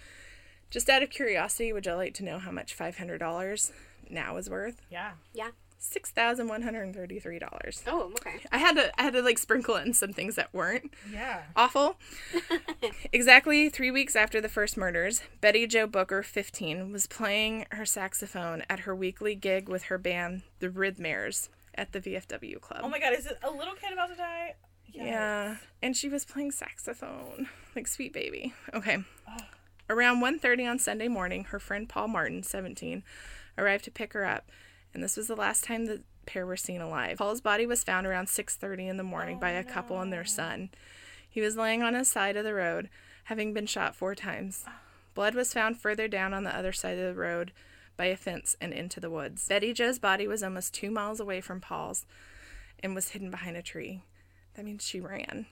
Just 0.70 0.88
out 0.90 1.02
of 1.02 1.10
curiosity, 1.10 1.72
would 1.72 1.86
you 1.86 1.94
like 1.94 2.14
to 2.14 2.24
know 2.24 2.38
how 2.38 2.50
much 2.50 2.76
$500 2.76 3.72
now 4.10 4.36
is 4.36 4.50
worth? 4.50 4.80
Yeah. 4.90 5.12
Yeah. 5.32 5.50
Six 5.78 6.10
thousand 6.10 6.48
one 6.48 6.62
hundred 6.62 6.84
and 6.84 6.94
thirty-three 6.94 7.38
dollars. 7.38 7.82
Oh, 7.86 8.04
okay. 8.12 8.36
I 8.50 8.56
had 8.56 8.74
to 8.76 8.90
I 8.98 9.02
had 9.02 9.12
to 9.12 9.20
like 9.20 9.38
sprinkle 9.38 9.76
in 9.76 9.92
some 9.92 10.14
things 10.14 10.34
that 10.36 10.48
weren't 10.54 10.90
Yeah. 11.12 11.42
awful. 11.54 11.98
exactly 13.12 13.68
three 13.68 13.90
weeks 13.90 14.16
after 14.16 14.40
the 14.40 14.48
first 14.48 14.78
murders, 14.78 15.20
Betty 15.42 15.66
Jo 15.66 15.86
Booker, 15.86 16.22
15, 16.22 16.90
was 16.90 17.06
playing 17.06 17.66
her 17.72 17.84
saxophone 17.84 18.62
at 18.70 18.80
her 18.80 18.94
weekly 18.96 19.34
gig 19.34 19.68
with 19.68 19.84
her 19.84 19.98
band, 19.98 20.40
the 20.60 20.70
Rhythmaires, 20.70 21.50
at 21.74 21.92
the 21.92 22.00
VFW 22.00 22.58
club. 22.62 22.80
Oh 22.82 22.88
my 22.88 22.98
god, 22.98 23.12
is 23.12 23.26
it 23.26 23.38
a 23.42 23.50
little 23.50 23.74
kid 23.74 23.92
about 23.92 24.08
to 24.08 24.16
die? 24.16 24.54
Yeah, 24.90 25.56
and 25.82 25.94
she 25.94 26.08
was 26.08 26.24
playing 26.24 26.52
saxophone, 26.52 27.48
like 27.76 27.86
sweet 27.88 28.14
baby. 28.14 28.54
Okay. 28.72 28.98
Around 29.90 30.20
1:30 30.20 30.66
on 30.66 30.78
Sunday 30.78 31.08
morning, 31.08 31.44
her 31.44 31.58
friend 31.58 31.88
Paul 31.88 32.08
Martin, 32.08 32.42
17, 32.42 33.02
arrived 33.58 33.84
to 33.84 33.90
pick 33.90 34.14
her 34.14 34.24
up, 34.24 34.50
and 34.94 35.02
this 35.02 35.16
was 35.16 35.26
the 35.26 35.36
last 35.36 35.64
time 35.64 35.84
the 35.84 36.02
pair 36.26 36.46
were 36.46 36.56
seen 36.56 36.80
alive. 36.80 37.18
Paul's 37.18 37.42
body 37.42 37.66
was 37.66 37.84
found 37.84 38.06
around 38.06 38.28
6:30 38.28 38.88
in 38.88 38.96
the 38.96 39.02
morning 39.02 39.38
by 39.38 39.50
a 39.50 39.62
couple 39.62 40.00
and 40.00 40.12
their 40.12 40.24
son. 40.24 40.70
He 41.28 41.40
was 41.42 41.56
laying 41.56 41.82
on 41.82 41.94
his 41.94 42.10
side 42.10 42.36
of 42.36 42.44
the 42.44 42.54
road, 42.54 42.88
having 43.24 43.52
been 43.52 43.66
shot 43.66 43.94
four 43.94 44.14
times. 44.14 44.64
Blood 45.14 45.34
was 45.34 45.52
found 45.52 45.80
further 45.80 46.08
down 46.08 46.32
on 46.32 46.44
the 46.44 46.56
other 46.56 46.72
side 46.72 46.98
of 46.98 47.14
the 47.14 47.20
road, 47.20 47.52
by 47.96 48.06
a 48.06 48.16
fence 48.16 48.56
and 48.60 48.72
into 48.72 49.00
the 49.00 49.10
woods. 49.10 49.46
Betty 49.48 49.72
Jo's 49.72 49.98
body 49.98 50.26
was 50.26 50.42
almost 50.42 50.74
two 50.74 50.90
miles 50.90 51.20
away 51.20 51.40
from 51.40 51.60
Paul's 51.60 52.06
and 52.80 52.94
was 52.94 53.10
hidden 53.10 53.30
behind 53.30 53.56
a 53.56 53.62
tree. 53.62 54.02
That 54.54 54.64
means 54.64 54.86
she 54.86 55.00
ran. 55.00 55.46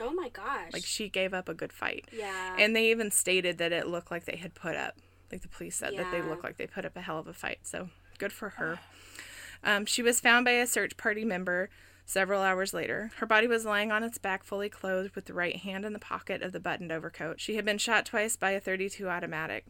Oh 0.00 0.12
my 0.12 0.28
gosh. 0.28 0.72
Like 0.72 0.84
she 0.84 1.08
gave 1.08 1.34
up 1.34 1.48
a 1.48 1.54
good 1.54 1.72
fight. 1.72 2.08
yeah. 2.12 2.56
And 2.58 2.74
they 2.74 2.90
even 2.90 3.10
stated 3.10 3.58
that 3.58 3.72
it 3.72 3.86
looked 3.86 4.10
like 4.10 4.24
they 4.24 4.36
had 4.36 4.54
put 4.54 4.76
up, 4.76 4.96
like 5.30 5.42
the 5.42 5.48
police 5.48 5.76
said 5.76 5.96
that 5.96 6.10
they 6.10 6.22
looked 6.22 6.44
like 6.44 6.56
they 6.56 6.66
put 6.66 6.84
up 6.84 6.96
a 6.96 7.00
hell 7.00 7.18
of 7.18 7.26
a 7.26 7.32
fight. 7.32 7.58
So 7.62 7.88
good 8.18 8.32
for 8.32 8.50
her. 8.50 8.78
Um, 9.62 9.84
she 9.86 10.02
was 10.02 10.20
found 10.20 10.44
by 10.44 10.52
a 10.52 10.66
search 10.66 10.96
party 10.96 11.24
member 11.24 11.68
several 12.06 12.42
hours 12.42 12.72
later. 12.74 13.10
Her 13.18 13.26
body 13.26 13.46
was 13.46 13.64
lying 13.64 13.92
on 13.92 14.02
its 14.02 14.18
back, 14.18 14.42
fully 14.42 14.68
clothed, 14.68 15.14
with 15.14 15.26
the 15.26 15.34
right 15.34 15.56
hand 15.56 15.84
in 15.84 15.92
the 15.92 15.98
pocket 15.98 16.42
of 16.42 16.52
the 16.52 16.60
buttoned 16.60 16.90
overcoat. 16.90 17.40
She 17.40 17.56
had 17.56 17.64
been 17.64 17.78
shot 17.78 18.06
twice 18.06 18.36
by 18.36 18.50
a 18.52 18.60
32 18.60 19.08
automatic. 19.08 19.66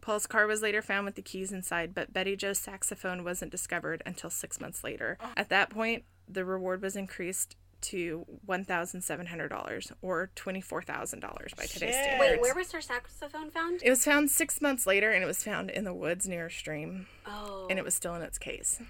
Paul's 0.00 0.26
car 0.26 0.46
was 0.46 0.62
later 0.62 0.82
found 0.82 1.04
with 1.06 1.14
the 1.16 1.22
keys 1.22 1.52
inside, 1.52 1.94
but 1.94 2.12
Betty 2.12 2.34
Jo's 2.34 2.58
saxophone 2.58 3.24
wasn't 3.24 3.52
discovered 3.52 4.02
until 4.06 4.30
six 4.30 4.60
months 4.60 4.82
later. 4.82 5.16
At 5.36 5.48
that 5.50 5.70
point, 5.70 6.04
the 6.28 6.44
reward 6.44 6.82
was 6.82 6.96
increased 6.96 7.56
to 7.82 8.24
$1,700 8.48 9.92
or 10.02 10.30
$24,000 10.36 11.20
by 11.56 11.64
today's 11.64 11.72
Shit. 11.72 11.94
standards. 11.94 12.20
Wait, 12.20 12.40
where 12.40 12.54
was 12.54 12.72
her 12.72 12.80
saxophone 12.80 13.50
found? 13.50 13.80
It 13.82 13.90
was 13.90 14.04
found 14.04 14.30
six 14.30 14.60
months 14.60 14.86
later, 14.86 15.10
and 15.10 15.22
it 15.22 15.26
was 15.26 15.42
found 15.42 15.70
in 15.70 15.84
the 15.84 15.94
woods 15.94 16.28
near 16.28 16.46
a 16.46 16.50
stream, 16.50 17.06
Oh. 17.26 17.66
and 17.70 17.78
it 17.78 17.84
was 17.84 17.94
still 17.94 18.14
in 18.14 18.22
its 18.22 18.38
case. 18.38 18.80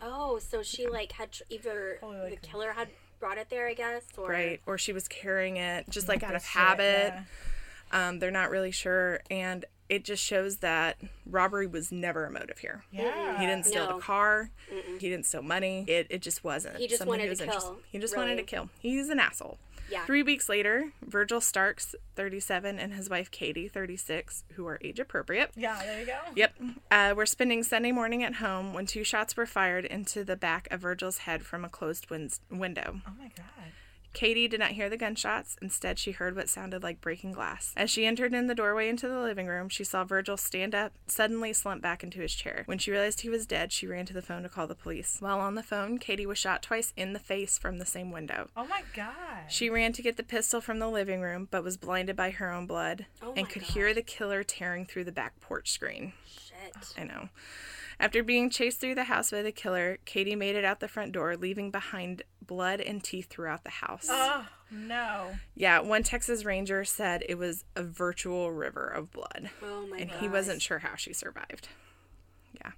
Oh, 0.00 0.38
so 0.38 0.62
she 0.62 0.86
like 0.86 1.12
had 1.12 1.32
tr- 1.32 1.42
either 1.50 1.98
Holy 2.00 2.16
the 2.16 2.22
like- 2.30 2.42
killer 2.42 2.72
had 2.72 2.88
brought 3.20 3.38
it 3.38 3.48
there, 3.50 3.68
I 3.68 3.74
guess, 3.74 4.02
or 4.16 4.28
Right, 4.28 4.60
or 4.66 4.76
she 4.78 4.92
was 4.92 5.06
carrying 5.08 5.56
it 5.56 5.88
just 5.88 6.08
like 6.08 6.22
out 6.22 6.34
of 6.34 6.44
habit. 6.44 7.14
yeah. 7.14 7.24
Um, 8.08 8.18
they're 8.18 8.30
not 8.30 8.50
really 8.50 8.70
sure, 8.70 9.20
and 9.30 9.64
it 9.88 10.04
just 10.04 10.22
shows 10.22 10.58
that 10.58 10.96
robbery 11.26 11.66
was 11.66 11.92
never 11.92 12.24
a 12.24 12.30
motive 12.30 12.58
here. 12.58 12.84
Yeah. 12.90 13.38
He 13.38 13.46
didn't 13.46 13.66
steal 13.66 13.86
No. 13.88 13.96
the 13.96 14.02
car. 14.02 14.50
He 14.98 15.08
didn't 15.10 15.26
steal 15.26 15.42
money. 15.42 15.84
It, 15.86 16.06
it 16.10 16.22
just 16.22 16.42
wasn't. 16.44 16.76
He 16.78 16.86
just 16.86 16.98
something 16.98 17.10
wanted 17.10 17.24
to 17.24 17.30
was 17.30 17.40
interested- 17.40 17.68
kill, 17.68 17.78
He 17.90 17.98
just 17.98 18.14
really. 18.14 18.26
wanted 18.28 18.36
to 18.36 18.42
kill. 18.44 18.70
He's 18.78 19.08
an 19.10 19.20
asshole. 19.20 19.58
Yeah. 19.90 20.06
Three 20.06 20.22
weeks 20.22 20.48
later, 20.48 20.92
Virgil 21.06 21.40
Starks, 21.42 21.94
37, 22.16 22.78
and 22.78 22.94
his 22.94 23.10
wife 23.10 23.30
Katie, 23.30 23.68
36, 23.68 24.44
who 24.54 24.66
are 24.66 24.78
age 24.82 24.98
appropriate. 24.98 25.50
Yeah, 25.54 25.78
there 25.84 26.00
you 26.00 26.06
go. 26.06 26.18
Yep. 26.34 26.54
Uh, 26.90 27.12
we're 27.14 27.26
spending 27.26 27.62
Sunday 27.62 27.92
morning 27.92 28.22
at 28.22 28.36
home 28.36 28.72
when 28.72 28.86
two 28.86 29.04
shots 29.04 29.36
were 29.36 29.44
fired 29.44 29.84
into 29.84 30.24
the 30.24 30.36
back 30.36 30.66
of 30.70 30.80
Virgil's 30.80 31.18
head 31.18 31.44
from 31.44 31.62
a 31.62 31.68
closed 31.68 32.08
win- 32.08 32.30
window. 32.50 33.00
Oh 33.06 33.12
my 33.18 33.30
god. 33.36 33.72
Katie 34.12 34.48
did 34.48 34.60
not 34.60 34.72
hear 34.72 34.90
the 34.90 34.96
gunshots. 34.96 35.56
Instead, 35.62 35.98
she 35.98 36.12
heard 36.12 36.36
what 36.36 36.48
sounded 36.48 36.82
like 36.82 37.00
breaking 37.00 37.32
glass. 37.32 37.72
As 37.76 37.90
she 37.90 38.04
entered 38.06 38.34
in 38.34 38.46
the 38.46 38.54
doorway 38.54 38.88
into 38.88 39.08
the 39.08 39.20
living 39.20 39.46
room, 39.46 39.68
she 39.68 39.84
saw 39.84 40.04
Virgil 40.04 40.36
stand 40.36 40.74
up, 40.74 40.92
suddenly 41.06 41.52
slump 41.52 41.80
back 41.82 42.02
into 42.04 42.20
his 42.20 42.34
chair. 42.34 42.62
When 42.66 42.78
she 42.78 42.90
realized 42.90 43.20
he 43.22 43.28
was 43.30 43.46
dead, 43.46 43.72
she 43.72 43.86
ran 43.86 44.04
to 44.06 44.12
the 44.12 44.22
phone 44.22 44.42
to 44.42 44.48
call 44.48 44.66
the 44.66 44.74
police. 44.74 45.16
While 45.20 45.40
on 45.40 45.54
the 45.54 45.62
phone, 45.62 45.98
Katie 45.98 46.26
was 46.26 46.38
shot 46.38 46.62
twice 46.62 46.92
in 46.96 47.12
the 47.14 47.18
face 47.18 47.58
from 47.58 47.78
the 47.78 47.86
same 47.86 48.10
window. 48.10 48.48
Oh 48.56 48.66
my 48.66 48.82
god. 48.94 49.14
She 49.48 49.70
ran 49.70 49.92
to 49.94 50.02
get 50.02 50.16
the 50.16 50.22
pistol 50.22 50.60
from 50.60 50.78
the 50.78 50.88
living 50.90 51.20
room, 51.22 51.48
but 51.50 51.64
was 51.64 51.76
blinded 51.76 52.16
by 52.16 52.30
her 52.30 52.50
own 52.52 52.66
blood 52.66 53.06
Oh 53.22 53.32
and 53.34 53.46
my 53.46 53.50
could 53.50 53.62
hear 53.62 53.94
the 53.94 54.02
killer 54.02 54.42
tearing 54.44 54.84
through 54.84 55.04
the 55.04 55.12
back 55.12 55.40
porch 55.40 55.70
screen. 55.70 56.12
shit. 56.26 56.94
I 56.98 57.04
know. 57.04 57.28
After 58.02 58.24
being 58.24 58.50
chased 58.50 58.80
through 58.80 58.96
the 58.96 59.04
house 59.04 59.30
by 59.30 59.42
the 59.42 59.52
killer, 59.52 59.98
Katie 60.04 60.34
made 60.34 60.56
it 60.56 60.64
out 60.64 60.80
the 60.80 60.88
front 60.88 61.12
door, 61.12 61.36
leaving 61.36 61.70
behind 61.70 62.22
blood 62.44 62.80
and 62.80 63.02
teeth 63.02 63.28
throughout 63.30 63.62
the 63.62 63.70
house. 63.70 64.08
Oh 64.10 64.44
no. 64.72 65.36
Yeah, 65.54 65.78
one 65.78 66.02
Texas 66.02 66.44
Ranger 66.44 66.84
said 66.84 67.22
it 67.28 67.36
was 67.38 67.64
a 67.76 67.84
virtual 67.84 68.50
river 68.50 68.88
of 68.88 69.12
blood, 69.12 69.50
Oh 69.62 69.86
my 69.86 69.98
and 69.98 70.10
god. 70.10 70.18
he 70.18 70.28
wasn't 70.28 70.60
sure 70.62 70.80
how 70.80 70.96
she 70.96 71.12
survived. 71.12 71.68
Yeah. 72.54 72.72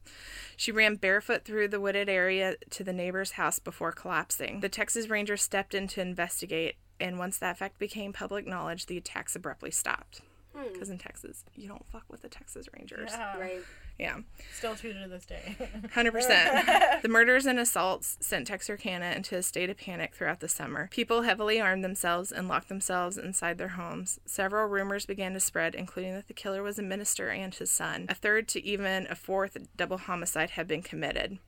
She 0.59 0.71
ran 0.71 0.97
barefoot 0.97 1.47
through 1.47 1.69
the 1.69 1.81
wooded 1.81 2.11
area 2.11 2.57
to 2.71 2.85
the 2.85 2.93
neighbor's 2.93 3.33
house 3.33 3.59
before 3.59 3.93
collapsing. 3.93 4.61
The 4.61 4.69
Texas 4.69 5.09
Ranger 5.09 5.39
stepped 5.39 5.75
in 5.75 5.89
to 5.89 6.03
investigate, 6.03 6.77
and 7.01 7.19
once 7.19 7.39
that 7.39 7.57
fact 7.57 7.79
became 7.79 8.13
public 8.13 8.47
knowledge, 8.47 8.85
the 8.87 8.99
attacks 8.99 9.35
abruptly 9.35 9.71
stopped. 9.71 10.21
Hmm. 10.55 10.73
Because 10.73 10.91
in 10.91 10.99
Texas, 10.99 11.45
you 11.57 11.67
don't 11.67 11.85
fuck 11.91 12.05
with 12.11 12.21
the 12.23 12.29
Texas 12.29 12.69
Rangers. 12.77 13.11
Yeah. 13.13 13.39
Right. 13.39 13.63
Yeah. 13.99 14.19
Still 14.57 14.75
true 14.75 14.93
to 14.93 15.09
this 15.09 15.25
day. 15.25 15.57
Hundred 15.95 16.13
percent. 16.13 16.69
The 17.03 17.09
murders 17.09 17.45
and 17.47 17.59
assaults 17.59 18.17
sent 18.21 18.47
Texarkana 18.47 19.13
into 19.15 19.37
a 19.37 19.43
state 19.43 19.69
of 19.69 19.77
panic 19.77 20.15
throughout 20.15 20.41
the 20.41 20.49
summer. 20.49 20.89
People 20.91 21.23
heavily 21.23 21.61
armed 21.61 21.85
themselves 21.85 22.33
and 22.33 22.49
locked 22.49 22.69
themselves 22.69 23.19
inside 23.19 23.59
their 23.59 23.69
homes. 23.69 24.19
Several 24.25 24.67
rumors 24.67 25.05
began 25.05 25.35
to 25.35 25.41
spread, 25.41 25.75
including 25.75 26.15
that 26.15 26.29
the 26.29 26.35
killer 26.35 26.63
was 26.63 26.79
a 26.79 26.83
minister 26.83 27.29
and 27.29 27.55
his 27.55 27.71
son. 27.71 28.07
A 28.09 28.15
third 28.15 28.49
to 28.49 28.65
even 28.65 29.07
a 29.11 29.15
fourth 29.15 29.57
double 29.77 29.99
homicide 29.99 30.51
had 30.51 30.67
been 30.67 30.83
committed. 30.83 31.39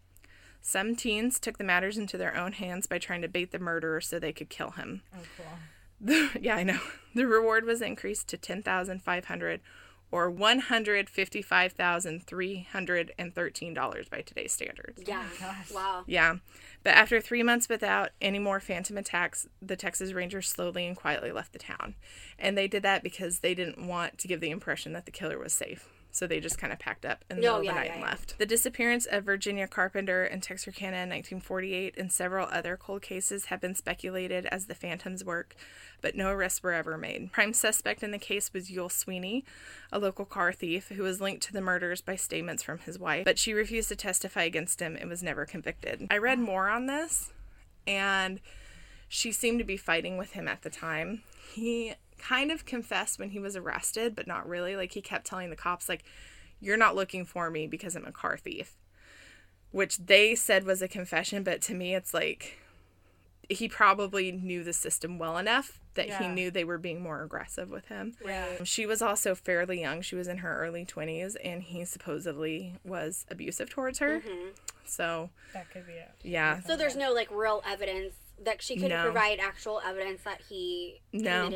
Some 0.61 0.95
teens 0.97 1.39
took 1.39 1.59
the 1.59 1.65
matters 1.65 1.97
into 1.97 2.19
their 2.19 2.37
own 2.37 2.53
hands 2.53 2.87
by 2.87 2.99
trying 2.99 3.23
to 3.23 3.29
bait 3.29 3.53
the 3.53 3.59
murderer 3.59 4.01
so 4.01 4.19
they 4.19 4.33
could 4.33 4.51
kill 4.51 4.73
him. 4.73 5.03
oh 5.17 5.23
cool. 5.37 6.29
yeah, 6.41 6.57
I 6.57 6.65
know. 6.65 6.81
The 7.15 7.27
reward 7.27 7.65
was 7.65 7.81
increased 7.81 8.29
to 8.29 8.37
ten 8.37 8.63
thousand 8.63 9.03
five 9.03 9.27
hundred 9.27 9.61
or 10.11 10.31
one 10.31 10.61
hundred 10.61 11.11
fifty 11.11 11.43
five 11.43 11.73
thousand 11.73 12.25
three 12.25 12.67
hundred 12.71 13.13
and 13.19 13.35
thirteen 13.35 13.75
dollars 13.75 14.09
by 14.09 14.21
today's 14.21 14.53
standards. 14.53 15.03
Yeah. 15.07 15.25
Oh 15.25 15.39
gosh. 15.41 15.71
wow. 15.73 16.05
Yeah. 16.07 16.37
But 16.83 16.95
after 16.95 17.21
three 17.21 17.43
months 17.43 17.69
without 17.69 18.11
any 18.21 18.39
more 18.39 18.61
phantom 18.61 18.97
attacks, 18.97 19.49
the 19.61 19.77
Texas 19.77 20.13
Rangers 20.13 20.49
slowly 20.49 20.87
and 20.87 20.97
quietly 20.97 21.33
left 21.33 21.53
the 21.53 21.59
town. 21.59 21.95
And 22.39 22.57
they 22.57 22.69
did 22.69 22.83
that 22.85 23.03
because 23.03 23.41
they 23.41 23.55
didn't 23.55 23.87
want 23.87 24.19
to 24.19 24.29
give 24.29 24.41
the 24.41 24.51
impression 24.51 24.93
that 24.93 25.05
the 25.05 25.11
killer 25.11 25.39
was 25.39 25.53
safe. 25.53 25.89
So 26.17 26.27
they 26.27 26.41
just 26.41 26.57
kind 26.57 26.73
of 26.73 26.79
packed 26.79 27.05
up 27.05 27.27
in 27.29 27.37
the 27.37 27.43
No, 27.43 27.59
middle 27.59 27.69
of 27.69 27.75
the 27.75 27.81
night 27.81 27.87
yeah, 27.89 27.93
and 27.93 28.01
yeah. 28.01 28.09
left. 28.09 28.39
The 28.39 28.47
disappearance 28.47 29.05
of 29.05 29.25
Virginia 29.25 29.69
Carpenter 29.69 30.25
in 30.25 30.41
Texarkana 30.41 30.97
in 30.97 31.11
1948 31.11 31.95
and 31.99 32.11
several 32.11 32.49
other 32.51 32.79
cold 32.79 33.03
cases 33.03 33.45
have 33.47 33.61
been 33.61 33.75
speculated 33.75 34.47
as 34.47 34.65
the 34.65 34.75
Phantom's 34.75 35.27
work, 35.27 35.55
but 36.01 36.15
no 36.17 36.31
arrests 36.31 36.63
were 36.63 36.73
ever 36.73 36.97
made. 36.97 37.33
Prime 37.33 37.53
suspect 37.53 38.03
in 38.03 38.13
the 38.13 38.19
case 38.19 38.51
was 38.55 38.71
Youell 38.71 38.91
Swinney, 38.91 39.43
a 39.93 39.99
local 39.99 40.25
car 40.25 40.55
thief 40.55 40.89
who 40.89 41.03
was 41.03 41.21
linked 41.21 41.43
to 41.43 41.53
the 41.53 41.61
murders 41.61 42.01
by 42.01 42.17
statements 42.17 42.63
from 42.63 42.79
his 42.79 42.99
wife, 42.99 43.27
but 43.27 43.39
she 43.39 43.53
refused 43.53 43.91
to 43.91 43.97
testify 43.97 44.45
against 44.45 44.81
him 44.81 44.97
and 44.99 45.11
was 45.11 45.23
never 45.23 45.45
convicted. 45.45 46.07
I 46.11 46.17
read 46.17 46.39
more 46.39 46.71
on 46.71 46.87
this, 46.87 47.35
and 47.87 48.41
she 49.07 49.33
seemed 49.33 49.59
to 49.59 49.67
be 49.67 49.77
fighting 49.77 50.17
with 50.17 50.33
him 50.33 50.49
at 50.49 50.63
the 50.63 50.71
time. 50.71 51.25
He 51.53 51.93
kind 52.19 52.51
of 52.51 52.65
confessed 52.65 53.19
when 53.19 53.31
he 53.31 53.39
was 53.39 53.57
arrested, 53.57 54.15
but 54.17 54.27
not 54.27 54.49
really. 54.49 54.77
Like 54.77 54.93
he 54.93 55.01
kept 55.03 55.27
telling 55.27 55.51
the 55.51 55.57
cops, 55.57 55.89
like, 55.89 56.05
"You're 56.61 56.77
not 56.77 56.95
looking 56.97 57.25
for 57.25 57.51
me 57.51 57.67
because 57.67 57.95
I'm 57.97 58.07
a 58.07 58.13
car 58.13 58.37
thief," 58.37 58.77
which 59.71 59.99
they 59.99 60.35
said 60.35 60.65
was 60.65 60.83
a 60.83 60.89
confession, 60.89 61.43
but 61.43 61.61
to 61.63 61.75
me, 61.75 61.95
it's 61.95 62.15
like 62.15 62.59
he 63.49 63.69
probably 63.69 64.33
knew 64.33 64.65
the 64.65 64.73
system 64.73 65.19
well 65.19 65.39
enough 65.39 65.79
that 65.95 66.11
he 66.21 66.27
knew 66.29 66.51
they 66.51 66.65
were 66.65 66.79
being 66.79 67.01
more 67.01 67.23
aggressive 67.23 67.71
with 67.71 67.87
him. 67.87 68.15
Yeah. 68.25 68.65
She 68.65 68.85
was 68.87 69.01
also 69.01 69.35
fairly 69.37 69.81
young. 69.81 70.03
She 70.03 70.17
was 70.17 70.27
in 70.29 70.39
her 70.39 70.59
early 70.61 70.85
20s, 70.85 71.37
and 71.43 71.63
he 71.63 71.85
supposedly 71.85 72.75
was 72.85 73.25
abusive 73.31 73.71
towards 73.71 74.01
her. 74.01 74.19
Mm-hmm. 74.21 74.49
So, 74.85 75.31
That 75.55 75.71
could 75.71 75.87
be 75.87 75.93
it. 75.95 76.11
yeah. 76.23 76.61
So 76.61 76.77
there's 76.77 76.97
no 76.97 77.13
like 77.13 77.31
real 77.31 77.63
evidence 77.67 78.15
that 78.45 78.61
she 78.63 78.75
couldn't 78.75 78.91
No. 78.91 79.05
provide 79.05 79.39
actual 79.39 79.81
evidence 79.87 80.23
that 80.25 80.41
he 80.49 81.01
No. 81.13 81.49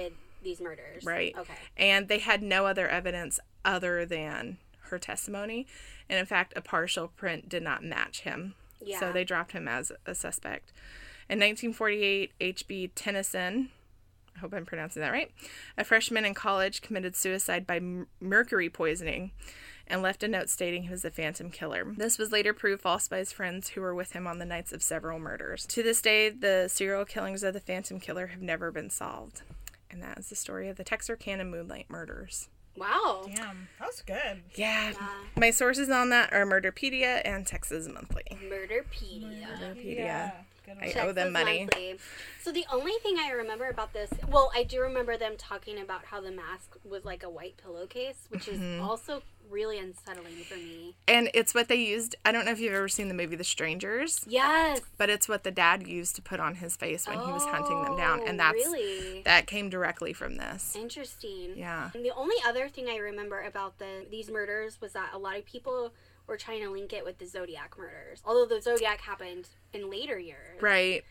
These 0.43 0.61
murders. 0.61 1.05
Right. 1.05 1.35
Okay. 1.37 1.55
And 1.77 2.09
they 2.09 2.19
had 2.19 2.43
no 2.43 2.67
other 2.67 2.89
evidence 2.89 3.39
other 3.65 4.07
than 4.07 4.59
her 4.85 4.99
testimony. 4.99 5.67
And 6.09 6.19
in 6.19 6.27
fact, 6.27 6.53
a 6.57 6.61
partial 6.61 7.09
print 7.09 7.49
did 7.49 7.63
not 7.63 7.85
match 7.85 8.21
him. 8.21 8.55
Yeah. 8.83 8.99
So 8.99 9.13
they 9.13 9.25
dropped 9.25 9.53
him 9.53 9.69
as 9.69 9.93
a 10.07 10.15
suspect. 10.15 10.73
In 11.29 11.39
1948, 11.39 12.33
H.B. 12.41 12.91
Tennison, 12.97 13.69
I 14.35 14.41
hope 14.41 14.53
I'm 14.53 14.67
pronouncing 14.67 15.03
that 15.03 15.13
right, 15.13 15.31
a 15.79 15.85
freshman 15.85 16.25
in 16.25 16.35
college 16.35 16.81
committed 16.81 17.15
suicide 17.15 17.67
by 17.67 17.77
m- 17.77 18.09
mercury 18.21 18.69
poisoning 18.69 19.31
and 19.87 20.03
left 20.03 20.23
a 20.23 20.29
note 20.29 20.49
stating 20.49 20.85
he 20.85 20.91
was 20.91 21.05
a 21.05 21.11
phantom 21.11 21.51
killer. 21.51 21.85
This 21.97 22.19
was 22.19 22.33
later 22.33 22.53
proved 22.55 22.83
false 22.83 23.07
by 23.09 23.19
his 23.19 23.33
friends 23.33 23.71
who 23.71 23.81
were 23.81 23.95
with 23.95 24.13
him 24.13 24.27
on 24.27 24.39
the 24.39 24.45
nights 24.45 24.73
of 24.73 24.83
several 24.83 25.19
murders. 25.19 25.67
To 25.67 25.83
this 25.83 26.01
day, 26.01 26.31
the 26.31 26.69
serial 26.69 27.05
killings 27.05 27.43
of 27.43 27.55
the 27.55 27.61
phantom 27.61 28.01
killer 28.01 28.29
have 28.29 28.41
never 28.41 28.71
been 28.71 28.91
solved. 28.91 29.43
And 29.91 30.03
that 30.03 30.19
is 30.19 30.29
the 30.29 30.37
story 30.37 30.69
of 30.69 30.77
the 30.77 30.85
Texarkana 30.85 31.45
Moonlight 31.45 31.87
murders. 31.89 32.49
Wow. 32.77 33.23
Damn, 33.35 33.69
that 33.79 33.87
was 33.89 34.03
good. 34.07 34.43
Yeah. 34.55 34.93
My 35.37 35.51
sources 35.51 35.91
on 35.91 36.11
that 36.11 36.33
are 36.33 36.47
Murderpedia 36.47 37.21
and 37.25 37.47
Texas 37.47 37.89
Monthly. 37.89 38.23
Murderpedia. 38.31 39.47
Murderpedia. 39.59 40.33
Good 40.65 40.77
I 40.81 40.87
one. 41.01 41.09
owe 41.09 41.13
them 41.13 41.33
money. 41.33 41.61
Monthly. 41.61 41.99
So 42.41 42.53
the 42.53 42.65
only 42.73 42.93
thing 43.03 43.17
I 43.19 43.31
remember 43.33 43.69
about 43.69 43.93
this, 43.93 44.11
well, 44.31 44.53
I 44.55 44.63
do 44.63 44.81
remember 44.81 45.17
them 45.17 45.33
talking 45.37 45.81
about 45.81 46.05
how 46.07 46.21
the 46.21 46.31
mask 46.31 46.77
was 46.89 47.05
like 47.05 47.23
a 47.25 47.29
white 47.31 47.57
pillowcase, 47.63 48.27
which 48.29 48.47
Mm-hmm. 48.47 48.63
is 48.63 48.81
also 48.81 49.23
really 49.51 49.79
unsettling 49.79 50.37
for 50.49 50.55
me. 50.55 50.95
And 51.09 51.29
it's 51.35 51.55
what 51.55 51.69
they 51.69 51.77
used. 51.77 52.17
I 52.25 52.33
don't 52.33 52.45
know 52.45 52.53
if 52.53 52.61
you've 52.61 52.73
ever 52.73 52.89
seen 52.89 53.09
the 53.09 53.15
movie 53.15 53.37
The 53.37 53.45
Strangers, 53.45 54.25
Yes. 54.29 54.81
but 54.97 55.11
it's 55.11 55.29
what 55.29 55.45
the 55.45 55.51
dad 55.51 55.87
used 55.87 56.17
to 56.17 56.23
put 56.23 56.41
on 56.41 56.57
his 56.57 56.77
face 56.77 57.07
when 57.07 57.19
he 57.19 57.33
was 57.33 57.45
hunting 57.45 57.83
them 57.83 57.97
down. 57.97 58.21
Oh, 58.23 58.27
And 58.27 58.39
that's 58.41 58.55
really 58.55 59.23
that 59.25 59.47
came 59.47 59.69
directly 59.69 60.13
from 60.13 60.37
this. 60.37 60.75
interesting. 60.77 61.55
Yeah. 61.57 61.91
And 61.95 62.05
the 62.05 62.15
only 62.15 62.37
other 62.47 62.69
thing 62.69 62.89
I 62.89 62.97
remember 62.97 63.41
about 63.43 63.79
the 63.79 64.07
these 64.11 64.31
murders 64.31 64.81
was 64.81 64.93
that 64.93 65.11
a 65.13 65.19
lot 65.19 65.37
of 65.37 65.45
people 65.45 65.93
were 66.27 66.37
trying 66.37 66.63
to 66.63 66.71
link 66.71 66.93
it 66.93 67.05
with 67.05 67.19
the 67.19 67.27
Zodiac 67.27 67.77
murders. 67.77 68.23
Although 68.25 68.47
the 68.55 68.63
Zodiac 68.63 69.01
happened 69.01 69.49
in 69.73 69.91
later 69.91 70.19
years. 70.19 70.61
Right. 70.63 71.05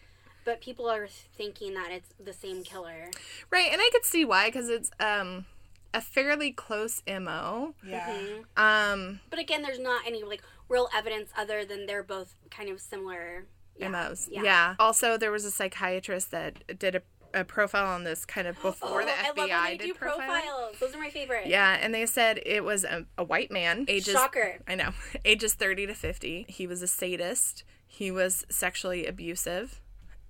But 0.46 0.62
people 0.62 0.88
are 0.90 1.08
thinking 1.38 1.74
that 1.74 1.92
it's 1.92 2.10
the 2.24 2.32
same 2.34 2.64
killer. 2.64 3.12
Right, 3.52 3.70
and 3.72 3.82
I 3.82 3.90
could 3.92 4.06
see 4.06 4.24
why 4.26 4.48
because 4.48 4.70
it's 4.70 4.90
um 5.00 5.46
a 5.94 6.02
fairly 6.02 6.52
close 6.52 7.02
mo. 7.08 7.74
Yeah. 7.86 8.08
Mhm. 8.10 8.44
Um, 8.58 9.20
But 9.30 9.40
again, 9.40 9.62
there's 9.62 9.80
not 9.80 10.06
any 10.06 10.24
like 10.24 10.42
real 10.68 10.90
evidence 10.96 11.32
other 11.38 11.66
than 11.66 11.86
they're 11.86 12.04
both 12.04 12.36
kind 12.52 12.70
of 12.70 12.80
similar. 12.80 13.46
Yeah. 13.78 13.88
MOs. 13.90 14.28
Yeah. 14.32 14.44
Yeah. 14.44 14.76
Also, 14.80 15.18
there 15.18 15.32
was 15.32 15.46
a 15.46 15.52
psychiatrist 15.52 16.32
that 16.32 16.78
did 16.78 16.96
a, 16.96 17.02
a 17.34 17.44
profile 17.46 17.88
on 17.88 18.04
this 18.04 18.26
kind 18.26 18.48
of 18.48 18.62
before 18.62 19.02
Oh, 19.02 19.06
the 19.06 19.12
I 19.12 19.32
FBI 19.32 19.38
love 19.38 19.50
when 19.50 19.64
they 19.66 19.78
did 19.78 19.86
do 19.86 19.94
profiling. 19.94 20.16
profiles. 20.28 20.80
Those 20.80 20.96
are 20.96 21.00
my 21.00 21.10
favorite. 21.10 21.48
Yeah, 21.48 21.78
and 21.82 21.94
they 21.94 22.06
said 22.06 22.42
it 22.46 22.64
was 22.64 22.84
a, 22.84 23.06
a 23.18 23.24
white 23.24 23.52
man, 23.52 23.86
ages 23.88 24.14
Shocker. 24.14 24.60
I 24.68 24.76
know, 24.76 24.92
ages 25.26 25.54
30 25.54 25.88
to 25.88 25.94
50. 25.96 26.46
He 26.50 26.68
was 26.68 26.82
a 26.82 26.88
sadist. 26.88 27.64
He 27.88 28.12
was 28.12 28.46
sexually 28.50 29.06
abusive, 29.08 29.80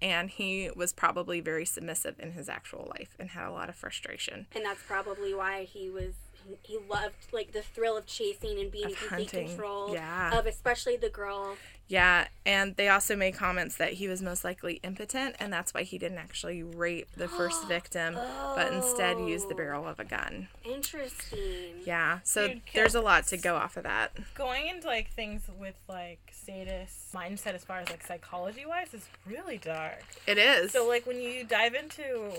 and 0.02 0.30
he 0.30 0.70
was 0.76 0.94
probably 0.94 1.40
very 1.40 1.66
submissive 1.66 2.16
in 2.20 2.32
his 2.32 2.50
actual 2.50 2.92
life 2.98 3.16
and 3.20 3.32
had 3.32 3.48
a 3.48 3.52
lot 3.52 3.70
of 3.70 3.76
frustration. 3.76 4.48
And 4.56 4.66
that's 4.66 4.84
probably 4.84 5.34
why 5.34 5.64
he 5.64 5.90
was 5.90 6.14
he, 6.64 6.74
he 6.74 6.78
loved 6.90 7.16
like 7.32 7.52
the 7.52 7.62
thrill 7.62 7.98
of 7.98 8.06
chasing 8.06 8.60
and 8.60 8.72
being 8.72 8.86
in 8.86 8.92
Of 8.92 8.98
complete 8.98 9.32
hunting. 9.32 9.48
control 9.50 9.94
Yeah. 9.94 10.38
of 10.38 10.46
especially 10.46 10.98
the 10.98 11.10
girl. 11.10 11.56
Yeah, 11.88 12.28
and 12.46 12.76
they 12.76 12.88
also 12.88 13.16
made 13.16 13.34
comments 13.34 13.76
that 13.78 13.94
he 13.94 14.08
was 14.08 14.22
most 14.22 14.44
likely 14.44 14.80
impotent, 14.84 15.36
and 15.40 15.52
that's 15.52 15.74
why 15.74 15.82
he 15.82 15.98
didn't 15.98 16.20
actually 16.20 16.62
rape 16.62 17.08
the 17.18 17.28
first 17.28 17.64
victim, 17.68 18.14
but 18.56 18.72
instead 18.72 19.18
used 19.20 19.50
the 19.50 19.56
barrel 19.56 19.88
of 19.88 20.00
a 20.00 20.06
gun. 20.06 20.50
Interesting. 20.64 21.82
Yeah, 21.86 22.20
so 22.24 22.48
Dude, 22.50 22.62
there's 22.76 22.94
a 22.94 23.02
lot 23.02 23.26
to 23.28 23.38
go 23.38 23.56
off 23.56 23.76
of 23.76 23.84
that. 23.84 24.12
Going 24.36 24.68
into 24.68 24.86
like 24.88 25.12
things 25.14 25.42
with 25.60 25.74
like 25.88 26.20
status 26.32 27.08
mindset 27.14 27.56
as 27.56 27.64
far 27.64 27.80
as 27.80 27.90
like 27.90 28.06
psychology 28.06 28.66
wise 28.68 28.94
is 28.94 29.08
really 29.26 29.58
dark. 29.58 30.04
It 30.28 30.38
is. 30.38 30.72
So 30.72 30.88
like 30.88 31.08
when 31.08 31.20
you 31.20 31.44
dive 31.44 31.74
into 31.74 32.32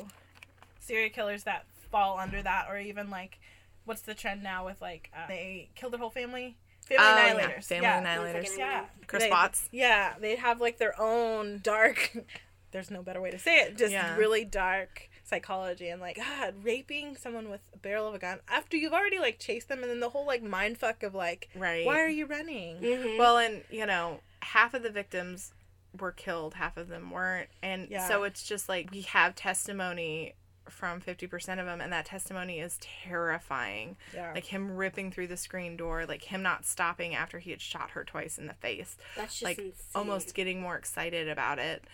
serial 0.79 1.11
killers 1.11 1.43
that 1.45 1.65
fall 1.91 2.19
under 2.19 2.41
that, 2.43 2.67
or 2.71 2.79
even 2.79 3.11
like 3.11 3.39
what's 3.85 4.03
the 4.03 4.15
trend 4.15 4.43
now 4.43 4.65
with 4.67 4.81
like 4.81 5.11
uh, 5.17 5.27
they 5.29 5.71
kill 5.75 5.91
their 5.91 6.01
whole 6.01 6.11
family, 6.11 6.57
family 6.87 7.05
Oh, 7.05 7.17
yeah, 7.17 7.35
annihilators, 7.35 7.65
Family 7.65 7.83
yeah. 7.87 8.03
Annihilators. 8.19 8.59
Yeah, 8.59 8.85
Chris 9.07 9.23
They- 9.25 9.31
Watts. 9.31 9.69
Yeah, 9.73 10.15
they 10.21 10.37
have 10.37 10.61
like 10.61 10.79
their 10.79 10.99
own 11.01 11.61
dark. 11.63 12.17
There's 12.73 12.91
no 12.91 13.03
better 13.03 13.21
way 13.21 13.31
to 13.33 13.39
say 13.39 13.61
it. 13.63 13.77
Just 13.77 13.93
Yeah. 13.93 14.17
really 14.17 14.45
dark 14.45 15.09
psychology 15.25 15.89
and 15.89 16.01
like 16.01 16.17
God, 16.17 16.55
raping 16.63 17.17
someone 17.17 17.49
with 17.51 17.61
a 17.75 17.79
barrel 17.79 18.07
of 18.09 18.15
a 18.15 18.19
gun 18.19 18.39
after 18.49 18.77
you've 18.77 18.93
already 18.93 19.19
like 19.19 19.39
chased 19.39 19.69
them, 19.69 19.83
and 19.83 19.91
then 19.91 20.01
the 20.01 20.11
whole 20.11 20.27
like 20.27 20.43
mind 20.43 20.79
fuck 20.79 21.03
of 21.03 21.15
like, 21.15 21.49
Right. 21.57 21.85
why 21.87 22.01
are 22.01 22.09
you 22.09 22.27
running? 22.27 22.79
Mhm. 22.81 23.19
Well, 23.19 23.39
and 23.39 23.63
you 23.71 23.87
know, 23.87 24.21
half 24.43 24.75
of 24.75 24.83
the 24.83 24.91
victims 24.91 25.53
were 25.99 26.13
killed, 26.13 26.55
half 26.55 26.77
of 26.77 26.87
them 26.89 27.11
weren't, 27.11 27.49
and 27.63 27.89
Yeah. 27.91 28.07
so 28.07 28.23
it's 28.23 28.45
just 28.45 28.69
like 28.69 28.91
we 28.93 29.03
have 29.03 29.35
testimony 29.35 30.35
from 30.71 31.01
50% 31.01 31.59
of 31.61 31.67
them 31.67 31.81
and 31.81 31.93
that 31.93 32.07
testimony 32.07 32.61
is 32.61 32.79
terrifying 32.81 33.97
Yeah. 34.15 34.33
like 34.35 34.47
him 34.47 34.77
ripping 34.77 35.11
through 35.11 35.27
the 35.29 35.37
screen 35.37 35.77
door 35.77 36.07
like 36.07 36.23
him 36.25 36.43
not 36.43 36.65
stopping 36.65 37.15
after 37.15 37.39
he 37.39 37.51
had 37.51 37.61
shot 37.61 37.91
her 37.91 38.05
twice 38.05 38.39
in 38.39 38.47
the 38.47 38.55
face 38.55 38.97
That's 39.17 39.35
just 39.35 39.43
like 39.45 39.59
insane. 39.59 39.73
almost 39.95 40.35
getting 40.35 40.61
more 40.61 40.77
excited 40.77 41.29
about 41.29 41.59
it 41.59 41.85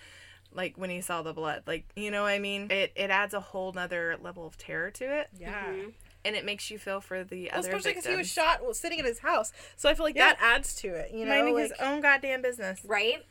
like 0.52 0.76
when 0.78 0.90
he 0.90 1.00
saw 1.00 1.22
the 1.22 1.32
blood 1.32 1.62
like 1.66 1.84
you 1.96 2.10
know 2.10 2.22
what 2.22 2.28
i 2.32 2.38
mean 2.38 2.70
it 2.70 2.92
it 2.94 3.10
adds 3.10 3.34
a 3.34 3.40
whole 3.40 3.72
nother 3.72 4.16
level 4.22 4.46
of 4.46 4.56
terror 4.56 4.90
to 4.92 5.04
it 5.04 5.28
yeah. 5.38 5.64
Mhm. 5.66 5.92
and 6.24 6.36
it 6.36 6.44
makes 6.44 6.70
you 6.70 6.78
feel 6.78 7.00
for 7.00 7.24
the 7.24 7.48
Well, 7.50 7.58
other 7.60 7.68
especially 7.70 7.90
because 7.92 8.06
he 8.06 8.16
was 8.16 8.30
shot 8.30 8.62
while 8.62 8.74
sitting 8.74 8.98
in 8.98 9.04
his 9.04 9.18
house, 9.20 9.52
so 9.76 9.88
I 9.88 9.94
feel 9.94 10.04
like 10.04 10.16
Yeah. 10.16 10.32
that 10.34 10.38
adds 10.40 10.74
to 10.76 10.88
it. 10.88 11.12
You 11.12 11.24
know, 11.24 11.34
minding 11.34 11.54
like, 11.54 11.62
his 11.70 11.72
own 11.80 12.00
goddamn 12.00 12.42
business 12.42 12.80
Right? 12.84 13.24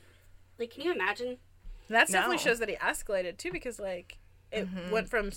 Like, 0.59 0.71
can 0.71 0.83
you 0.83 0.93
imagine? 0.93 1.37
that 1.89 2.07
definitely 2.07 2.37
shows 2.37 2.59
that 2.59 2.69
he 2.69 2.75
escalated 2.77 3.37
too, 3.37 3.51
because 3.51 3.79
like 3.79 4.17
it 4.51 4.67
Mhm. 4.73 4.91
went 4.91 5.09
from 5.09 5.31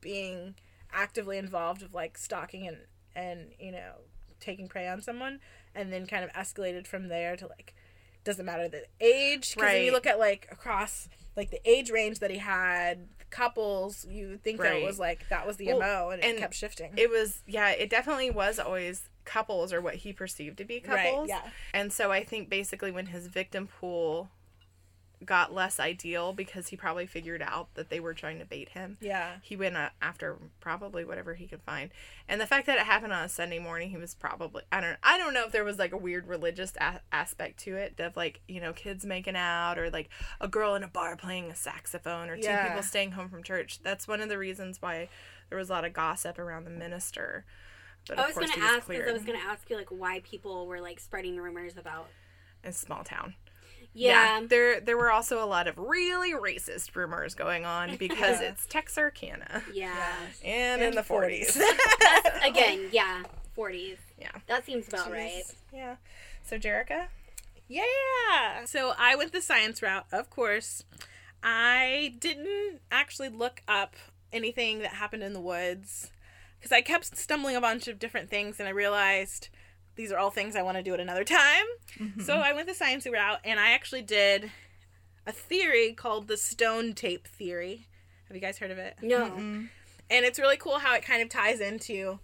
being 0.00 0.54
actively 0.92 1.38
involved 1.38 1.82
of 1.82 1.94
like 1.94 2.16
stalking 2.18 2.66
and 2.66 2.78
and 3.14 3.52
you 3.58 3.72
know 3.72 3.94
taking 4.40 4.68
prey 4.68 4.86
on 4.86 5.00
someone, 5.02 5.40
and 5.74 5.92
then 5.92 6.06
kind 6.06 6.24
of 6.24 6.30
escalated 6.32 6.86
from 6.86 7.08
there 7.08 7.36
to 7.36 7.46
like 7.46 7.74
doesn't 8.24 8.44
matter 8.46 8.68
the 8.68 8.84
age. 9.00 9.54
Because 9.54 9.72
when 9.72 9.84
you 9.84 9.92
look 9.92 10.06
at 10.06 10.18
like 10.18 10.46
across 10.50 11.08
like 11.36 11.50
the 11.50 11.60
age 11.68 11.90
range 11.90 12.18
that 12.20 12.30
he 12.30 12.38
had, 12.38 13.08
couples, 13.30 14.04
you 14.06 14.36
think 14.38 14.58
that 14.58 14.64
Right. 14.72 14.82
it 14.82 14.86
was 14.86 14.98
like 14.98 15.28
that 15.28 15.46
was 15.46 15.56
the 15.56 15.66
Well, 15.68 15.78
mo, 15.80 16.10
and 16.10 16.22
it 16.24 16.38
kept 16.38 16.54
shifting. 16.54 16.92
it 16.96 17.10
was 17.10 17.42
yeah 17.46 17.70
it 17.70 17.90
definitely 17.90 18.30
was 18.30 18.58
always 18.58 19.08
couples 19.24 19.72
or 19.72 19.80
what 19.82 19.96
he 19.96 20.12
perceived 20.12 20.56
to 20.58 20.64
be 20.64 20.80
couples 20.80 21.28
Right. 21.28 21.42
Yeah. 21.44 21.50
and 21.74 21.92
so 21.92 22.10
i 22.10 22.24
think 22.24 22.48
basically 22.48 22.90
when 22.90 23.06
his 23.06 23.26
victim 23.26 23.66
pool 23.66 24.30
got 25.24 25.52
less 25.52 25.80
ideal 25.80 26.32
because 26.32 26.68
he 26.68 26.76
probably 26.76 27.04
figured 27.06 27.42
out 27.42 27.68
that 27.74 27.90
they 27.90 27.98
were 27.98 28.14
trying 28.14 28.38
to 28.38 28.44
bait 28.44 28.68
him 28.68 28.96
Yeah. 29.00 29.32
he 29.42 29.56
went 29.56 29.76
uh, 29.76 29.88
after 30.00 30.36
probably 30.60 31.04
whatever 31.04 31.34
he 31.34 31.46
could 31.46 31.60
find 31.62 31.90
and 32.28 32.40
the 32.40 32.46
fact 32.46 32.66
that 32.66 32.78
it 32.78 32.84
happened 32.84 33.12
on 33.12 33.24
a 33.24 33.28
sunday 33.28 33.58
morning 33.58 33.90
he 33.90 33.96
was 33.96 34.14
probably 34.14 34.62
i 34.70 34.80
don't 34.80 34.96
i 35.02 35.18
don't 35.18 35.34
know 35.34 35.44
if 35.46 35.52
there 35.52 35.64
was 35.64 35.76
like 35.78 35.92
a 35.92 35.96
weird 35.96 36.28
religious 36.28 36.72
a- 36.80 37.00
aspect 37.12 37.58
to 37.60 37.74
it 37.76 37.98
of 37.98 38.16
like 38.16 38.40
you 38.46 38.60
know 38.60 38.72
kids 38.72 39.04
making 39.04 39.34
out 39.34 39.76
or 39.78 39.90
like 39.90 40.08
a 40.40 40.46
girl 40.46 40.74
in 40.76 40.84
a 40.84 40.88
bar 40.88 41.16
playing 41.16 41.50
a 41.50 41.56
saxophone 41.56 42.30
or 42.30 42.36
two 42.36 42.42
Yeah. 42.44 42.68
people 42.68 42.82
staying 42.84 43.12
home 43.12 43.28
from 43.28 43.42
church 43.42 43.80
that's 43.82 44.06
one 44.06 44.20
of 44.20 44.28
the 44.28 44.38
reasons 44.38 44.80
why 44.80 45.08
there 45.48 45.58
was 45.58 45.68
a 45.68 45.72
lot 45.72 45.84
of 45.84 45.92
gossip 45.92 46.38
around 46.38 46.62
the 46.64 46.70
minister 46.70 47.44
but 48.08 48.18
I 48.20 48.28
of 48.30 48.36
was 48.36 48.50
he 48.52 48.60
was 48.60 48.70
ask 48.70 48.86
because 48.88 49.08
I 49.08 49.12
was 49.12 49.24
gonna 49.24 49.38
ask 49.38 49.68
you 49.68 49.76
like 49.76 49.88
why 49.90 50.20
people 50.20 50.66
were 50.68 50.80
like 50.80 51.00
spreading 51.00 51.36
rumors 51.38 51.76
about. 51.76 52.06
a 52.62 52.72
small 52.72 53.02
town 53.02 53.34
Yeah. 53.94 54.42
there 54.48 54.80
there 54.80 54.96
were 54.96 55.10
also 55.10 55.42
a 55.42 55.46
lot 55.46 55.66
of 55.66 55.76
really 55.78 56.32
racist 56.32 56.94
rumors 56.94 57.34
going 57.34 57.64
on 57.64 57.96
because 57.98 58.40
Yeah. 58.40 58.50
it's 58.50 58.66
Texarkana 58.66 59.62
Yeah. 59.72 59.92
and 60.44 60.82
in, 60.82 60.94
the 60.94 61.02
40s. 61.02 61.60
Again, 62.44 62.88
yeah. 62.92 63.22
Forties. 63.54 63.98
Yeah. 64.20 64.30
That 64.46 64.64
seems 64.64 64.86
about 64.88 65.10
right. 65.10 65.42
yeah 65.72 65.96
so 66.44 66.58
jerica 66.58 67.06
Yeah. 67.66 68.64
So 68.66 68.92
I 68.98 69.16
went 69.16 69.32
the 69.32 69.40
science 69.42 69.82
route, 69.82 70.06
of 70.12 70.30
course. 70.30 70.84
I 71.42 72.14
didn't 72.20 72.80
actually 72.90 73.28
look 73.28 73.62
up 73.68 73.94
anything 74.32 74.80
that 74.80 74.94
happened 74.94 75.22
in 75.22 75.32
the 75.32 75.40
woods 75.40 76.10
because 76.58 76.72
I 76.72 76.80
kept 76.82 77.16
stumbling 77.16 77.56
a 77.56 77.60
bunch 77.60 77.86
of 77.88 77.98
different 77.98 78.28
things 78.30 78.58
and 78.58 78.68
I 78.68 78.72
realized 78.72 79.48
these 79.98 80.10
are 80.12 80.16
all 80.16 80.30
things 80.30 80.56
I 80.56 80.62
want 80.62 80.78
to 80.78 80.82
do 80.82 80.94
at 80.94 81.00
another 81.00 81.24
time. 81.24 81.66
So 82.24 82.36
I 82.36 82.52
went 82.54 82.68
the 82.68 82.74
science 82.74 83.04
route 83.06 83.40
and 83.44 83.58
I 83.60 83.72
actually 83.72 84.02
did 84.02 84.50
a 85.26 85.32
theory 85.32 85.92
called 85.92 86.28
the 86.28 86.36
stone 86.38 86.94
tape 86.94 87.26
theory. 87.26 87.88
Have 88.28 88.36
you 88.36 88.40
guys 88.40 88.58
heard 88.58 88.70
of 88.70 88.78
it? 88.78 88.96
No. 89.02 89.26
Mm-hmm. 89.26 89.64
and 90.08 90.24
it's 90.24 90.38
really 90.38 90.56
cool 90.56 90.78
how 90.78 90.94
it 90.94 91.02
kind 91.04 91.20
of 91.20 91.28
ties 91.28 91.60
into 91.60 92.20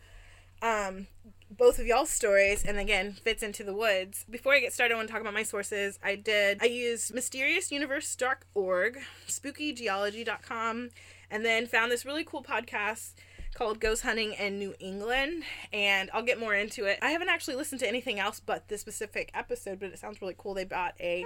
um, 0.63 1.09
both 1.51 1.79
of 1.79 1.87
y'all's 1.87 2.11
stories 2.11 2.65
and 2.65 2.79
again 2.79 3.13
fits 3.13 3.43
into 3.43 3.63
the 3.63 3.75
woods 3.75 4.25
before 4.31 4.55
i 4.55 4.61
get 4.61 4.73
started 4.73 4.95
i 4.95 4.97
want 4.97 5.09
to 5.09 5.13
talk 5.13 5.21
about 5.21 5.35
my 5.35 5.43
sources 5.43 5.99
i 6.03 6.15
did 6.17 6.59
i 6.63 6.67
used 6.67 7.15
mysteriousuniverse.org 7.15 8.99
spookygeology.com 9.29 10.91
and 11.31 11.45
then 11.45 11.67
found 11.67 11.93
this 11.93 12.05
really 12.07 12.25
cool 12.25 12.43
podcast 12.43 13.13
called 13.55 13.81
ghost 13.81 14.03
hunting 14.03 14.33
in 14.35 14.59
new 14.59 14.75
england 14.81 15.43
and 15.73 16.11
i'll 16.13 16.23
get 16.23 16.39
more 16.41 16.55
into 16.55 16.85
it. 16.85 16.99
I 17.01 17.11
haven't 17.11 17.29
actually 17.29 17.57
listened 17.57 17.81
to 17.81 17.89
anything 17.89 18.19
else 18.21 18.41
but 18.41 18.69
this 18.69 18.81
specific 18.81 19.31
episode 19.35 19.81
but 19.81 19.91
it 19.91 19.99
sounds 19.99 20.21
really 20.21 20.35
cool. 20.37 20.55
They 20.55 20.65
brought 20.65 20.95
a 21.01 21.25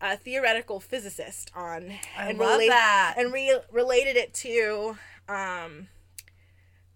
a 0.00 0.16
theoretical 0.16 0.78
physicist 0.80 1.50
on 1.54 1.92
I 2.18 2.28
and 2.28 2.38
relate- 2.38 2.70
and 2.70 3.32
re- 3.32 3.58
related 3.72 4.16
it 4.16 4.32
to 4.34 4.96
um 5.28 5.88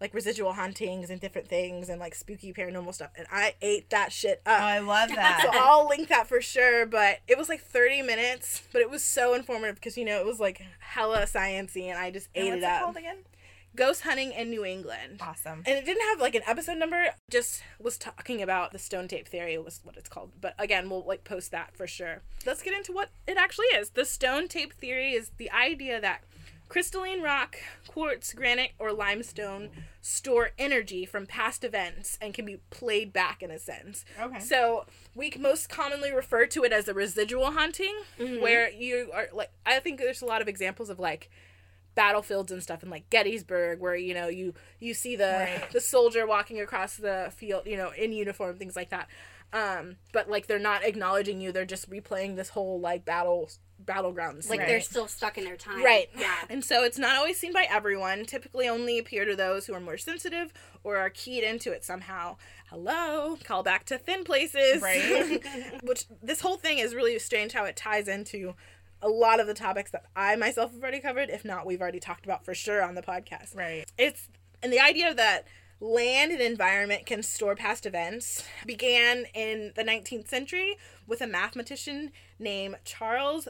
like 0.00 0.14
residual 0.14 0.54
hauntings 0.54 1.10
and 1.10 1.20
different 1.20 1.46
things 1.48 1.88
and 1.90 2.00
like 2.00 2.14
spooky 2.14 2.52
paranormal 2.54 2.94
stuff 2.94 3.10
and 3.18 3.26
i 3.30 3.54
ate 3.60 3.90
that 3.90 4.12
shit 4.12 4.40
up. 4.46 4.58
Oh, 4.60 4.64
I 4.64 4.78
love 4.78 5.08
that. 5.14 5.40
so 5.42 5.50
i'll 5.52 5.86
link 5.88 6.08
that 6.08 6.26
for 6.26 6.40
sure 6.40 6.86
but 6.86 7.18
it 7.28 7.36
was 7.36 7.48
like 7.50 7.60
30 7.60 8.00
minutes 8.02 8.62
but 8.72 8.80
it 8.80 8.88
was 8.90 9.02
so 9.04 9.34
informative 9.34 9.74
because 9.74 9.98
you 9.98 10.04
know 10.06 10.18
it 10.18 10.24
was 10.26 10.40
like 10.40 10.62
hella 10.78 11.22
sciency 11.24 11.84
and 11.90 11.98
i 11.98 12.10
just 12.10 12.28
ate 12.34 12.50
what's 12.50 12.62
it 12.62 12.64
up. 12.64 12.82
called 12.82 12.96
again 12.96 13.18
ghost 13.76 14.02
hunting 14.02 14.32
in 14.32 14.50
new 14.50 14.64
england. 14.64 15.20
Awesome. 15.20 15.62
And 15.66 15.78
it 15.78 15.84
didn't 15.84 16.06
have 16.08 16.20
like 16.20 16.34
an 16.34 16.42
episode 16.46 16.78
number 16.78 17.06
just 17.30 17.62
was 17.78 17.98
talking 17.98 18.42
about 18.42 18.72
the 18.72 18.78
stone 18.78 19.08
tape 19.08 19.28
theory 19.28 19.56
was 19.58 19.80
what 19.82 19.96
it's 19.96 20.08
called. 20.08 20.32
But 20.40 20.54
again 20.58 20.90
we'll 20.90 21.04
like 21.04 21.24
post 21.24 21.50
that 21.52 21.76
for 21.76 21.86
sure. 21.86 22.22
Let's 22.46 22.62
get 22.62 22.74
into 22.74 22.92
what 22.92 23.10
it 23.26 23.36
actually 23.36 23.66
is. 23.66 23.90
The 23.90 24.04
stone 24.04 24.48
tape 24.48 24.74
theory 24.74 25.12
is 25.12 25.30
the 25.36 25.50
idea 25.50 26.00
that 26.00 26.24
crystalline 26.68 27.20
rock 27.20 27.56
quartz 27.88 28.32
granite 28.32 28.70
or 28.78 28.92
limestone 28.92 29.70
store 30.00 30.50
energy 30.56 31.04
from 31.04 31.26
past 31.26 31.64
events 31.64 32.16
and 32.20 32.32
can 32.32 32.46
be 32.46 32.58
played 32.70 33.12
back 33.12 33.42
in 33.42 33.50
a 33.50 33.58
sense. 33.58 34.04
Okay. 34.20 34.38
so 34.38 34.86
we 35.14 35.32
most 35.38 35.68
commonly 35.68 36.12
refer 36.12 36.46
to 36.46 36.62
it 36.62 36.72
as 36.72 36.86
a 36.86 36.94
residual 36.94 37.50
haunting 37.50 37.94
mm-hmm. 38.18 38.40
where 38.40 38.70
you 38.70 39.10
are 39.12 39.28
like 39.32 39.50
i 39.66 39.78
think 39.80 39.98
there's 39.98 40.22
a 40.22 40.26
lot 40.26 40.40
of 40.40 40.48
examples 40.48 40.88
of 40.88 40.98
like 40.98 41.28
battlefields 41.94 42.52
and 42.52 42.62
stuff 42.62 42.82
in 42.82 42.90
like 42.90 43.08
Gettysburg 43.10 43.80
where 43.80 43.96
you 43.96 44.14
know 44.14 44.28
you 44.28 44.54
you 44.78 44.94
see 44.94 45.16
the 45.16 45.46
Right. 45.60 45.70
the 45.72 45.80
soldier 45.80 46.26
walking 46.26 46.60
across 46.60 46.96
the 46.96 47.32
field 47.36 47.62
you 47.66 47.76
know 47.76 47.90
in 47.90 48.12
uniform 48.12 48.56
things 48.56 48.76
like 48.76 48.90
that 48.90 49.08
Um, 49.52 49.96
but 50.12 50.30
like 50.30 50.46
they're 50.46 50.60
not 50.60 50.84
acknowledging 50.84 51.40
you; 51.40 51.50
they're 51.50 51.64
just 51.64 51.90
replaying 51.90 52.36
this 52.36 52.50
whole 52.50 52.78
like 52.78 53.04
battle 53.04 53.50
battleground. 53.80 54.36
Like 54.48 54.60
scene. 54.60 54.68
they're 54.68 54.80
still 54.80 55.08
stuck 55.08 55.38
in 55.38 55.44
their 55.44 55.56
time. 55.56 55.82
Right. 55.82 56.08
Yeah. 56.16 56.36
And 56.48 56.64
so 56.64 56.84
it's 56.84 56.98
not 56.98 57.16
always 57.16 57.38
seen 57.40 57.52
by 57.52 57.66
everyone. 57.68 58.26
Typically 58.26 58.68
only 58.68 58.98
appear 58.98 59.24
to 59.24 59.34
those 59.34 59.66
who 59.66 59.74
are 59.74 59.80
more 59.80 59.98
sensitive 59.98 60.52
or 60.84 60.98
are 60.98 61.10
keyed 61.10 61.42
into 61.42 61.72
it 61.72 61.84
somehow. 61.84 62.36
Hello. 62.68 63.38
Call 63.42 63.62
back 63.64 63.86
to 63.86 63.98
thin 63.98 64.22
places. 64.22 64.82
Right. 64.82 65.42
Which 65.82 66.04
this 66.22 66.40
whole 66.42 66.56
thing 66.56 66.78
is 66.78 66.94
really 66.94 67.18
strange 67.18 67.52
how 67.52 67.64
it 67.64 67.74
ties 67.74 68.06
into 68.06 68.54
a 69.02 69.08
lot 69.08 69.40
of 69.40 69.46
the 69.46 69.54
topics 69.54 69.90
that 69.92 70.04
I 70.14 70.36
myself 70.36 70.72
have 70.72 70.82
already 70.82 71.00
covered, 71.00 71.30
if 71.30 71.44
not 71.44 71.66
we've 71.66 71.80
already 71.80 72.00
talked 72.00 72.24
about 72.24 72.44
for 72.44 72.54
sure 72.54 72.82
on 72.82 72.94
the 72.94 73.02
podcast. 73.02 73.56
Right. 73.56 73.84
It's 73.98 74.28
and 74.62 74.72
the 74.72 74.80
idea 74.80 75.14
that 75.14 75.46
land 75.80 76.32
and 76.32 76.40
environment 76.40 77.06
can 77.06 77.22
store 77.22 77.56
past 77.56 77.86
events 77.86 78.44
began 78.66 79.24
in 79.34 79.72
the 79.76 79.82
19th 79.82 80.28
century 80.28 80.76
with 81.06 81.22
a 81.22 81.26
mathematician 81.26 82.10
named 82.38 82.76
Charles 82.84 83.48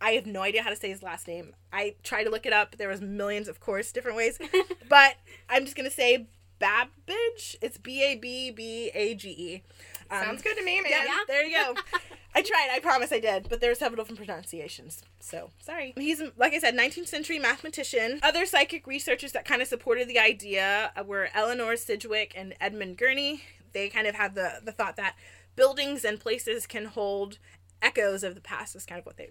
I 0.00 0.12
have 0.12 0.26
no 0.26 0.40
idea 0.40 0.62
how 0.62 0.70
to 0.70 0.76
say 0.76 0.88
his 0.88 1.02
last 1.02 1.28
name. 1.28 1.52
I 1.72 1.94
tried 2.02 2.24
to 2.24 2.30
look 2.30 2.46
it 2.46 2.52
up. 2.52 2.76
There 2.78 2.88
was 2.88 3.02
millions, 3.02 3.48
of 3.48 3.60
course, 3.60 3.92
different 3.92 4.16
ways. 4.16 4.38
but 4.88 5.16
I'm 5.48 5.64
just 5.64 5.76
gonna 5.76 5.90
say 5.90 6.26
Babbage. 6.58 7.56
It's 7.60 7.78
B 7.78 8.02
A 8.02 8.16
B 8.16 8.50
B 8.50 8.90
A 8.94 9.14
G 9.14 9.30
E. 9.30 9.62
Um, 10.10 10.24
Sounds 10.24 10.42
good 10.42 10.56
to 10.56 10.64
me, 10.64 10.80
man. 10.80 10.90
yeah, 10.92 11.18
there 11.26 11.44
you 11.44 11.56
go. 11.56 11.74
I 12.34 12.42
tried. 12.42 12.68
I 12.72 12.78
promise 12.80 13.12
I 13.12 13.18
did, 13.20 13.48
but 13.48 13.60
there 13.60 13.70
are 13.70 13.74
several 13.74 14.02
different 14.02 14.18
pronunciations. 14.18 15.02
So 15.18 15.50
sorry. 15.60 15.94
He's 15.96 16.22
like 16.36 16.52
I 16.52 16.58
said, 16.58 16.76
19th 16.76 17.08
century 17.08 17.38
mathematician. 17.38 18.20
Other 18.22 18.46
psychic 18.46 18.86
researchers 18.86 19.32
that 19.32 19.44
kind 19.44 19.60
of 19.62 19.68
supported 19.68 20.08
the 20.08 20.18
idea 20.18 20.92
were 21.06 21.28
Eleanor 21.34 21.76
Sidgwick 21.76 22.32
and 22.36 22.54
Edmund 22.60 22.96
Gurney. 22.98 23.42
They 23.72 23.88
kind 23.88 24.06
of 24.06 24.14
had 24.14 24.34
the 24.34 24.60
the 24.64 24.72
thought 24.72 24.96
that 24.96 25.16
buildings 25.56 26.04
and 26.04 26.20
places 26.20 26.66
can 26.66 26.86
hold 26.86 27.38
echoes 27.82 28.22
of 28.22 28.34
the 28.34 28.40
past. 28.40 28.76
Is 28.76 28.86
kind 28.86 29.00
of 29.00 29.06
what 29.06 29.16
they 29.16 29.30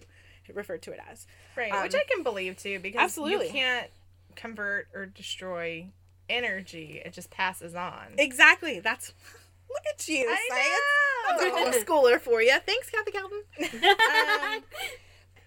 referred 0.52 0.82
to 0.82 0.92
it 0.92 1.00
as. 1.10 1.26
Right. 1.56 1.72
Um, 1.72 1.82
Which 1.82 1.94
I 1.94 2.04
can 2.08 2.22
believe 2.22 2.58
too, 2.58 2.80
because 2.80 3.00
absolutely. 3.00 3.46
you 3.46 3.52
can't 3.52 3.90
convert 4.36 4.88
or 4.94 5.06
destroy 5.06 5.88
energy. 6.28 7.02
It 7.04 7.12
just 7.12 7.30
passes 7.30 7.74
on. 7.74 8.14
Exactly. 8.18 8.80
That's 8.80 9.12
look 9.70 9.84
at 9.92 10.08
you, 10.08 10.26
I 10.28 10.48
science. 10.48 11.50
know. 11.52 11.70
That's 11.70 11.84
a 11.84 11.84
homeschooler 11.84 12.20
for 12.20 12.42
you. 12.42 12.56
Thanks, 12.66 12.90
Kathy 12.90 13.10
Calvin. 13.12 13.42
um, 13.62 14.62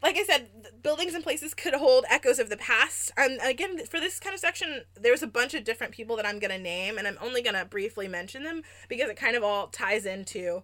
like 0.02 0.18
I 0.18 0.24
said, 0.26 0.50
buildings 0.82 1.14
and 1.14 1.24
places 1.24 1.54
could 1.54 1.74
hold 1.74 2.06
echoes 2.10 2.40
of 2.40 2.50
the 2.50 2.58
past. 2.58 3.12
And 3.16 3.40
again, 3.44 3.86
for 3.86 4.00
this 4.00 4.20
kind 4.20 4.34
of 4.34 4.40
section, 4.40 4.82
there's 5.00 5.24
a 5.24 5.28
bunch 5.28 5.54
of 5.54 5.64
different 5.64 5.94
people 5.94 6.16
that 6.18 6.26
I'm 6.26 6.40
going 6.40 6.52
to 6.52 6.60
name, 6.60 6.98
and 6.98 7.08
I'm 7.08 7.18
only 7.22 7.42
going 7.42 7.56
to 7.56 7.66
briefly 7.66 8.08
mention 8.08 8.44
them 8.44 8.64
because 8.90 9.10
it 9.10 9.16
kind 9.16 9.36
of 9.36 9.44
all 9.44 9.68
ties 9.68 10.06
into 10.06 10.64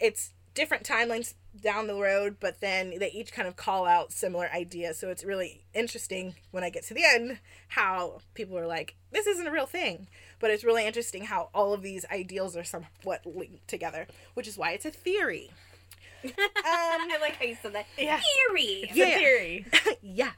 it's 0.00 0.32
different 0.54 0.84
timelines 0.84 1.34
down 1.60 1.86
the 1.86 1.94
road, 1.94 2.36
but 2.40 2.60
then 2.60 2.92
they 2.98 3.10
each 3.12 3.32
kind 3.32 3.46
of 3.46 3.56
call 3.56 3.86
out 3.86 4.12
similar 4.12 4.50
ideas. 4.52 4.98
So 4.98 5.08
it's 5.08 5.24
really 5.24 5.64
interesting 5.74 6.34
when 6.50 6.64
I 6.64 6.70
get 6.70 6.84
to 6.86 6.94
the 6.94 7.04
end 7.04 7.38
how 7.68 8.18
people 8.34 8.58
are 8.58 8.66
like, 8.66 8.96
this 9.12 9.26
isn't 9.26 9.46
a 9.46 9.52
real 9.52 9.66
thing. 9.66 10.08
But 10.40 10.50
it's 10.50 10.64
really 10.64 10.86
interesting 10.86 11.24
how 11.24 11.50
all 11.54 11.72
of 11.72 11.82
these 11.82 12.04
ideals 12.10 12.56
are 12.56 12.64
somewhat 12.64 13.24
linked 13.24 13.68
together, 13.68 14.06
which 14.34 14.48
is 14.48 14.58
why 14.58 14.72
it's 14.72 14.84
a 14.86 14.90
theory. 14.90 15.50
I 16.24 17.18
like 17.20 17.36
how 17.36 17.44
you 17.44 17.56
said 17.62 17.74
that. 17.74 17.86
Yeah. 17.96 18.18
Theory. 18.48 18.64
It's 18.88 18.96
Yeah. 18.96 19.06
a 19.06 19.18
theory. 19.18 19.66
yeah. 20.02 20.30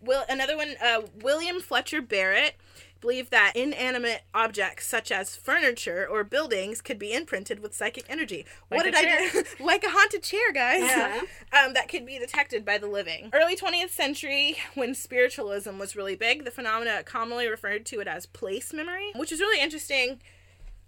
Will 0.00 0.24
another 0.28 0.56
one? 0.56 0.74
Uh, 0.82 1.02
William 1.20 1.60
Fletcher 1.60 2.00
Barrett 2.02 2.54
believed 3.00 3.30
that 3.30 3.52
inanimate 3.54 4.22
objects 4.34 4.86
such 4.86 5.10
as 5.10 5.36
furniture 5.36 6.06
or 6.08 6.24
buildings 6.24 6.80
could 6.80 6.98
be 6.98 7.12
imprinted 7.12 7.60
with 7.60 7.74
psychic 7.74 8.04
energy. 8.08 8.44
what 8.68 8.84
Like 8.84 8.94
did 8.94 9.06
I 9.06 9.28
do? 9.30 9.44
like 9.64 9.84
a 9.84 9.90
haunted 9.90 10.22
chair, 10.22 10.52
guys. 10.52 10.82
Yeah. 10.82 11.20
Um, 11.52 11.74
that 11.74 11.88
could 11.88 12.06
be 12.06 12.16
detected 12.16 12.64
by 12.64 12.78
the 12.78 12.86
living. 12.86 13.30
Early 13.32 13.56
20th 13.56 13.90
century, 13.90 14.56
when 14.74 14.94
spiritualism 14.94 15.78
was 15.78 15.96
really 15.96 16.14
big, 16.14 16.44
the 16.44 16.52
phenomena 16.52 17.02
commonly 17.02 17.48
referred 17.48 17.84
to 17.86 17.98
it 17.98 18.06
as 18.06 18.24
place 18.26 18.72
memory, 18.72 19.10
which 19.16 19.32
is 19.32 19.40
really 19.40 19.60
interesting. 19.60 20.20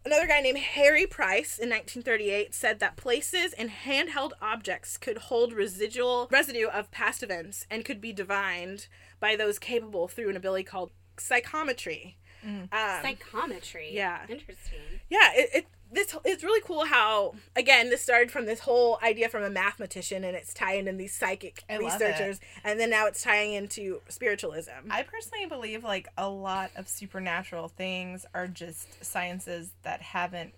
Another 0.04 0.26
guy 0.26 0.40
named 0.40 0.58
Harry 0.58 1.06
Price 1.06 1.58
in 1.58 1.68
1938 1.68 2.54
said 2.54 2.80
that 2.80 2.96
places 2.96 3.52
and 3.52 3.70
handheld 3.70 4.32
objects 4.40 4.96
could 4.96 5.18
hold 5.18 5.52
residual 5.52 6.26
residue 6.30 6.66
of 6.66 6.90
past 6.90 7.22
events 7.22 7.66
and 7.70 7.84
could 7.84 8.00
be 8.00 8.12
divined 8.12 8.88
by 9.20 9.36
those 9.36 9.60
capable 9.60 10.08
through 10.08 10.28
an 10.28 10.36
ability 10.36 10.64
called 10.64 10.90
psychometry. 11.18 12.16
Um, 12.44 12.68
Psychometry. 12.70 13.90
Yeah. 13.92 14.20
Interesting. 14.28 14.80
yeah, 15.08 15.30
it, 15.34 15.50
it 15.54 15.66
this 15.92 16.16
it's 16.24 16.42
really 16.42 16.62
cool 16.62 16.86
how 16.86 17.34
again 17.54 17.90
this 17.90 18.00
started 18.00 18.30
from 18.30 18.46
this 18.46 18.60
whole 18.60 18.98
idea 19.02 19.28
from 19.28 19.42
a 19.42 19.50
mathematician 19.50 20.24
and 20.24 20.34
it's 20.34 20.54
tying 20.54 20.86
in 20.88 20.96
these 20.96 21.14
psychic 21.14 21.62
I 21.68 21.76
researchers 21.76 22.40
and 22.64 22.80
then 22.80 22.88
now 22.90 23.06
it's 23.06 23.22
tying 23.22 23.52
into 23.52 24.00
spiritualism. 24.08 24.70
I 24.90 25.02
personally 25.02 25.46
believe 25.46 25.84
like 25.84 26.08
a 26.16 26.28
lot 26.28 26.70
of 26.76 26.88
supernatural 26.88 27.68
things 27.68 28.24
are 28.34 28.48
just 28.48 29.04
sciences 29.04 29.70
that 29.82 30.00
haven't 30.00 30.54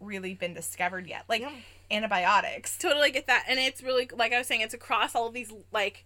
really 0.00 0.32
been 0.34 0.54
discovered 0.54 1.06
yet. 1.06 1.24
Like 1.28 1.44
antibiotics. 1.90 2.78
totally 2.78 3.10
get 3.10 3.26
that 3.26 3.44
and 3.48 3.58
it's 3.58 3.82
really 3.82 4.08
like 4.14 4.32
i 4.32 4.38
was 4.38 4.46
saying 4.46 4.60
it's 4.60 4.74
across 4.74 5.14
all 5.14 5.26
of 5.26 5.34
these 5.34 5.52
like 5.72 6.04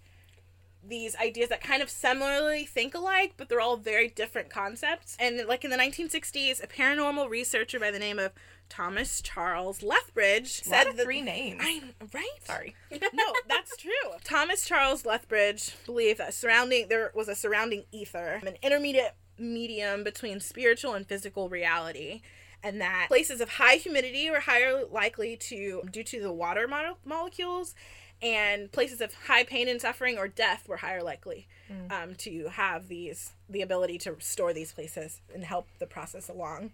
these 0.86 1.14
ideas 1.16 1.48
that 1.48 1.62
kind 1.62 1.82
of 1.82 1.88
similarly 1.88 2.64
think 2.64 2.94
alike 2.94 3.34
but 3.36 3.48
they're 3.48 3.60
all 3.60 3.76
very 3.76 4.08
different 4.08 4.50
concepts 4.50 5.16
and 5.20 5.46
like 5.46 5.64
in 5.64 5.70
the 5.70 5.76
1960s 5.76 6.62
a 6.62 6.66
paranormal 6.66 7.28
researcher 7.28 7.78
by 7.78 7.90
the 7.90 7.98
name 7.98 8.18
of 8.18 8.32
thomas 8.68 9.20
charles 9.20 9.82
lethbridge 9.82 10.62
Said 10.62 10.84
that 10.96 11.04
three 11.04 11.20
names. 11.22 11.60
I, 11.62 11.82
right 12.12 12.26
Sorry. 12.44 12.74
no 13.12 13.32
that's 13.48 13.76
true 13.76 13.90
thomas 14.24 14.66
charles 14.66 15.04
lethbridge 15.06 15.74
believed 15.86 16.18
that 16.18 16.34
surrounding 16.34 16.88
there 16.88 17.12
was 17.14 17.28
a 17.28 17.34
surrounding 17.34 17.84
ether 17.92 18.40
an 18.46 18.56
intermediate 18.62 19.14
medium 19.38 20.04
between 20.04 20.40
spiritual 20.40 20.94
and 20.94 21.06
physical 21.06 21.48
reality 21.48 22.22
and 22.62 22.80
that 22.80 23.06
places 23.08 23.40
of 23.40 23.50
high 23.50 23.74
humidity 23.74 24.30
were 24.30 24.40
higher 24.40 24.84
likely 24.90 25.36
to 25.36 25.82
due 25.90 26.04
to 26.04 26.20
the 26.20 26.32
water 26.32 26.66
mo- 26.68 26.96
molecules 27.04 27.74
and 28.22 28.70
places 28.70 29.00
of 29.00 29.12
high 29.26 29.44
pain 29.44 29.68
and 29.68 29.80
suffering 29.80 30.16
or 30.16 30.28
death 30.28 30.68
were 30.68 30.78
higher 30.78 31.02
likely 31.02 31.48
um, 31.90 32.14
to 32.16 32.48
have 32.48 32.88
these 32.88 33.32
the 33.48 33.62
ability 33.62 33.98
to 33.98 34.16
store 34.20 34.52
these 34.52 34.72
places 34.72 35.20
and 35.34 35.44
help 35.44 35.66
the 35.78 35.86
process 35.86 36.28
along. 36.28 36.70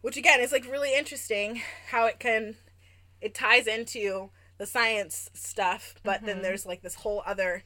Which 0.00 0.16
again 0.16 0.40
is 0.40 0.52
like 0.52 0.64
really 0.70 0.94
interesting 0.96 1.62
how 1.90 2.06
it 2.06 2.18
can 2.18 2.56
it 3.20 3.34
ties 3.34 3.66
into 3.66 4.30
the 4.58 4.66
science 4.66 5.30
stuff 5.32 5.94
but 6.04 6.24
then 6.24 6.42
there's 6.42 6.66
like 6.66 6.82
this 6.82 6.96
whole 6.96 7.22
other 7.26 7.64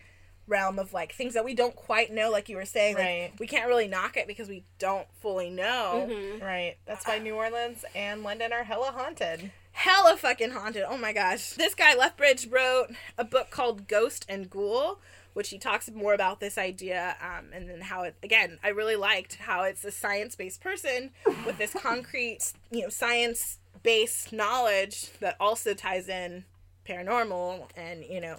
realm 0.48 0.78
of 0.78 0.92
like 0.92 1.12
things 1.12 1.34
that 1.34 1.44
we 1.44 1.54
don't 1.54 1.74
quite 1.74 2.12
know 2.12 2.30
like 2.30 2.48
you 2.48 2.56
were 2.56 2.64
saying 2.64 2.94
Right. 2.96 3.30
like 3.32 3.40
we 3.40 3.46
can't 3.46 3.66
really 3.68 3.88
knock 3.88 4.16
it 4.16 4.26
because 4.28 4.48
we 4.48 4.62
don't 4.78 5.06
fully 5.20 5.50
know 5.50 6.08
Right. 6.40 6.76
That's 6.86 7.06
why 7.06 7.18
New 7.18 7.34
Orleans 7.34 7.84
and 7.94 8.22
London 8.22 8.52
are 8.52 8.64
hella 8.64 8.92
haunted. 8.92 9.50
hella 9.72 10.16
fucking 10.16 10.50
haunted. 10.52 10.84
Oh 10.88 10.96
my 10.96 11.12
gosh. 11.12 11.50
This 11.54 11.74
guy 11.74 11.94
Lethbridge 11.94 12.46
wrote 12.48 12.88
a 13.18 13.24
book 13.24 13.50
called 13.50 13.88
Ghost 13.88 14.24
and 14.28 14.48
Ghoul, 14.48 15.00
which 15.34 15.50
he 15.50 15.58
talks 15.58 15.90
more 15.90 16.14
about 16.14 16.40
this 16.40 16.56
idea 16.56 17.16
um, 17.20 17.46
and 17.52 17.68
then 17.68 17.80
how 17.82 18.04
it 18.04 18.14
again, 18.22 18.58
I 18.62 18.68
really 18.68 18.96
liked 18.96 19.34
how 19.36 19.64
it's 19.64 19.84
a 19.84 19.90
science-based 19.90 20.60
person 20.62 21.10
with 21.44 21.58
this 21.58 21.74
concrete, 21.74 22.52
you 22.70 22.82
know, 22.82 22.88
science-based 22.88 24.32
knowledge 24.32 25.10
that 25.20 25.36
also 25.40 25.74
ties 25.74 26.08
in 26.08 26.44
paranormal 26.88 27.68
and, 27.76 28.04
you 28.04 28.20
know, 28.20 28.36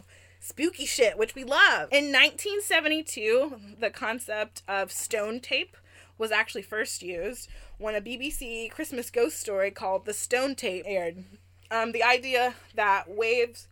spooky 0.47 0.85
shit, 0.85 1.17
which 1.17 1.35
we 1.35 1.43
love. 1.43 1.89
In 1.91 2.05
1972, 2.05 3.75
the 3.79 3.89
concept 3.89 4.63
of 4.67 4.91
stone 4.91 5.41
tape 5.41 5.75
was 6.17 6.31
actually 6.31 6.61
first 6.61 7.03
used 7.03 7.49
when 7.77 7.95
a 7.95 8.01
BBC 8.01 8.71
Christmas 8.71 9.09
ghost 9.09 9.39
story 9.39 9.71
called 9.71 10.05
The 10.05 10.13
Stone 10.13 10.55
Tape 10.55 10.83
aired. 10.87 11.25
Um, 11.69 11.91
the 11.91 12.01
idea 12.01 12.55
that 12.75 13.09
waves, 13.09 13.67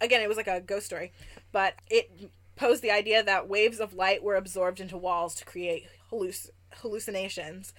again, 0.00 0.20
it 0.20 0.28
was 0.28 0.36
like 0.36 0.48
a 0.48 0.60
ghost 0.60 0.86
story, 0.86 1.12
but 1.52 1.74
it 1.88 2.10
posed 2.56 2.82
the 2.82 2.90
idea 2.90 3.22
that 3.22 3.48
waves 3.48 3.78
of 3.78 3.94
light 3.94 4.22
were 4.22 4.34
absorbed 4.34 4.80
into 4.80 4.98
walls 4.98 5.36
to 5.36 5.44
create 5.44 5.86
halluc- 6.10 6.50
hallucinations. 6.82 7.72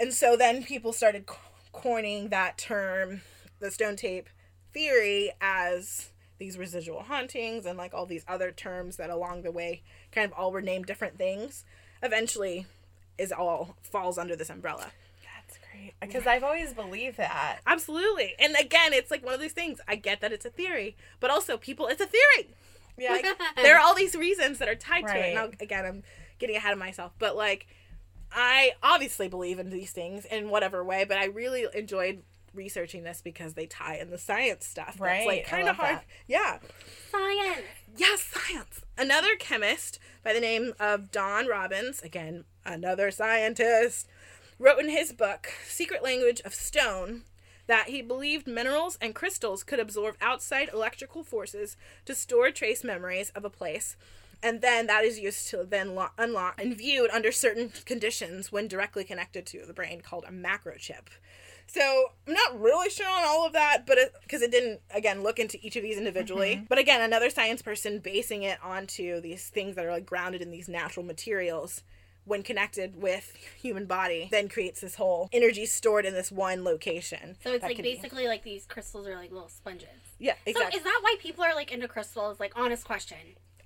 And 0.00 0.14
so 0.14 0.36
then 0.36 0.62
people 0.62 0.92
started 0.92 1.26
co- 1.26 1.40
coining 1.72 2.28
that 2.28 2.58
term, 2.58 3.22
the 3.58 3.72
stone 3.72 3.96
tape 3.96 4.28
theory, 4.72 5.32
as 5.40 6.10
these 6.38 6.58
residual 6.58 7.02
hauntings 7.02 7.66
and 7.66 7.78
like 7.78 7.94
all 7.94 8.06
these 8.06 8.24
other 8.26 8.50
terms 8.50 8.96
that 8.96 9.10
along 9.10 9.42
the 9.42 9.52
way 9.52 9.82
kind 10.10 10.24
of 10.24 10.36
all 10.36 10.52
were 10.52 10.62
named 10.62 10.86
different 10.86 11.18
things. 11.18 11.64
Eventually, 12.02 12.66
is 13.18 13.32
all 13.32 13.76
falls 13.82 14.18
under 14.18 14.34
this 14.34 14.50
umbrella. 14.50 14.90
That's 15.22 15.58
great. 15.70 15.94
Because 16.00 16.26
I've 16.26 16.42
always 16.42 16.74
believed 16.74 17.16
that. 17.18 17.60
Absolutely. 17.66 18.34
And 18.38 18.56
again, 18.58 18.92
it's 18.92 19.10
like 19.10 19.24
one 19.24 19.34
of 19.34 19.40
those 19.40 19.52
things. 19.52 19.80
I 19.86 19.94
get 19.94 20.20
that 20.20 20.32
it's 20.32 20.44
a 20.44 20.50
theory, 20.50 20.96
but 21.20 21.30
also 21.30 21.56
people, 21.56 21.86
it's 21.86 22.00
a 22.00 22.06
theory. 22.06 22.48
Yeah. 22.98 23.12
Like 23.12 23.26
there 23.56 23.76
are 23.76 23.80
all 23.84 23.94
these 23.94 24.16
reasons 24.16 24.58
that 24.58 24.68
are 24.68 24.74
tied 24.74 25.06
to 25.06 25.16
it. 25.16 25.20
Right. 25.20 25.34
Now, 25.34 25.50
again, 25.60 25.84
I'm 25.84 26.02
getting 26.38 26.56
ahead 26.56 26.72
of 26.72 26.78
myself, 26.78 27.12
but 27.18 27.36
like 27.36 27.66
I 28.34 28.72
obviously 28.82 29.28
believe 29.28 29.58
in 29.58 29.70
these 29.70 29.92
things 29.92 30.24
in 30.24 30.50
whatever 30.50 30.82
way, 30.82 31.04
but 31.04 31.18
I 31.18 31.26
really 31.26 31.66
enjoyed 31.74 32.22
researching 32.54 33.04
this 33.04 33.20
because 33.22 33.54
they 33.54 33.66
tie 33.66 33.96
in 33.96 34.10
the 34.10 34.18
science 34.18 34.66
stuff. 34.66 35.00
Right, 35.00 35.18
That's 35.18 35.26
like 35.26 35.46
kind 35.46 35.68
of 35.68 35.76
hard. 35.76 35.96
that. 35.96 36.04
Yeah. 36.26 36.58
Science. 37.10 37.62
Yes, 37.96 38.22
science. 38.22 38.80
Another 38.96 39.36
chemist 39.38 39.98
by 40.24 40.32
the 40.32 40.40
name 40.40 40.72
of 40.80 41.10
Don 41.10 41.46
Robbins, 41.46 42.00
again, 42.02 42.44
another 42.64 43.10
scientist, 43.10 44.08
wrote 44.58 44.78
in 44.78 44.88
his 44.88 45.12
book, 45.12 45.48
Secret 45.66 46.02
Language 46.02 46.40
of 46.44 46.54
Stone, 46.54 47.22
that 47.66 47.88
he 47.88 48.02
believed 48.02 48.46
minerals 48.46 48.98
and 49.00 49.14
crystals 49.14 49.62
could 49.62 49.78
absorb 49.80 50.16
outside 50.20 50.68
electrical 50.72 51.22
forces 51.22 51.76
to 52.04 52.14
store 52.14 52.50
trace 52.50 52.82
memories 52.84 53.30
of 53.34 53.44
a 53.44 53.50
place. 53.50 53.96
And 54.42 54.60
then 54.60 54.88
that 54.88 55.04
is 55.04 55.20
used 55.20 55.48
to 55.50 55.62
then 55.64 55.94
lo- 55.94 56.08
unlock 56.18 56.60
and 56.60 56.76
viewed 56.76 57.10
under 57.10 57.30
certain 57.30 57.72
conditions 57.84 58.50
when 58.50 58.66
directly 58.66 59.04
connected 59.04 59.46
to 59.46 59.64
the 59.64 59.72
brain, 59.72 60.00
called 60.00 60.24
a 60.26 60.32
macrochip. 60.32 61.06
So 61.66 62.12
I'm 62.26 62.34
not 62.34 62.60
really 62.60 62.90
sure 62.90 63.08
on 63.08 63.24
all 63.24 63.46
of 63.46 63.52
that, 63.54 63.86
but 63.86 63.98
because 64.22 64.42
it, 64.42 64.50
didn't 64.50 64.80
again 64.94 65.22
look 65.22 65.38
into 65.38 65.58
each 65.62 65.76
of 65.76 65.82
these 65.82 65.96
individually. 65.96 66.56
Mm-hmm. 66.56 66.64
But 66.68 66.78
again, 66.78 67.00
another 67.00 67.30
science 67.30 67.62
person 67.62 67.98
basing 67.98 68.42
it 68.42 68.58
onto 68.62 69.20
these 69.20 69.48
things 69.48 69.76
that 69.76 69.84
are 69.84 69.90
like 69.90 70.06
grounded 70.06 70.42
in 70.42 70.50
these 70.50 70.68
natural 70.68 71.04
materials 71.04 71.82
when 72.24 72.42
connected 72.42 73.00
with 73.00 73.34
human 73.60 73.86
body 73.86 74.28
then 74.30 74.48
creates 74.48 74.80
this 74.80 74.94
whole 74.94 75.28
energy 75.32 75.66
stored 75.66 76.06
in 76.06 76.14
this 76.14 76.30
one 76.30 76.62
location. 76.62 77.36
So 77.42 77.52
it's 77.52 77.62
like 77.62 77.76
can 77.76 77.82
be- 77.82 77.94
basically 77.94 78.28
like 78.28 78.44
these 78.44 78.64
crystals 78.66 79.06
are 79.06 79.16
like 79.16 79.32
little 79.32 79.48
sponges. 79.48 79.88
yeah, 80.18 80.34
exactly. 80.46 80.72
So 80.72 80.78
is 80.78 80.84
that 80.84 81.00
why 81.02 81.16
people 81.18 81.42
are 81.44 81.54
like 81.54 81.72
into 81.72 81.88
crystals? 81.88 82.38
Like 82.38 82.52
honest 82.56 82.84
question. 82.84 83.18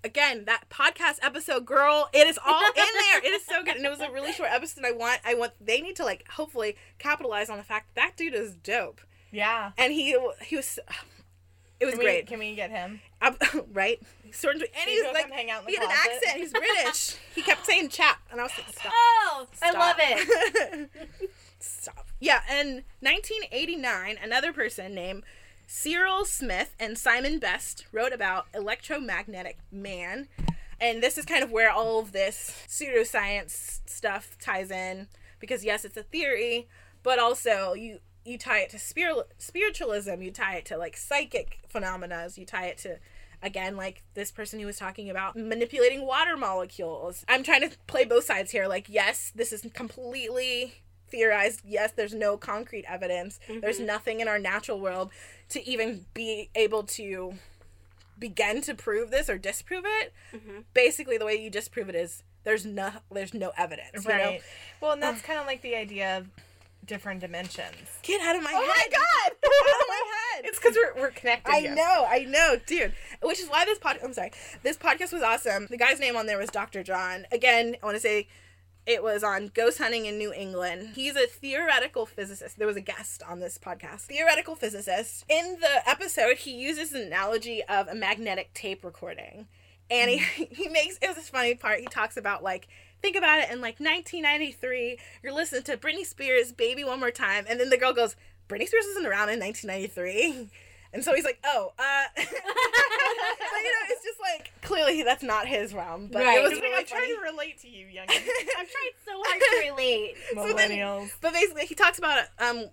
Again 0.07 0.45
that 0.47 0.69
podcast 0.71 1.19
episode 1.23 1.67
girl 1.67 2.09
it 2.13 2.27
is 2.27 2.39
all 2.47 2.65
in 2.69 2.73
there. 2.75 3.19
It 3.25 3.35
is 3.35 3.45
so 3.45 3.63
good. 3.63 3.77
And 3.77 3.85
it 3.85 3.91
was 3.91 4.01
a 4.01 4.11
really 4.11 4.33
short 4.33 4.51
episode 4.53 4.85
i 4.85 4.93
want 4.93 5.21
i 5.25 5.35
want 5.35 5.53
they 5.61 5.81
need 5.81 5.97
to 5.97 6.05
like 6.05 6.27
hopefully 6.31 6.77
capitalize 6.99 7.51
on 7.51 7.59
the 7.59 7.65
fact 7.65 7.95
that, 7.95 8.11
that 8.11 8.17
dude 8.17 8.35
is 8.35 8.55
dope. 8.55 9.01
Yeah. 9.33 9.73
and 9.77 9.93
he 9.93 10.17
he 10.43 10.57
was 10.57 10.79
it 11.81 11.85
was 11.85 11.93
Can 11.95 11.99
we, 11.99 12.05
great. 12.05 12.27
can 12.27 12.39
we 12.39 12.55
get 12.55 12.71
him? 12.71 13.01
Ab- 13.21 13.37
right? 13.73 14.01
Sort 14.33 14.57
of 14.57 14.63
and 14.63 14.71
He's 14.87 14.95
he's 14.95 15.03
gonna 15.03 15.15
like 15.15 15.31
hang 15.33 15.51
out 15.51 15.61
in 15.61 15.67
the 15.67 15.71
he 15.73 15.77
had 15.77 15.85
an 15.87 15.91
accent 15.93 16.37
he's 16.41 16.53
british. 16.53 17.17
He 17.35 17.43
kept 17.43 17.67
saying 17.67 17.89
chap 17.91 18.19
and 18.31 18.41
i 18.41 18.45
was 18.45 18.53
like 18.57 18.69
stop. 18.79 18.93
Oh, 18.95 19.47
I 19.63 19.73
love 19.73 19.97
it. 19.99 20.91
Stop. 21.59 22.07
Yeah, 22.21 22.43
and 22.51 22.85
1989, 23.01 24.19
another 24.23 24.53
person 24.53 24.95
named 24.95 25.25
Cyril 25.67 26.25
Smith 26.25 26.75
and 26.79 26.97
Simon 26.97 27.39
Best 27.39 27.87
wrote 27.93 28.13
about 28.13 28.47
electromagnetic 28.55 29.59
man. 29.71 30.29
And 30.81 31.03
this 31.03 31.19
is 31.19 31.25
kind 31.25 31.43
of 31.43 31.51
where 31.51 31.71
all 31.71 31.99
of 31.99 32.13
this 32.13 32.65
pseudoscience 32.69 33.81
stuff 33.87 34.37
ties 34.41 34.71
in 34.71 35.09
because 35.41 35.65
yes, 35.65 35.85
it's 35.85 35.97
a 35.97 36.03
theory, 36.03 36.69
but 37.03 37.19
also 37.19 37.73
you 37.75 37.99
you 38.25 38.37
tie 38.37 38.59
it 38.59 38.71
to 38.71 38.79
spirit, 38.79 39.29
spiritualism, 39.39 40.21
you 40.21 40.33
tie 40.33 40.57
it 40.57 40.65
to 40.67 40.77
like 40.77 40.97
psychic 40.97 41.61
phenomena, 41.69 42.29
you 42.35 42.45
tie 42.45 42.67
it 42.67 42.79
to 42.79 42.99
again 43.43 43.77
like 43.77 44.03
this 44.15 44.31
person 44.31 44.59
who 44.59 44.67
was 44.67 44.79
talking 44.79 45.09
about 45.09 45.37
manipulating 45.37 46.07
water 46.07 46.37
molecules. 46.37 47.25
I'm 47.29 47.43
trying 47.43 47.69
to 47.69 47.77
play 47.87 48.05
both 48.05 48.25
sides 48.25 48.51
here 48.51 48.67
like 48.67 48.87
yes, 48.89 49.33
this 49.35 49.53
is 49.53 49.67
completely 49.75 50.75
theorized. 51.09 51.63
Yes, 51.65 51.93
there's 51.93 52.15
no 52.15 52.37
concrete 52.37 52.85
evidence. 52.89 53.39
There's 53.49 53.77
mm-hmm. 53.77 53.87
nothing 53.87 54.21
in 54.21 54.29
our 54.29 54.39
natural 54.39 54.81
world 54.81 55.11
to 55.51 55.67
even 55.69 56.07
be 56.15 56.51
able 56.55 56.83
to 56.83 57.35
begin 58.19 58.63
to 58.63 58.75
prove 58.75 59.11
this 59.11 59.29
or 59.29 59.39
disprove 59.39 59.85
it. 59.87 60.13
Mm-hmm. 60.35 60.61
Basically, 60.75 61.19
the 61.19 61.27
way 61.27 61.37
you 61.37 61.51
disprove 61.51 61.89
it 61.89 61.95
is 61.95 62.23
there's 62.45 62.65
no 62.65 62.91
there's 63.11 63.35
no 63.35 63.53
evidence. 63.57 64.05
You 64.05 64.11
know? 64.11 64.17
Right. 64.17 64.43
Well, 64.81 64.93
and 64.93 65.03
that's 65.03 65.23
kind 65.23 65.39
of 65.39 65.47
like 65.47 65.63
the 65.63 65.75
idea 65.75 66.19
of 66.19 66.29
different 66.87 67.21
dimensions. 67.21 67.99
Get 68.03 68.21
out 68.23 68.37
of 68.37 68.43
my 68.43 68.51
head. 68.51 68.63
Oh 68.63 68.67
my! 68.67 68.87
God! 68.91 69.37
Get 69.43 69.51
out 69.51 69.81
of 69.81 69.89
my 69.89 70.03
head! 70.35 70.45
It's 70.45 70.59
because 70.59 70.77
we're, 70.77 71.01
we're 71.01 71.11
connected. 71.11 71.53
I 71.53 71.61
know, 71.63 72.07
I 72.09 72.25
know, 72.25 72.57
dude. 72.65 72.93
Which 73.23 73.41
is 73.41 73.49
why 73.49 73.65
this 73.65 73.79
pod 73.79 73.99
I'm 74.03 74.13
sorry. 74.13 74.33
This 74.63 74.77
podcast 74.77 75.13
was 75.13 75.23
awesome. 75.23 75.67
The 75.71 75.77
guy's 75.77 75.99
name 75.99 76.17
on 76.17 76.27
there 76.27 76.39
was 76.39 76.51
Dr. 76.51 76.83
John. 76.83 77.27
Again, 77.33 77.77
I 77.83 77.87
want 77.87 77.97
to 77.97 78.01
say 78.01 78.29
it 78.87 79.03
was 79.03 79.25
on 79.25 79.51
Ghost 79.53 79.79
Hunting 79.79 80.07
in 80.07 80.17
New 80.17 80.33
England. 80.33 80.91
He's 80.95 81.17
a 81.17 81.27
theoretical 81.27 82.07
physicist. 82.07 82.57
There 82.57 82.69
was 82.69 82.77
a 82.77 82.81
guest 82.81 83.23
on 83.29 83.41
this 83.41 83.59
podcast. 83.59 84.03
Theoretical 84.03 84.55
physicist. 84.55 85.25
In 85.29 85.59
the 85.61 85.89
episode, 85.89 86.37
he 86.37 86.53
uses 86.53 86.93
an 86.93 87.03
analogy 87.03 87.65
of 87.65 87.89
a 87.89 87.95
magnetic 87.95 88.55
tape 88.55 88.85
recording. 88.85 89.49
And 89.91 90.11
he, 90.11 90.19
hmm. 90.19 90.43
he 90.55 90.69
makes 90.69 90.99
it 91.03 91.09
was 91.09 91.17
this 91.17 91.29
funny 91.29 91.57
part. 91.57 91.81
He 91.81 91.87
talks 91.87 92.17
about 92.17 92.43
like 92.43 92.69
think 93.03 93.17
about 93.17 93.41
it 93.41 93.51
in 93.51 93.61
like 93.61 93.79
1993, 93.81 94.99
you're 95.23 95.33
listening 95.33 95.63
to 95.65 95.77
Britney 95.77 96.05
Spears' 96.05 96.53
"Baby 96.53 96.85
One 96.85 97.01
More 97.01 97.11
Time," 97.11 97.45
and 97.49 97.61
then 97.61 97.71
the 97.71 97.77
girl 97.77 97.93
goes, 97.93 98.17
"Britney 98.49 98.67
Spears 98.67 98.87
wasn't 98.89 99.07
around 99.07 99.29
in 99.29 99.41
1993." 99.41 100.51
And 100.97 101.05
so 101.05 101.15
he's 101.15 101.25
like, 101.25 101.39
"Oh, 101.45 101.73
uh," 101.79 102.05
but 102.17 102.25
you 102.27 102.33
know, 102.33 103.85
it's 103.91 104.03
just 104.03 104.19
like 104.19 104.51
clearly 104.63 105.03
that's 105.03 105.23
not 105.23 105.47
his 105.47 105.75
realm. 105.75 106.09
But 106.11 106.25
Right. 106.25 106.39
it 106.39 106.43
was 106.43 106.53
It's 106.53 106.61
like, 106.63 106.73
I'm 106.75 106.87
trying 106.87 107.15
to 107.15 107.21
relate 107.21 107.61
to 107.61 107.69
you, 107.69 107.87
young 107.93 108.07
I'm 108.09 108.17
trying 108.17 108.95
so 109.05 109.13
hard 109.25 109.41
to 109.41 109.71
relate. 109.71 110.15
So 110.35 110.53
then- 110.55 110.71
millennials. 110.71 111.11
But 111.21 111.35
basically, 111.35 111.67
he 111.67 111.75
talks 111.75 111.99
about 111.99 112.25
um 112.39 112.65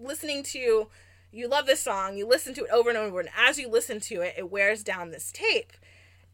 listening 0.00 0.42
to 0.44 0.86
you 1.32 1.48
love 1.48 1.66
this 1.66 1.80
song, 1.80 2.16
you 2.16 2.26
listen 2.26 2.54
to 2.54 2.64
it 2.64 2.70
over 2.70 2.88
and 2.88 2.96
over, 2.96 3.18
and 3.20 3.28
as 3.36 3.58
you 3.58 3.68
listen 3.68 3.98
to 4.00 4.20
it, 4.22 4.34
it 4.38 4.48
wears 4.50 4.82
down 4.84 5.10
this 5.10 5.32
tape, 5.32 5.72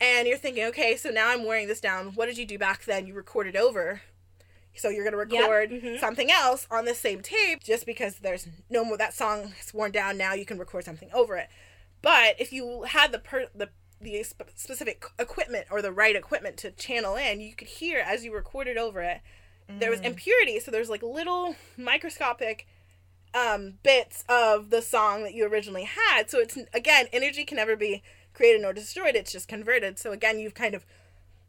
and 0.01 0.29
you're 0.29 0.37
thinking, 0.37 0.65
okay, 0.65 0.97
so 0.97 1.09
now 1.11 1.31
I'm 1.31 1.45
wearing 1.47 1.67
this 1.67 1.81
down. 1.81 2.09
What 2.15 2.27
did 2.27 2.37
you 2.39 2.45
do 2.45 2.59
back 2.59 2.85
then? 2.85 3.07
You 3.07 3.15
recorded 3.15 3.57
over. 3.57 4.03
So 4.75 4.89
you're 4.89 5.05
gonna 5.05 5.17
record 5.17 5.71
mhm. 5.71 5.99
something 5.99 6.31
else 6.31 6.67
on 6.71 6.85
the 6.85 6.95
same 6.95 7.21
tape 7.21 7.63
just 7.63 7.87
because 7.87 8.17
there's 8.17 8.49
no 8.71 8.85
more 8.85 8.97
that 8.97 9.15
song 9.15 9.53
is 9.61 9.75
worn 9.75 9.93
down. 9.93 10.17
Now 10.17 10.35
you 10.35 10.47
can 10.47 10.59
record 10.59 10.85
something 10.85 11.11
over 11.13 11.37
it. 11.37 11.49
But 12.01 12.41
if 12.41 12.53
you 12.53 12.83
had 12.83 13.13
the 13.13 13.19
per 13.19 13.47
the 13.55 13.69
the 14.01 14.23
sp- 14.27 14.51
specific 14.57 15.05
equipment 15.19 15.67
or 15.71 15.81
the 15.81 15.93
right 15.93 16.17
equipment 16.17 16.57
to 16.59 16.71
channel 16.73 17.15
in, 17.17 17.41
you 17.41 17.55
could 17.55 17.69
hear 17.69 18.01
as 18.01 18.25
you 18.25 18.35
recorded 18.35 18.77
over 18.77 19.01
it 19.03 19.21
there 19.79 19.91
was 19.91 20.01
impurity. 20.01 20.61
So 20.61 20.71
there's 20.71 20.91
like 20.91 21.03
little 21.03 21.57
microscopic 21.77 22.67
um, 23.35 23.75
bits 23.83 24.25
of 24.29 24.71
the 24.71 24.83
song 24.83 25.23
that 25.23 25.35
you 25.35 25.47
originally 25.47 25.85
had. 25.85 26.31
So 26.31 26.39
it's 26.39 26.59
again 26.75 27.07
energy 27.13 27.45
can 27.45 27.57
never 27.57 27.77
be 27.77 28.03
created 28.35 28.63
nor 28.63 28.73
destroyed. 28.73 29.15
It's 29.15 29.33
just 29.33 29.49
converted. 29.49 29.99
So 29.99 30.13
again 30.13 30.39
you've 30.39 30.55
kind 30.55 30.75
of 30.75 30.85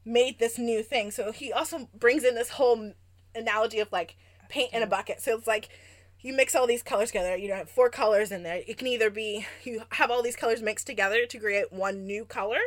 made 0.06 0.40
this 0.40 0.58
new 0.58 0.84
thing. 0.84 1.12
So 1.12 1.32
he 1.32 1.52
also 1.52 1.90
brings 1.94 2.24
in 2.24 2.36
this 2.36 2.52
whole 2.52 2.94
analogy 3.36 3.80
of 3.80 3.92
like 3.92 4.16
paint 4.50 4.74
in 4.74 4.84
a 4.84 4.88
bucket 4.88 5.22
so 5.22 5.38
it's 5.38 5.48
like 5.48 5.70
you 6.20 6.34
mix 6.34 6.56
all 6.56 6.68
these 6.68 6.84
colors 6.84 7.10
together 7.10 7.36
you 7.36 7.52
have 7.52 7.70
four 7.70 7.90
colors 7.90 8.32
in 8.32 8.44
there 8.44 8.62
it 8.68 8.78
can 8.78 8.88
either 8.88 9.10
be 9.10 9.46
you 9.64 9.84
have 9.90 10.12
all 10.12 10.22
these 10.22 10.36
colors 10.36 10.62
mixed 10.62 10.88
together 10.88 11.26
to 11.26 11.38
create 11.38 11.72
one 11.72 12.06
new 12.06 12.26
color 12.26 12.60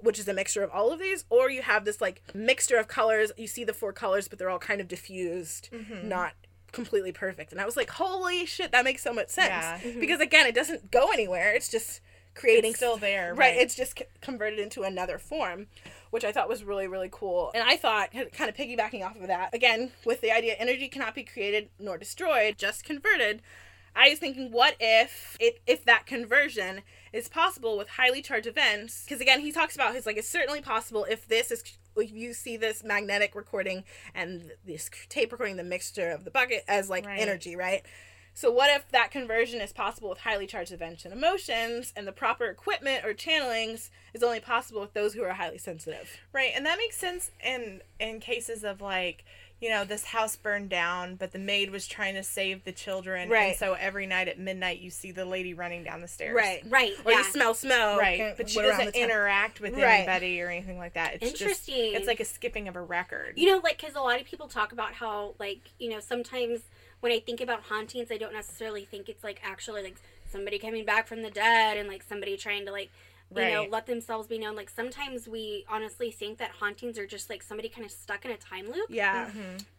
which 0.00 0.18
is 0.18 0.28
a 0.28 0.32
mixture 0.32 0.62
of 0.62 0.70
all 0.70 0.92
of 0.92 1.00
these, 1.00 1.24
or 1.28 1.50
you 1.50 1.62
have 1.62 1.84
this 1.84 2.00
like 2.00 2.22
mixture 2.34 2.76
of 2.76 2.88
colors. 2.88 3.32
You 3.36 3.46
see 3.46 3.64
the 3.64 3.74
four 3.74 3.92
colors, 3.92 4.28
but 4.28 4.38
they're 4.38 4.50
all 4.50 4.58
kind 4.58 4.80
of 4.80 4.88
diffused, 4.88 5.70
mm-hmm. 5.72 6.08
not 6.08 6.34
completely 6.72 7.12
perfect. 7.12 7.52
And 7.52 7.60
I 7.60 7.66
was 7.66 7.76
like, 7.76 7.90
holy 7.90 8.46
shit, 8.46 8.72
that 8.72 8.84
makes 8.84 9.02
so 9.02 9.12
much 9.12 9.28
sense. 9.28 9.48
Yeah. 9.48 9.78
Mm-hmm. 9.78 10.00
Because 10.00 10.20
again, 10.20 10.46
it 10.46 10.54
doesn't 10.54 10.90
go 10.90 11.10
anywhere. 11.12 11.52
It's 11.52 11.68
just 11.68 12.00
creating 12.34 12.70
It's 12.70 12.78
still 12.78 12.96
there, 12.96 13.30
right? 13.30 13.38
right. 13.38 13.56
It's 13.56 13.74
just 13.74 13.98
c- 13.98 14.04
converted 14.20 14.60
into 14.60 14.82
another 14.82 15.18
form, 15.18 15.66
which 16.10 16.24
I 16.24 16.32
thought 16.32 16.48
was 16.48 16.64
really 16.64 16.86
really 16.86 17.08
cool. 17.10 17.50
And 17.54 17.62
I 17.62 17.76
thought 17.76 18.12
kind 18.12 18.48
of 18.50 18.56
piggybacking 18.56 19.04
off 19.04 19.16
of 19.16 19.26
that 19.26 19.54
again 19.54 19.92
with 20.04 20.20
the 20.20 20.32
idea 20.32 20.54
energy 20.58 20.88
cannot 20.88 21.14
be 21.14 21.22
created 21.24 21.68
nor 21.78 21.98
destroyed, 21.98 22.56
just 22.58 22.84
converted. 22.84 23.42
I 23.96 24.10
was 24.10 24.18
thinking, 24.20 24.52
what 24.52 24.76
if 24.78 25.36
it 25.40 25.60
if 25.66 25.84
that 25.86 26.06
conversion 26.06 26.82
is 27.12 27.28
possible 27.28 27.76
with 27.76 27.88
highly 27.88 28.22
charged 28.22 28.46
events? 28.46 29.04
Because 29.04 29.20
again, 29.20 29.40
he 29.40 29.50
talks 29.50 29.74
about 29.74 29.94
his 29.94 30.06
like 30.06 30.16
it's 30.16 30.28
certainly 30.28 30.60
possible 30.60 31.04
if 31.10 31.26
this 31.26 31.50
is 31.50 31.62
if 31.96 32.12
you 32.12 32.32
see 32.32 32.56
this 32.56 32.84
magnetic 32.84 33.34
recording 33.34 33.82
and 34.14 34.52
this 34.64 34.88
tape 35.08 35.32
recording, 35.32 35.56
the 35.56 35.64
mixture 35.64 36.10
of 36.10 36.24
the 36.24 36.30
bucket 36.30 36.64
as 36.68 36.88
like 36.88 37.06
Right. 37.06 37.18
energy, 37.18 37.56
right? 37.56 37.84
So 38.38 38.52
what 38.52 38.70
if 38.70 38.88
that 38.92 39.10
conversion 39.10 39.60
is 39.60 39.72
possible 39.72 40.10
with 40.10 40.18
highly 40.20 40.46
charged 40.46 40.70
events 40.70 41.04
and 41.04 41.12
emotions, 41.12 41.92
and 41.96 42.06
the 42.06 42.12
proper 42.12 42.44
equipment 42.46 43.04
or 43.04 43.12
channelings 43.12 43.90
is 44.14 44.22
only 44.22 44.38
possible 44.38 44.80
with 44.80 44.94
those 44.94 45.12
who 45.12 45.24
are 45.24 45.32
highly 45.32 45.58
sensitive? 45.58 46.08
Right, 46.32 46.52
and 46.54 46.64
that 46.64 46.78
makes 46.78 46.96
sense 46.96 47.32
in 47.44 47.80
in 47.98 48.20
cases 48.20 48.62
of 48.62 48.80
like, 48.80 49.24
you 49.60 49.68
know, 49.68 49.84
this 49.84 50.04
house 50.04 50.36
burned 50.36 50.70
down, 50.70 51.16
but 51.16 51.32
the 51.32 51.40
maid 51.40 51.70
was 51.72 51.88
trying 51.88 52.14
to 52.14 52.22
save 52.22 52.62
the 52.62 52.70
children, 52.70 53.28
Right. 53.28 53.48
And 53.48 53.56
so 53.56 53.72
every 53.72 54.06
night 54.06 54.28
at 54.28 54.38
midnight, 54.38 54.78
you 54.78 54.90
see 54.90 55.10
the 55.10 55.24
lady 55.24 55.52
running 55.52 55.82
down 55.82 56.00
the 56.00 56.06
stairs, 56.06 56.36
Right. 56.36 56.62
Right. 56.68 56.92
Or 57.04 57.10
yeah. 57.10 57.18
you 57.18 57.24
smell 57.24 57.54
smoke. 57.54 57.98
Right, 57.98 58.20
and 58.20 58.36
but 58.36 58.48
she 58.48 58.62
doesn't 58.62 58.94
interact 58.94 59.60
with 59.60 59.72
Right. 59.74 60.06
anybody 60.06 60.40
or 60.40 60.48
anything 60.48 60.78
like 60.78 60.94
that. 60.94 61.14
It's 61.14 61.24
Interesting. 61.24 61.74
Just, 61.74 61.96
it's 61.96 62.06
like 62.06 62.20
a 62.20 62.24
skipping 62.24 62.68
of 62.68 62.76
a 62.76 62.82
record. 62.82 63.32
You 63.34 63.50
know, 63.50 63.60
like, 63.64 63.80
because 63.80 63.96
a 63.96 64.00
lot 64.00 64.20
of 64.20 64.26
people 64.28 64.46
talk 64.46 64.70
about 64.70 64.92
how, 64.92 65.34
like, 65.40 65.72
you 65.80 65.90
know, 65.90 65.98
sometimes 65.98 66.60
when 67.00 67.12
I 67.12 67.20
think 67.20 67.40
about 67.40 67.62
hauntings, 67.64 68.10
I 68.10 68.16
don't 68.18 68.32
necessarily 68.32 68.84
think 68.84 69.08
it's, 69.08 69.22
like, 69.24 69.40
actually, 69.44 69.82
like, 69.82 69.96
somebody 70.30 70.58
coming 70.58 70.84
back 70.84 71.06
from 71.06 71.22
the 71.22 71.30
dead 71.30 71.76
and, 71.76 71.88
like, 71.88 72.02
somebody 72.02 72.36
trying 72.36 72.66
to, 72.66 72.72
like, 72.72 72.90
you 73.36 73.42
know, 73.42 73.66
let 73.70 73.84
themselves 73.86 74.26
be 74.26 74.38
known. 74.38 74.56
Like 74.56 74.70
sometimes 74.70 75.28
we 75.28 75.66
honestly 75.68 76.10
think 76.10 76.38
that 76.38 76.50
hauntings 76.52 76.96
are 76.98 77.06
just 77.06 77.28
like 77.28 77.42
somebody 77.42 77.68
kind 77.68 77.84
of 77.84 77.90
stuck 77.90 78.24
in 78.24 78.30
a 78.30 78.38
time 78.38 78.64
loop, 78.72 78.86
Yeah. 78.88 79.28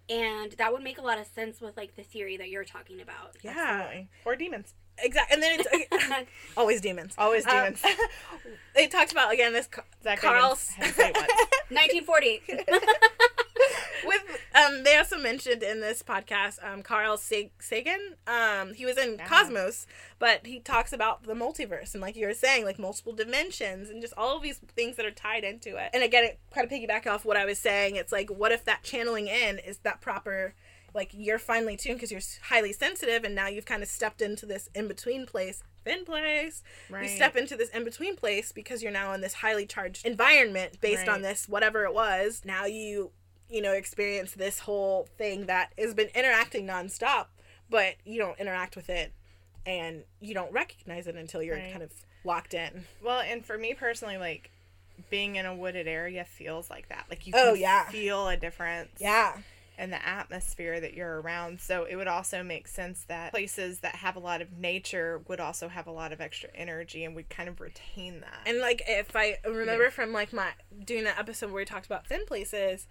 and 0.08 0.52
that 0.52 0.72
would 0.72 0.84
make 0.84 1.00
a 1.00 1.02
lot 1.02 1.18
of 1.18 1.26
sense 1.26 1.60
with 1.60 1.76
like 1.76 1.96
the 1.96 2.04
theory 2.04 2.38
that 2.38 2.50
you're 2.50 2.64
talking 2.64 3.02
about. 3.02 3.38
Yeah. 3.42 3.56
Absolutely. 3.58 4.08
Or 4.26 4.36
demons. 4.36 4.76
Exactly. 5.00 5.34
And 5.34 5.42
then 5.42 5.60
it's 5.60 6.28
always 6.58 6.80
demons. 6.80 7.16
Always 7.18 7.44
Um, 7.48 7.54
demons. 7.74 7.82
they 8.76 8.86
talked 8.86 9.12
about 9.14 9.34
again 9.34 9.52
this 9.52 9.66
Ca- 9.66 9.82
Zak 10.04 10.22
Carl 10.22 10.52
Bagans 10.54 10.70
had 10.74 10.86
to 10.86 10.94
say 10.94 11.10
it 11.10 11.16
once. 11.16 11.32
1940. 11.70 12.42
With 14.06 14.24
um 14.56 14.84
they 14.84 14.98
also 14.98 15.18
mentioned 15.18 15.64
in 15.64 15.82
this 15.82 16.04
podcast 16.04 16.58
um 16.64 16.82
Carl 16.82 17.18
Sag- 17.18 17.52
Sagan. 17.60 18.16
Um 18.28 18.74
he 18.74 18.86
was 18.86 18.98
in 18.98 19.18
Cosmos 19.28 19.86
but 20.20 20.46
he 20.46 20.60
talks 20.60 20.94
about 20.94 21.24
the 21.24 21.34
multiverse 21.34 21.94
and 21.94 22.02
like 22.02 22.16
you 22.16 22.28
were 22.28 22.34
saying 22.34 22.66
like 22.66 22.80
multiple 22.80 23.14
dimensions 23.14 23.90
and 23.90 24.02
just 24.02 24.14
all 24.18 24.38
of 24.38 24.44
these 24.44 24.60
things 24.76 24.96
that 24.98 25.06
are 25.06 25.12
tied 25.12 25.44
into 25.44 25.78
it. 25.78 25.90
And 25.94 26.04
again 26.04 26.24
it 26.24 26.40
kind 26.54 26.66
of 26.66 26.72
piggyback 26.72 27.08
off 27.08 27.26
what 27.26 27.38
I 27.38 27.46
was 27.46 27.60
saying. 27.60 27.96
It's 27.96 28.12
like 28.12 28.30
what 28.30 28.52
if 28.52 28.66
that 28.66 28.84
channeling 28.84 29.28
in 29.28 29.60
is 29.60 29.78
that 29.80 30.02
proper 30.02 30.54
like 30.94 31.12
you're 31.14 31.40
finely 31.40 31.78
tuned 31.78 31.98
because 31.98 32.12
you're 32.12 32.22
highly 32.50 32.74
sensitive 32.74 33.24
and 33.24 33.36
now 33.36 33.48
you've 33.48 33.66
kind 33.66 33.84
of 33.84 33.90
stepped 33.90 34.22
into 34.22 34.46
this 34.46 34.70
in 34.74 34.88
between 34.88 35.26
place 35.26 35.62
thin 35.86 36.06
place. 36.06 36.62
You 37.04 37.10
step 37.10 37.36
into 37.36 37.56
this 37.56 37.70
in 37.70 37.84
between 37.84 38.16
place 38.16 38.52
because 38.52 38.84
you're 38.84 38.92
now 38.92 39.14
in 39.14 39.22
this 39.22 39.36
highly 39.36 39.66
charged 39.66 40.06
environment 40.06 40.82
based 40.82 41.08
on 41.08 41.22
this 41.22 41.48
whatever 41.48 41.84
it 41.86 41.94
was. 41.94 42.42
Now 42.46 42.66
you 42.66 43.12
you 43.50 43.62
know 43.62 43.74
experience 43.74 44.34
this 44.34 44.60
whole 44.60 45.08
thing 45.18 45.48
that 45.48 45.74
has 45.78 45.94
been 45.94 46.10
interacting 46.16 46.66
nonstop 46.68 47.26
but 47.70 47.96
you 48.06 48.20
don't 48.20 48.40
interact 48.40 48.76
with 48.76 48.90
it 48.90 49.12
and 49.66 50.04
you 50.20 50.34
don't 50.34 50.52
recognize 50.52 51.08
it 51.08 51.16
until 51.16 51.42
you're 51.44 51.56
Right. 51.58 51.72
kind 51.72 51.84
of 51.84 51.92
locked 52.24 52.54
in 52.54 52.86
Well, 53.04 53.20
and 53.22 53.46
for 53.46 53.58
me 53.58 53.74
personally, 53.74 54.18
like 54.18 54.52
being 55.10 55.36
in 55.36 55.46
a 55.46 55.56
wooded 55.56 55.88
area 55.88 56.26
feels 56.26 56.70
like 56.70 56.90
that. 56.90 57.06
Like 57.10 57.26
you 57.28 57.34
Oh, 57.36 57.54
yeah. 57.54 57.90
feel 57.90 58.28
a 58.28 58.36
difference. 58.38 58.92
yeah 59.00 59.38
and 59.78 59.94
the 59.94 60.06
atmosphere 60.06 60.78
that 60.82 60.94
you're 60.94 61.22
around. 61.22 61.62
So 61.62 61.86
it 61.86 61.96
would 61.96 62.08
also 62.10 62.44
make 62.44 62.68
sense 62.68 63.06
that 63.08 63.32
places 63.32 63.80
that 63.80 63.96
have 63.96 64.18
a 64.18 64.20
lot 64.20 64.42
of 64.42 64.58
nature 64.58 65.22
would 65.30 65.40
also 65.40 65.70
have 65.70 65.88
a 65.88 65.92
lot 65.92 66.12
of 66.12 66.20
extra 66.20 66.50
energy 66.54 67.06
and 67.06 67.16
would 67.16 67.30
kind 67.30 67.48
of 67.48 67.62
retain 67.62 68.20
that. 68.20 68.42
and 68.46 68.60
like 68.60 68.82
if 68.88 69.16
i 69.16 69.38
remember 69.46 69.90
from 69.90 70.12
like 70.12 70.34
my 70.34 70.50
doing 70.84 71.06
that 71.06 71.18
episode 71.18 71.48
where 71.52 71.62
we 71.62 71.66
talked 71.66 71.86
about 71.86 72.06
thin 72.08 72.26
places 72.26 72.88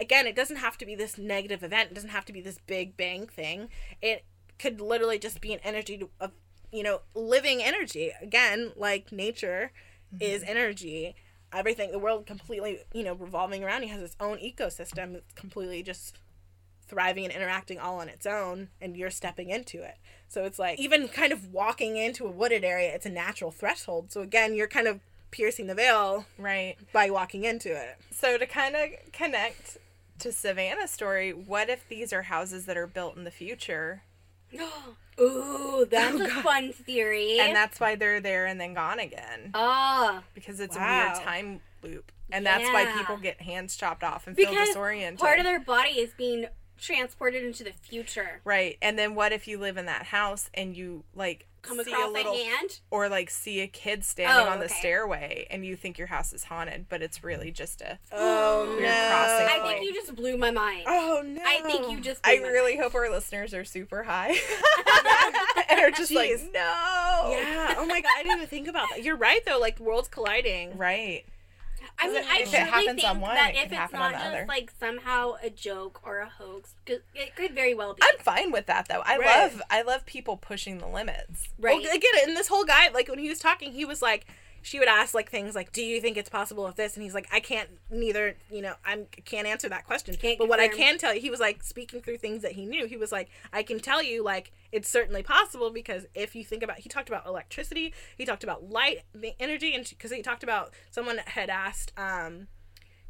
again 0.00 0.26
it 0.26 0.34
doesn't 0.34 0.56
have 0.56 0.78
to 0.78 0.86
be 0.86 0.94
this 0.94 1.18
negative 1.18 1.62
event. 1.62 1.90
It 1.90 1.94
doesn't 1.94 2.10
have 2.10 2.24
to 2.26 2.32
be 2.32 2.40
this 2.40 2.58
big 2.66 2.96
bang 2.96 3.26
thing. 3.26 3.68
It 4.00 4.24
could 4.58 4.80
literally 4.80 5.18
just 5.18 5.40
be 5.40 5.52
an 5.52 5.60
energy 5.62 6.02
of 6.18 6.32
you 6.72 6.82
know 6.82 7.02
living 7.14 7.62
energy. 7.62 8.12
Again 8.20 8.72
like 8.76 9.12
nature 9.12 9.72
mm-hmm. 10.12 10.22
is 10.22 10.42
energy. 10.44 11.14
Everything 11.52 11.90
the 11.90 11.98
world 11.98 12.26
completely 12.26 12.80
you 12.92 13.04
know 13.04 13.14
revolving 13.14 13.62
around 13.62 13.82
you 13.82 13.88
has 13.90 14.02
its 14.02 14.16
own 14.18 14.38
ecosystem. 14.38 15.14
It's 15.16 15.32
completely 15.34 15.82
just 15.82 16.18
thriving 16.88 17.24
and 17.24 17.32
interacting 17.32 17.78
all 17.78 18.00
on 18.00 18.08
its 18.08 18.26
own 18.26 18.68
and 18.80 18.96
you're 18.96 19.10
stepping 19.10 19.50
into 19.50 19.82
it. 19.82 19.96
So 20.28 20.44
it's 20.44 20.58
like 20.58 20.78
even 20.80 21.06
kind 21.08 21.32
of 21.32 21.52
walking 21.52 21.96
into 21.96 22.26
a 22.26 22.30
wooded 22.30 22.64
area 22.64 22.92
it's 22.92 23.06
a 23.06 23.10
natural 23.10 23.52
threshold. 23.52 24.10
So 24.10 24.22
again 24.22 24.54
you're 24.54 24.66
kind 24.66 24.88
of 24.88 25.00
piercing 25.30 25.68
the 25.68 25.74
veil 25.74 26.26
right. 26.38 26.76
by 26.92 27.10
walking 27.10 27.44
into 27.44 27.70
it. 27.70 27.96
So 28.10 28.36
to 28.38 28.46
kind 28.46 28.74
of 28.74 28.90
connect 29.12 29.78
to 30.20 30.32
Savannah's 30.32 30.90
story, 30.90 31.32
what 31.32 31.68
if 31.68 31.88
these 31.88 32.12
are 32.12 32.22
houses 32.22 32.66
that 32.66 32.76
are 32.76 32.86
built 32.86 33.16
in 33.16 33.24
the 33.24 33.30
future 33.30 34.02
Ooh, 35.20 35.86
that's 35.90 36.18
a 36.18 36.28
fun 36.42 36.72
theory. 36.72 37.38
and 37.40 37.54
that's 37.54 37.78
why 37.78 37.94
they're 37.94 38.20
there 38.20 38.46
and 38.46 38.60
then 38.60 38.74
gone 38.74 38.98
again 38.98 39.50
Ah, 39.54 40.22
because 40.34 40.60
it's 40.60 40.76
a 40.76 40.80
weird 40.80 41.14
time 41.24 41.60
loop. 41.82 42.10
And 42.32 42.46
that's 42.46 42.64
why 42.72 42.86
people 42.96 43.16
get 43.16 43.40
hands 43.42 43.76
chopped 43.76 44.04
off 44.04 44.26
and 44.26 44.36
feel 44.36 44.52
disoriented. 44.52 45.18
part 45.18 45.38
of 45.38 45.44
their 45.44 45.60
body 45.60 45.90
is 45.98 46.12
being 46.16 46.46
transported 46.78 47.44
into 47.44 47.64
the 47.64 47.72
future. 47.72 48.40
Right. 48.44 48.78
And 48.80 48.98
then 48.98 49.14
what 49.14 49.32
if 49.32 49.46
you 49.46 49.58
live 49.58 49.76
in 49.76 49.86
that 49.86 50.06
house 50.06 50.48
and 50.54 50.76
you 50.76 51.04
like 51.14 51.46
Come 51.62 51.82
see 51.84 51.90
across 51.92 52.08
a 52.08 52.12
little 52.12 52.32
a 52.32 52.44
hand. 52.44 52.80
or 52.90 53.08
like 53.08 53.30
see 53.30 53.60
a 53.60 53.66
kid 53.66 54.04
standing 54.04 54.46
Oh, 54.46 54.50
on 54.50 54.58
the 54.60 54.64
okay. 54.66 54.74
stairway 54.74 55.46
and 55.50 55.64
you 55.64 55.76
think 55.76 55.98
your 55.98 56.06
house 56.08 56.32
is 56.32 56.44
haunted, 56.44 56.86
but 56.88 57.02
it's 57.02 57.22
really 57.24 57.50
just 57.50 57.80
a 57.82 57.98
oh 58.12 58.64
no 58.68 58.76
Weird 58.76 58.88
crossing 58.90 59.46
I 59.46 59.58
point. 59.62 59.78
think 59.78 59.84
you 59.84 59.94
just 59.94 60.14
blew 60.14 60.36
my 60.36 60.50
mind. 60.50 60.84
oh 60.86 61.22
no 61.26 61.42
I 61.44 61.60
think 61.62 61.90
you 61.90 62.00
just. 62.00 62.22
Blew 62.22 62.32
I 62.32 62.38
my 62.40 62.48
really 62.48 62.72
mind. 62.76 62.82
hope 62.84 62.94
our 62.94 63.10
listeners 63.10 63.52
are 63.54 63.64
super 63.64 64.02
high 64.02 64.30
and 65.68 65.80
are 65.80 65.90
just 65.90 66.12
like, 66.12 66.30
no. 66.52 66.60
yeah 67.30 67.74
oh 67.78 67.86
my 67.86 68.00
god 68.00 68.10
i 68.18 68.22
didn't 68.22 68.36
even 68.38 68.48
think 68.48 68.68
about 68.68 68.88
that 68.90 69.02
you're 69.02 69.16
right 69.16 69.44
though 69.46 69.58
like 69.58 69.78
worlds 69.80 70.08
colliding 70.08 70.76
Right. 70.76 71.24
I 72.00 72.08
mean, 72.08 72.24
I 72.28 72.38
If 72.40 72.54
it 72.54 72.68
truly 72.68 72.86
think 72.86 73.04
on 73.08 73.20
one, 73.20 73.34
that 73.34 73.54
it 73.54 73.58
if 73.66 73.72
it's 73.72 73.92
not 73.92 74.12
just 74.12 74.24
other. 74.24 74.44
like 74.48 74.72
somehow 74.78 75.34
a 75.42 75.50
joke 75.50 76.00
or 76.02 76.18
a 76.20 76.28
hoax, 76.28 76.74
it 76.86 77.36
could 77.36 77.52
very 77.52 77.74
well 77.74 77.94
be. 77.94 78.02
I'm 78.02 78.18
fine 78.18 78.50
with 78.52 78.66
that 78.66 78.88
though. 78.88 79.02
I 79.04 79.18
Right. 79.18 79.26
love 79.26 79.62
I 79.70 79.82
love 79.82 80.06
people 80.06 80.36
pushing 80.36 80.78
the 80.78 80.86
limits. 80.88 81.48
right. 81.58 81.76
Well, 81.82 81.94
again, 81.94 82.10
and 82.26 82.36
this 82.36 82.48
whole 82.48 82.64
guy, 82.64 82.88
like 82.88 83.08
when 83.08 83.18
he 83.18 83.28
was 83.28 83.38
talking, 83.38 83.72
he 83.72 83.84
was 83.84 84.00
like, 84.02 84.26
she 84.62 84.78
would 84.78 84.88
ask 84.88 85.14
like 85.14 85.30
things 85.30 85.54
like, 85.54 85.72
"Do 85.72 85.82
you 85.82 86.00
think 86.02 86.16
it's 86.18 86.28
possible 86.28 86.66
if 86.68 86.76
this?" 86.76 86.94
And 86.94 87.02
he's 87.02 87.14
like, 87.14 87.26
"I 87.32 87.40
can't 87.40 87.68
neither. 87.90 88.36
You 88.50 88.60
know, 88.62 88.74
I 88.84 89.06
can't 89.24 89.46
answer 89.46 89.68
that 89.70 89.86
question. 89.86 90.14
Can't 90.16 90.38
but 90.38 90.48
what 90.48 90.60
I 90.60 90.68
can 90.68 90.98
tell 90.98 91.14
you, 91.14 91.20
he 91.20 91.30
was 91.30 91.40
like 91.40 91.62
speaking 91.62 92.02
through 92.02 92.18
things 92.18 92.42
that 92.42 92.52
he 92.52 92.66
knew. 92.66 92.86
He 92.86 92.96
was 92.98 93.10
like, 93.10 93.28
I 93.54 93.62
can 93.62 93.80
tell 93.80 94.02
you, 94.02 94.22
like 94.22 94.52
it's 94.72 94.88
certainly 94.88 95.22
possible 95.22 95.70
because 95.70 96.06
if 96.14 96.34
you 96.34 96.44
think 96.44 96.62
about, 96.62 96.78
he 96.78 96.88
talked 96.88 97.08
about 97.08 97.26
electricity, 97.26 97.92
he 98.16 98.24
talked 98.24 98.44
about 98.44 98.70
light, 98.70 99.00
the 99.14 99.32
energy, 99.40 99.74
and 99.74 99.88
because 99.88 100.10
he 100.12 100.22
talked 100.22 100.42
about 100.42 100.72
someone 100.90 101.18
had 101.26 101.50
asked, 101.50 101.92
um, 101.96 102.48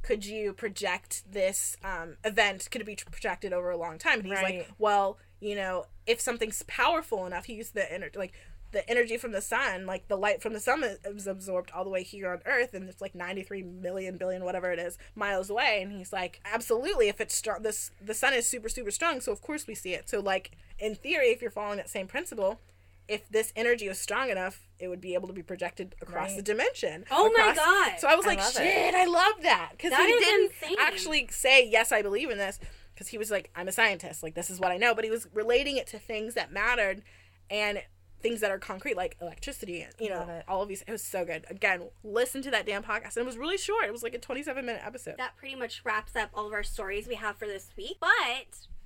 could 0.02 0.24
you 0.24 0.52
project 0.52 1.22
this 1.30 1.76
um, 1.84 2.16
event? 2.24 2.68
Could 2.70 2.80
it 2.80 2.86
be 2.86 2.96
projected 2.96 3.52
over 3.52 3.70
a 3.70 3.76
long 3.76 3.98
time? 3.98 4.20
And 4.20 4.26
he's 4.28 4.36
Right. 4.42 4.58
like, 4.60 4.68
well, 4.78 5.18
you 5.40 5.54
know, 5.54 5.86
if 6.06 6.20
something's 6.20 6.62
powerful 6.64 7.26
enough, 7.26 7.44
he 7.46 7.54
used 7.54 7.74
the 7.74 7.90
energy, 7.92 8.18
like 8.18 8.32
the 8.72 8.88
energy 8.88 9.16
from 9.16 9.32
the 9.32 9.40
sun, 9.40 9.84
like 9.86 10.06
the 10.08 10.16
light 10.16 10.40
from 10.42 10.52
the 10.52 10.60
sun 10.60 10.84
is- 10.84 11.26
absorbed 11.26 11.70
all 11.72 11.84
the 11.84 11.90
way 11.90 12.02
here 12.02 12.30
on 12.30 12.40
Earth, 12.46 12.72
and 12.74 12.88
it's 12.88 13.00
like 13.00 13.14
93 13.14 13.62
million 13.62 14.16
billion, 14.16 14.44
whatever 14.44 14.70
it 14.72 14.78
is, 14.78 14.96
miles 15.14 15.50
away. 15.50 15.80
And 15.82 15.90
he's 15.92 16.12
like, 16.12 16.40
absolutely, 16.44 17.08
if 17.08 17.20
it's 17.20 17.34
strong, 17.34 17.62
this 17.62 17.90
the 18.00 18.14
sun 18.14 18.32
is 18.34 18.48
super 18.48 18.68
super 18.68 18.90
strong, 18.90 19.20
so 19.20 19.32
of 19.32 19.40
course 19.42 19.66
we 19.66 19.74
see 19.74 19.92
it. 19.94 20.08
So 20.08 20.20
like 20.20 20.52
in 20.78 20.94
theory, 20.94 21.28
if 21.30 21.42
you're 21.42 21.50
following 21.50 21.78
that 21.78 21.90
same 21.90 22.06
principle. 22.06 22.60
If 23.08 23.28
this 23.28 23.52
energy 23.56 23.88
was 23.88 23.98
strong 23.98 24.30
enough, 24.30 24.68
it 24.78 24.86
would 24.86 25.00
be 25.00 25.14
able 25.14 25.26
to 25.26 25.34
be 25.34 25.42
projected 25.42 25.96
across 26.00 26.28
Right. 26.28 26.36
the 26.36 26.42
dimension. 26.42 27.04
Oh 27.10 27.28
my 27.36 27.52
God. 27.56 27.98
So 27.98 28.06
I 28.06 28.14
was 28.14 28.24
I 28.24 28.28
like, 28.28 28.38
love 28.38 28.50
it. 28.54 28.58
shit, 28.58 28.94
I 28.94 29.04
love 29.04 29.42
that 29.42 29.70
because 29.72 29.90
he 29.98 30.06
didn't 30.06 30.52
insane. 30.52 30.76
actually 30.78 31.26
say 31.32 31.68
yes, 31.68 31.90
I 31.90 32.02
believe 32.02 32.30
in 32.30 32.38
this 32.38 32.60
because 32.94 33.08
he 33.08 33.18
was 33.18 33.28
like, 33.28 33.50
I'm 33.56 33.66
a 33.66 33.72
scientist, 33.72 34.22
like 34.22 34.36
this 34.36 34.48
is 34.48 34.60
what 34.60 34.70
I 34.70 34.76
know, 34.76 34.94
but 34.94 35.02
he 35.02 35.10
was 35.10 35.26
relating 35.34 35.76
it 35.76 35.88
to 35.88 35.98
things 35.98 36.34
that 36.34 36.52
mattered 36.52 37.02
and 37.50 37.82
things 38.20 38.40
that 38.40 38.50
are 38.50 38.58
concrete, 38.58 38.96
like 38.96 39.16
electricity, 39.20 39.82
and 39.82 39.92
you 39.98 40.10
know, 40.10 40.42
all 40.46 40.62
of 40.62 40.68
these. 40.68 40.82
It 40.86 40.92
was 40.92 41.02
so 41.02 41.24
good. 41.24 41.44
Again, 41.50 41.82
listen 42.04 42.42
to 42.42 42.50
that 42.50 42.66
damn 42.66 42.82
podcast, 42.82 43.16
and 43.16 43.18
it 43.18 43.26
was 43.26 43.38
really 43.38 43.56
short. 43.58 43.84
It 43.86 43.92
was 43.92 44.02
like 44.02 44.14
a 44.14 44.18
27 44.18 44.64
minute 44.64 44.82
episode. 44.84 45.16
that 45.18 45.36
pretty 45.36 45.54
much 45.54 45.82
wraps 45.84 46.16
up 46.16 46.30
all 46.34 46.46
of 46.46 46.52
our 46.52 46.62
stories 46.62 47.06
we 47.08 47.14
have 47.16 47.36
for 47.36 47.46
this 47.46 47.70
week. 47.76 47.96
But 48.00 48.10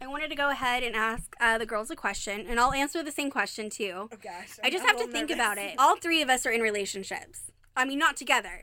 I 0.01 0.07
wanted 0.07 0.29
to 0.29 0.37
go 0.37 0.51
ahead 0.51 0.83
and 0.83 0.95
ask 0.97 1.35
uh, 1.41 1.59
the 1.59 1.67
girls 1.67 1.91
a 1.91 1.97
question, 1.97 2.47
and 2.49 2.59
I'll 2.61 2.73
answer 2.73 3.03
the 3.03 3.13
same 3.13 3.31
question 3.31 3.71
too. 3.71 4.09
oh 4.13 4.17
gosh, 4.23 4.59
I 4.63 4.71
just 4.71 4.85
have 4.85 4.99
to 4.99 5.07
think 5.07 5.31
about 5.31 5.59
it. 5.59 5.75
All 5.79 5.97
three 5.97 6.23
of 6.23 6.29
us 6.29 6.47
are 6.47 6.51
in 6.51 6.61
relationships. 6.61 7.51
I 7.77 7.85
mean, 7.85 7.99
not 7.99 8.17
together. 8.17 8.63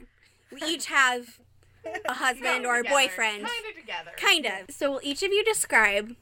We 0.51 0.61
each 0.67 0.85
have 0.87 1.39
a 2.05 2.13
husband 2.13 2.65
or 2.65 2.79
a 2.79 2.83
boyfriend. 2.83 3.45
Kind 3.45 3.65
of 3.69 3.75
together. 3.79 4.11
Kind 4.17 4.45
of. 4.45 4.73
So, 4.73 4.91
will 4.91 4.99
each 5.03 5.23
of 5.23 5.31
you 5.31 5.43
describe 5.43 6.15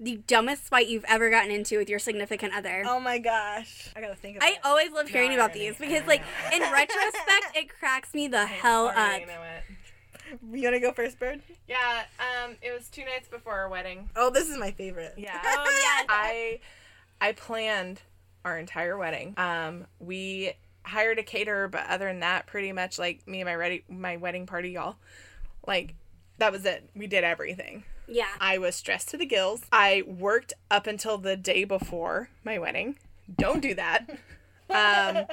the 0.00 0.16
dumbest 0.26 0.62
fight 0.64 0.88
you've 0.88 1.04
ever 1.06 1.30
gotten 1.30 1.50
into 1.50 1.78
with 1.78 1.88
your 1.88 1.98
significant 1.98 2.52
other? 2.54 2.82
Oh 2.86 2.98
my 3.00 3.18
gosh, 3.18 3.90
I 3.96 4.00
gotta 4.00 4.14
think. 4.16 4.36
About 4.38 4.48
I 4.48 4.52
it. 4.52 4.58
always 4.64 4.90
love 4.92 5.08
hearing 5.08 5.30
I 5.30 5.34
about 5.34 5.50
already- 5.50 5.68
these 5.70 5.78
because, 5.78 6.06
like, 6.06 6.22
in 6.52 6.60
retrospect, 6.72 7.56
it 7.56 7.68
cracks 7.68 8.12
me 8.14 8.28
the 8.28 8.46
hell 8.46 8.88
up. 8.88 8.96
Already 8.96 9.24
know 9.26 9.42
it. 9.42 9.62
You 10.52 10.64
wanna 10.64 10.80
go 10.80 10.92
first, 10.92 11.18
Bird? 11.18 11.42
Yeah, 11.68 12.02
um, 12.18 12.56
it 12.62 12.72
was 12.72 12.88
two 12.88 13.04
nights 13.04 13.28
before 13.28 13.52
our 13.54 13.68
wedding. 13.68 14.08
Oh, 14.16 14.30
this 14.30 14.48
is 14.48 14.56
my 14.58 14.70
favorite. 14.72 15.14
Yeah. 15.16 15.38
Oh, 15.44 15.64
yes. 15.70 16.06
I 16.08 16.60
I 17.20 17.32
planned 17.32 18.02
our 18.44 18.58
entire 18.58 18.96
wedding. 18.98 19.34
Um, 19.36 19.86
we 20.00 20.52
hired 20.82 21.18
a 21.18 21.22
caterer, 21.22 21.68
but 21.68 21.86
other 21.88 22.06
than 22.06 22.20
that, 22.20 22.46
pretty 22.46 22.72
much 22.72 22.98
like 22.98 23.26
me 23.28 23.40
and 23.40 23.48
my 23.48 23.54
ready 23.54 23.84
my 23.88 24.16
wedding 24.16 24.46
party, 24.46 24.70
y'all. 24.70 24.96
Like 25.66 25.94
that 26.38 26.50
was 26.52 26.64
it. 26.64 26.90
We 26.96 27.06
did 27.06 27.22
everything. 27.22 27.84
Yeah. 28.06 28.28
I 28.40 28.58
was 28.58 28.76
stressed 28.76 29.08
to 29.10 29.16
the 29.16 29.26
gills. 29.26 29.62
I 29.72 30.02
worked 30.06 30.52
up 30.70 30.86
until 30.86 31.18
the 31.18 31.36
day 31.36 31.64
before 31.64 32.28
my 32.44 32.58
wedding. 32.58 32.96
Don't 33.36 33.60
do 33.60 33.74
that. 33.74 34.18
Um, 34.70 35.26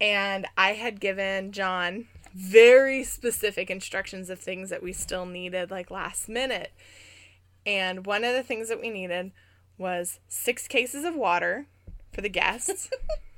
and 0.00 0.46
I 0.56 0.74
had 0.74 1.00
given 1.00 1.50
John 1.50 2.08
very 2.34 3.02
specific 3.02 3.70
instructions 3.70 4.28
of 4.28 4.38
things 4.38 4.68
that 4.68 4.82
we 4.82 4.92
still 4.92 5.24
needed, 5.24 5.70
like 5.70 5.90
last 5.90 6.28
minute. 6.28 6.72
And 7.64 8.04
one 8.04 8.22
of 8.22 8.34
the 8.34 8.42
things 8.42 8.68
that 8.68 8.80
we 8.80 8.90
needed 8.90 9.32
was 9.78 10.20
six 10.28 10.68
cases 10.68 11.04
of 11.04 11.16
water 11.16 11.66
for 12.12 12.20
the 12.20 12.28
guests 12.28 12.90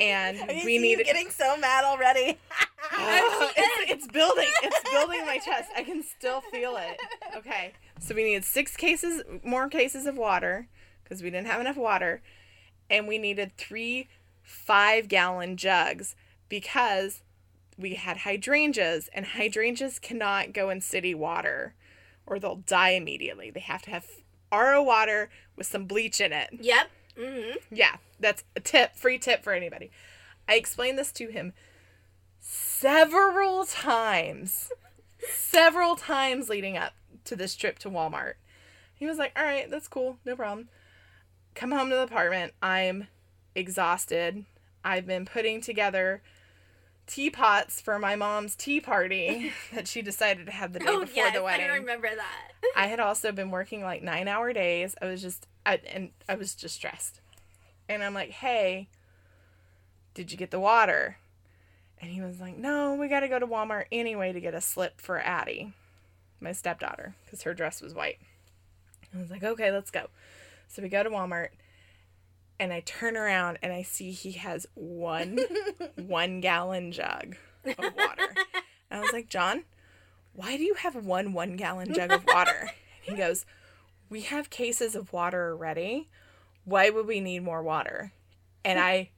and 0.00 0.40
I 0.40 0.46
can 0.46 0.64
we 0.64 0.78
need 0.78 1.04
getting 1.04 1.30
so 1.30 1.56
mad 1.56 1.84
already. 1.84 2.38
Oh, 2.92 3.50
it's, 3.56 3.92
it's 3.92 4.06
building. 4.08 4.48
It's 4.62 4.90
building 4.90 5.24
my 5.24 5.38
chest. 5.38 5.70
I 5.76 5.84
can 5.84 6.02
still 6.02 6.40
feel 6.40 6.76
it. 6.76 6.98
Okay. 7.36 7.72
So 8.00 8.14
we 8.14 8.24
needed 8.24 8.44
six 8.44 8.76
cases, 8.76 9.22
more 9.44 9.68
cases 9.68 10.06
of 10.06 10.16
water, 10.16 10.66
because 11.04 11.22
we 11.22 11.30
didn't 11.30 11.46
have 11.46 11.60
enough 11.60 11.76
water, 11.76 12.20
and 12.88 13.06
we 13.06 13.18
needed 13.18 13.56
three 13.56 14.08
five-gallon 14.42 15.56
jugs 15.56 16.16
because 16.48 17.22
we 17.78 17.94
had 17.94 18.18
hydrangeas, 18.18 19.08
and 19.14 19.24
hydrangeas 19.26 19.98
cannot 19.98 20.52
go 20.52 20.68
in 20.70 20.80
city 20.80 21.14
water, 21.14 21.74
or 22.26 22.38
they'll 22.38 22.56
die 22.56 22.90
immediately. 22.90 23.50
They 23.50 23.60
have 23.60 23.82
to 23.82 23.90
have 23.90 24.06
RO 24.52 24.82
water 24.82 25.30
with 25.54 25.66
some 25.66 25.84
bleach 25.84 26.20
in 26.20 26.32
it. 26.32 26.48
Yep. 26.58 26.90
Mm-hmm. 27.16 27.74
Yeah, 27.74 27.96
that's 28.20 28.44
a 28.54 28.60
tip, 28.60 28.96
free 28.96 29.18
tip 29.18 29.42
for 29.42 29.52
anybody. 29.52 29.90
I 30.48 30.54
explained 30.54 30.98
this 30.98 31.12
to 31.12 31.28
him 31.28 31.52
several 32.38 33.64
times, 33.64 34.70
several 35.30 35.96
times 35.96 36.48
leading 36.48 36.76
up 36.76 36.92
to 37.24 37.36
this 37.36 37.54
trip 37.54 37.78
to 37.80 37.90
Walmart. 37.90 38.34
He 38.94 39.06
was 39.06 39.18
like, 39.18 39.32
"All 39.36 39.44
right, 39.44 39.70
that's 39.70 39.88
cool, 39.88 40.18
no 40.24 40.36
problem." 40.36 40.68
Come 41.54 41.72
home 41.72 41.90
to 41.90 41.96
the 41.96 42.02
apartment. 42.02 42.52
I'm 42.62 43.08
exhausted. 43.54 44.44
I've 44.84 45.06
been 45.06 45.26
putting 45.26 45.60
together 45.60 46.22
teapots 47.06 47.80
for 47.80 47.98
my 47.98 48.14
mom's 48.14 48.54
tea 48.54 48.80
party 48.80 49.52
that 49.74 49.88
she 49.88 50.00
decided 50.00 50.46
to 50.46 50.52
have 50.52 50.72
the 50.72 50.78
day 50.78 50.86
Oh 50.88 51.00
before 51.00 51.24
yes, 51.24 51.34
the 51.34 51.42
wedding. 51.42 51.66
I 51.66 51.74
remember 51.74 52.08
that. 52.14 52.52
I 52.76 52.86
had 52.86 53.00
also 53.00 53.32
been 53.32 53.50
working 53.50 53.82
like 53.82 54.02
nine 54.02 54.28
hour 54.28 54.52
days. 54.52 54.94
I 55.02 55.06
was 55.06 55.20
just, 55.20 55.46
I, 55.66 55.80
and 55.92 56.10
I 56.28 56.36
was 56.36 56.54
just 56.54 56.76
stressed. 56.76 57.19
And 57.90 58.04
I'm 58.04 58.14
like, 58.14 58.30
hey, 58.30 58.86
did 60.14 60.30
you 60.30 60.38
get 60.38 60.52
the 60.52 60.60
water? 60.60 61.16
And 62.00 62.08
he 62.08 62.20
was 62.20 62.38
like, 62.40 62.56
no, 62.56 62.94
we 62.94 63.08
got 63.08 63.20
to 63.20 63.28
go 63.28 63.40
to 63.40 63.48
Walmart 63.48 63.86
anyway 63.90 64.32
to 64.32 64.40
get 64.40 64.54
a 64.54 64.60
slip 64.60 65.00
for 65.00 65.18
Addie, 65.18 65.72
my 66.40 66.52
stepdaughter, 66.52 67.16
because 67.24 67.42
her 67.42 67.52
dress 67.52 67.82
was 67.82 67.92
white. 67.92 68.18
I 69.12 69.20
was 69.20 69.28
like, 69.28 69.42
okay, 69.42 69.72
let's 69.72 69.90
go. 69.90 70.06
So 70.68 70.82
we 70.82 70.88
go 70.88 71.02
to 71.02 71.10
Walmart 71.10 71.48
and 72.60 72.72
I 72.72 72.78
turn 72.78 73.16
around 73.16 73.58
and 73.60 73.72
I 73.72 73.82
see 73.82 74.12
he 74.12 74.32
has 74.32 74.68
one 74.74 75.40
one 75.96 76.40
gallon 76.40 76.92
jug 76.92 77.34
of 77.64 77.76
water. 77.96 78.28
And 78.88 79.00
I 79.00 79.00
was 79.00 79.12
like, 79.12 79.28
John, 79.28 79.64
why 80.32 80.56
do 80.56 80.62
you 80.62 80.74
have 80.74 80.94
one 80.94 81.32
one 81.32 81.56
gallon 81.56 81.92
jug 81.92 82.12
of 82.12 82.24
water? 82.24 82.70
And 83.06 83.16
he 83.16 83.22
goes, 83.24 83.46
We 84.10 84.20
have 84.22 84.50
cases 84.50 84.94
of 84.94 85.10
water 85.10 85.52
already. 85.52 86.10
Why 86.70 86.88
would 86.90 87.06
we 87.06 87.20
need 87.20 87.42
more 87.42 87.62
water? 87.62 88.12
And 88.64 88.78
I 88.78 89.10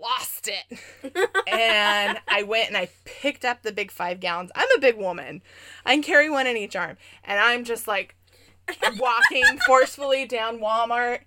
lost 0.00 0.48
it. 0.48 0.78
and 1.46 2.18
I 2.28 2.42
went 2.42 2.68
and 2.68 2.76
I 2.76 2.90
picked 3.04 3.44
up 3.44 3.62
the 3.62 3.72
big 3.72 3.90
five 3.90 4.20
gallons. 4.20 4.50
I'm 4.54 4.68
a 4.76 4.80
big 4.80 4.96
woman. 4.96 5.42
I 5.84 5.94
can 5.94 6.02
carry 6.02 6.28
one 6.28 6.46
in 6.46 6.56
each 6.56 6.76
arm. 6.76 6.98
And 7.24 7.40
I'm 7.40 7.64
just 7.64 7.88
like 7.88 8.16
walking 8.98 9.58
forcefully 9.66 10.26
down 10.26 10.58
Walmart. 10.58 11.20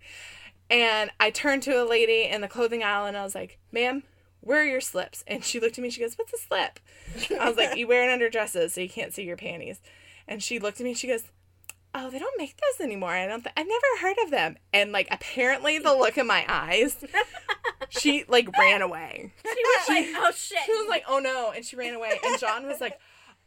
And 0.70 1.10
I 1.20 1.32
turned 1.32 1.64
to 1.64 1.82
a 1.82 1.86
lady 1.86 2.24
in 2.24 2.42
the 2.42 2.48
clothing 2.48 2.84
aisle 2.84 3.06
and 3.06 3.18
I 3.18 3.24
was 3.24 3.36
like, 3.36 3.58
ma'am, 3.72 4.04
where 4.42 4.62
are 4.62 4.66
your 4.66 4.82
slips? 4.82 5.24
And 5.26 5.44
she 5.44 5.60
looked 5.60 5.78
at 5.80 5.82
me, 5.82 5.90
she 5.90 6.02
goes, 6.02 6.18
What's 6.18 6.34
a 6.34 6.38
slip? 6.38 6.80
I 7.40 7.48
was 7.48 7.58
like, 7.58 7.78
You 7.78 7.88
wear 7.88 8.08
it 8.08 8.14
under 8.14 8.30
dresses 8.30 8.74
so 8.74 8.82
you 8.82 8.90
can't 8.90 9.14
see 9.14 9.24
your 9.24 9.38
panties. 9.38 9.80
And 10.28 10.44
she 10.44 10.60
looked 10.60 10.80
at 10.80 10.84
me, 10.84 10.92
and 10.92 11.00
she 11.00 11.08
goes, 11.08 11.24
Oh, 11.96 12.10
they 12.10 12.18
don't 12.18 12.38
make 12.40 12.56
those 12.58 12.84
anymore. 12.84 13.12
I 13.12 13.28
don't 13.28 13.44
th- 13.44 13.54
I've 13.56 13.68
never 13.68 13.86
heard 14.02 14.18
of 14.24 14.32
them. 14.32 14.58
And 14.74 14.92
like 14.92 15.08
apparently 15.12 15.78
the 15.78 15.94
look 15.94 16.18
in 16.18 16.26
my 16.26 16.44
eyes, 16.48 16.98
she 17.90 18.26
like 18.28 18.48
ran 18.58 18.82
away. 18.82 19.32
She 19.46 19.62
was 19.64 19.90
like, 19.90 20.06
oh 20.16 20.32
shit. 20.36 20.58
She 20.66 20.72
was 20.72 20.88
like, 20.90 21.04
Oh 21.08 21.20
no, 21.20 21.52
and 21.56 21.64
she 21.64 21.76
ran 21.76 21.94
away. 21.94 22.20
And 22.26 22.40
John 22.40 22.66
was 22.66 22.82
like, 22.82 22.98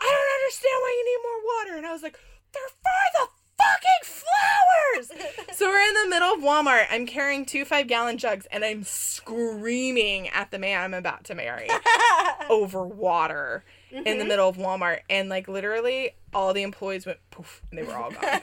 I 0.01 0.05
don't 0.05 0.35
understand 0.41 0.79
why 0.83 0.95
you 0.97 1.05
need 1.11 1.23
more 1.27 1.41
water. 1.57 1.77
And 1.79 1.87
I 1.87 1.93
was 1.93 2.03
like, 2.03 2.19
They're 2.53 2.69
for 2.69 3.05
the 3.15 3.29
fucking 3.67 4.03
flowers. 4.03 5.57
so 5.57 5.69
we're 5.69 5.81
in 5.81 5.95
the 6.05 6.09
middle 6.11 6.33
of 6.35 6.41
Walmart. 6.41 6.87
I'm 6.91 7.07
carrying 7.07 7.45
two 7.45 7.64
five 7.64 7.87
gallon 7.87 8.19
jugs 8.19 8.47
and 8.51 8.64
I'm 8.64 8.83
screaming 8.85 10.29
at 10.29 10.51
the 10.51 10.59
man 10.59 10.83
I'm 10.83 10.95
about 10.95 11.25
to 11.25 11.35
marry 11.35 11.69
over 12.51 12.85
water 12.87 13.64
in 13.91 14.19
the 14.19 14.25
middle 14.25 14.49
of 14.49 14.57
Walmart. 14.57 15.01
And 15.09 15.29
like 15.29 15.49
literally 15.49 16.12
all 16.35 16.53
the 16.53 16.62
employees 16.62 17.07
went 17.07 17.19
poof 17.31 17.62
and 17.71 17.79
they 17.79 17.83
were 17.85 17.97
all 17.97 18.11
gone. 18.11 18.23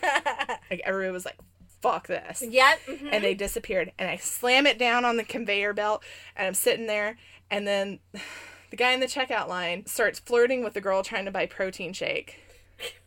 like 0.70 0.82
everyone 0.84 1.14
was 1.14 1.26
like, 1.26 1.38
fuck 1.82 2.08
this. 2.08 2.42
Yep. 2.48 2.80
mhm. 2.88 3.10
And 3.12 3.24
they 3.24 3.34
disappeared. 3.34 3.92
And 4.00 4.10
I 4.10 4.18
slam 4.18 4.66
it 4.66 4.80
down 4.80 5.06
on 5.06 5.18
the 5.18 5.24
conveyor 5.24 5.74
belt 5.74 6.04
and 6.36 6.48
I'm 6.48 6.54
sitting 6.54 6.88
there 6.88 7.18
and 7.52 7.68
then 7.68 8.00
the 8.72 8.78
guy 8.78 8.92
in 8.92 9.00
the 9.00 9.06
checkout 9.08 9.48
line 9.48 9.86
starts 9.86 10.20
flirting 10.20 10.64
with 10.64 10.74
the 10.74 10.82
girl 10.82 11.04
trying 11.04 11.26
to 11.26 11.32
buy 11.32 11.46
protein 11.46 11.94
shake 11.94 12.40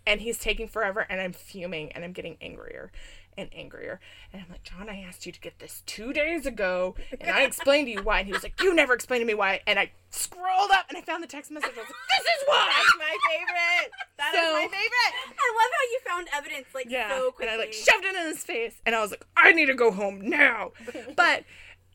and 0.07 0.21
he's 0.21 0.39
taking 0.39 0.69
forever 0.69 1.07
and 1.09 1.21
i'm 1.21 1.33
fuming 1.33 1.91
and 1.93 2.05
i'm 2.05 2.13
getting 2.13 2.37
angrier 2.41 2.91
and 3.39 3.51
angrier. 3.55 4.01
And 4.33 4.41
i'm 4.41 4.49
like 4.51 4.63
john 4.63 4.89
i 4.89 5.01
asked 5.01 5.27
you 5.27 5.33
to 5.33 5.39
get 5.41 5.59
this 5.59 5.83
two 5.85 6.13
days 6.15 6.47
ago 6.47 6.95
and 7.21 7.31
i 7.31 7.43
explained 7.43 7.87
to 7.89 7.93
you 7.93 8.03
why. 8.03 8.21
And 8.21 8.27
he 8.27 8.33
was 8.33 8.43
like 8.43 8.59
you 8.63 8.75
never 8.75 8.95
explained 8.95 9.21
to 9.23 9.27
me 9.27 9.35
why. 9.35 9.61
And 9.67 9.79
i 9.79 9.91
scrolled 10.11 10.71
up 10.73 10.87
and 10.89 10.97
i 10.97 11.03
found 11.03 11.23
the 11.23 11.27
text 11.27 11.51
message. 11.51 11.69
I 11.75 11.81
was 11.81 11.87
like 11.87 11.87
this 11.87 12.21
is 12.27 12.45
why! 12.47 12.73
That's 12.75 12.97
my 12.99 13.17
favorite. 13.29 13.91
That 14.17 14.35
is 14.35 14.41
So- 14.41 14.53
my 14.55 14.63
favorite. 14.63 15.13
I 15.39 15.53
love 15.55 15.71
how 15.77 15.85
you 15.93 16.01
found 16.09 16.29
evidence 16.33 16.67
like 16.75 16.87
yeah 16.89 17.11
so 17.11 17.31
quickly. 17.33 17.47
and 17.53 17.61
i 17.61 17.65
like 17.65 17.73
shoved 17.75 18.05
it 18.07 18.15
in 18.17 18.27
his 18.27 18.43
face 18.43 18.75
and 18.87 18.95
i 18.95 19.01
was 19.03 19.11
like 19.11 19.27
i 19.37 19.53
need 19.53 19.67
to 19.67 19.75
go 19.75 19.91
home 19.91 20.29
now. 20.31 20.73
But 21.15 21.45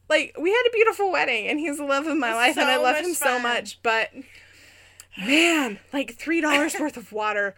like 0.09 0.35
we 0.39 0.51
had 0.51 0.63
a 0.67 0.71
beautiful 0.73 1.11
wedding 1.11 1.47
and 1.47 1.59
he's 1.59 1.77
the 1.77 1.85
love 1.85 2.05
of 2.05 2.17
my 2.17 2.35
life 2.35 2.57
and 2.57 2.69
i 2.69 2.75
love 2.77 2.97
much 2.97 3.05
him 3.05 3.13
so 3.15 3.39
much 3.39 3.81
but 3.81 4.11
man 5.25 5.79
like 5.93 6.15
three 6.15 6.41
dollars 6.41 6.75
worth 6.79 6.97
of 6.97 7.11
water 7.11 7.55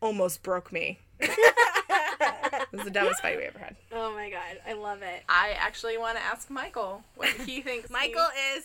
almost 0.00 0.42
broke 0.42 0.72
me 0.72 0.98
it 1.20 2.72
was 2.72 2.84
the 2.84 2.90
dumbest 2.90 3.20
fight 3.22 3.36
we 3.36 3.44
ever 3.44 3.58
had 3.58 3.76
oh 3.92 4.12
my 4.14 4.30
god, 4.30 4.60
I 4.66 4.72
love 4.74 5.02
it. 5.02 5.22
i 5.28 5.54
actually 5.58 5.96
want 5.98 6.16
to 6.16 6.22
ask 6.22 6.50
michael 6.50 7.02
what 7.16 7.28
he 7.30 7.60
thinks 7.62 7.90
Michael 7.90 8.26
is 8.56 8.64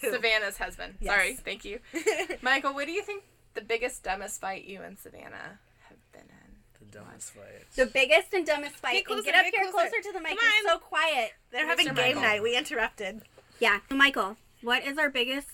who? 0.00 0.10
savannah's 0.12 0.58
husband 0.58 0.94
Yes. 1.00 1.12
sorry 1.14 1.34
thank 1.34 1.64
you 1.64 1.80
michael 2.42 2.72
what 2.74 2.86
do 2.86 2.92
you 2.92 3.02
think 3.02 3.24
the 3.54 3.60
biggest 3.60 4.02
dumbest 4.02 4.40
fight 4.40 4.64
you 4.64 4.80
and 4.82 4.98
savannah 4.98 5.58
have 5.88 5.98
been 6.12 6.22
in 6.22 6.86
The 6.90 6.98
dumbest 6.98 7.32
fight. 7.32 7.66
The 7.74 7.86
biggest 7.86 8.32
and 8.32 8.46
dumbest 8.46 8.76
fight. 8.76 8.92
Get 8.94 9.06
closer, 9.06 9.18
and 9.18 9.24
get 9.26 9.34
up 9.34 9.44
get 9.44 9.54
here 9.54 9.70
closer. 9.72 9.88
closer 9.88 10.02
to 10.08 10.12
the 10.12 10.20
mic. 10.20 10.38
Come 10.38 10.48
You're 10.62 10.72
so 10.74 10.78
quiet. 10.78 11.32
They're 11.50 11.66
having 11.66 11.86
Mr. 11.88 11.96
game 11.96 12.16
Michael. 12.16 12.22
night. 12.22 12.42
We 12.44 12.56
interrupted. 12.56 13.22
Yeah, 13.58 13.80
so 13.88 13.96
Michael, 13.96 14.36
what 14.62 14.84
is 14.84 14.96
our 14.98 15.10
biggest, 15.10 15.48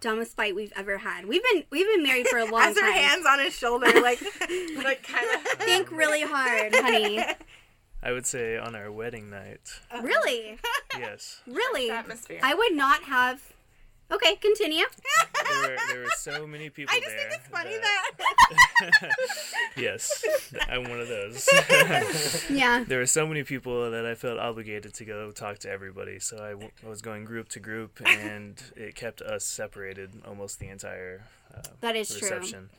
dumbest 0.00 0.36
fight 0.36 0.54
we've 0.54 0.72
ever 0.76 0.98
had? 0.98 1.26
We've 1.26 1.42
been 1.52 1.64
we've 1.70 1.86
been 1.86 2.02
married 2.02 2.28
for 2.28 2.38
a 2.38 2.44
long 2.50 2.60
time. 2.60 2.74
Has 2.74 2.76
her 2.76 2.82
time. 2.82 2.92
hands 2.92 3.26
on 3.26 3.38
his 3.40 3.54
shoulder, 3.54 3.86
like 4.00 4.20
like 4.76 5.02
kind 5.02 5.26
of 5.34 5.42
Think 5.58 5.90
really 5.90 6.22
hard, 6.22 6.74
honey. 6.74 7.24
I 8.02 8.12
would 8.12 8.26
say 8.26 8.56
on 8.56 8.76
our 8.76 8.92
wedding 8.92 9.28
night. 9.28 9.80
Really, 10.02 10.58
Yes. 10.96 11.40
really. 11.46 11.90
atmosphere 11.90 12.38
I 12.42 12.54
would 12.54 12.74
not 12.74 13.02
have. 13.04 13.42
Okay, 14.10 14.36
continue. 14.36 14.84
There 15.50 15.60
were, 15.70 15.76
there 15.88 16.00
were 16.00 16.08
so 16.16 16.46
many 16.46 16.70
people 16.76 16.94
I 16.96 17.00
just 17.00 17.14
think 17.14 17.28
it's 17.30 17.48
funny 17.48 17.76
that, 17.76 18.10
that 18.18 19.10
yes, 19.76 20.24
I'm 20.68 20.84
one 20.88 21.00
of 21.00 21.08
those. 21.08 21.48
Yeah. 22.50 22.84
there 22.88 22.98
were 23.00 23.06
so 23.06 23.26
many 23.26 23.42
people 23.44 23.90
that 23.90 24.06
I 24.06 24.14
felt 24.14 24.38
obligated 24.38 24.94
to 24.94 25.04
go 25.04 25.30
talk 25.30 25.58
to 25.60 25.70
everybody. 25.70 26.18
So 26.20 26.38
I, 26.42 26.50
w- 26.50 26.70
I 26.84 26.88
was 26.88 27.02
going 27.02 27.24
group 27.26 27.48
to 27.50 27.60
group, 27.60 28.00
and 28.06 28.62
it 28.76 28.94
kept 28.94 29.20
us 29.20 29.44
separated 29.44 30.10
almost 30.26 30.58
the 30.58 30.68
entire 30.68 31.24
uh, 31.54 31.60
That 31.80 31.94
is 31.96 32.08
true. 32.08 32.20
reception. 32.28 32.70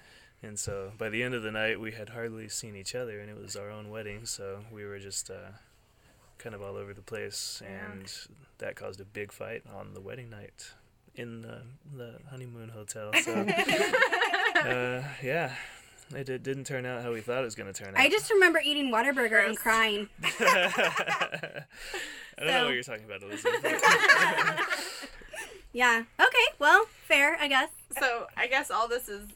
And 0.42 0.58
so 0.58 0.94
by 0.98 1.10
the 1.10 1.22
end 1.22 1.36
of 1.36 1.44
the 1.44 1.52
night, 1.52 1.80
we 1.80 1.92
had 1.92 2.10
hardly 2.10 2.50
seen 2.50 2.76
each 2.76 2.96
other, 2.96 3.20
and 3.20 3.30
it 3.30 3.38
was 3.40 3.56
our 3.56 3.70
own 3.70 3.90
wedding. 3.92 4.26
So 4.26 4.62
we 4.72 4.84
were 4.86 4.98
just 4.98 5.30
uh, 5.30 5.52
kind 6.40 6.56
of 6.56 6.62
all 6.64 6.76
over 6.76 6.94
the 6.94 7.02
place, 7.02 7.62
and 7.68 8.12
that 8.58 8.76
caused 8.76 9.00
a 9.00 9.06
big 9.06 9.32
fight 9.32 9.64
on 9.78 9.94
the 9.94 10.02
wedding 10.02 10.30
night 10.30 10.72
in 11.20 11.42
the, 11.42 11.62
the 11.96 12.14
honeymoon 12.30 12.70
hotel. 12.70 13.12
So 13.24 13.34
uh, 14.70 15.04
yeah, 15.24 15.54
it, 16.16 16.26
did, 16.26 16.44
didn't 16.44 16.66
turn 16.66 16.86
out 16.86 17.02
how 17.02 17.14
we 17.14 17.22
thought 17.22 17.42
it 17.42 17.46
was 17.46 17.56
going 17.56 17.72
to 17.72 17.84
turn 17.84 17.96
out. 17.96 18.00
I 18.00 18.10
just 18.10 18.30
remember 18.32 18.60
eating 18.64 18.92
Whataburger 18.92 19.46
and 19.48 19.56
crying. 19.58 20.10
I 20.24 21.64
don't 22.38 22.48
know 22.48 22.66
what 22.66 22.74
you're 22.74 22.84
talking 22.84 23.06
about, 23.06 23.22
Elizabeth. 23.24 23.64
Yeah. 25.72 26.04
Okay. 26.20 26.46
Well, 26.58 26.86
fair, 27.06 27.38
I 27.40 27.48
guess. 27.48 27.70
So 28.00 28.26
I 28.36 28.48
guess 28.48 28.72
all 28.72 28.88
this 28.88 29.08
is 29.08 29.28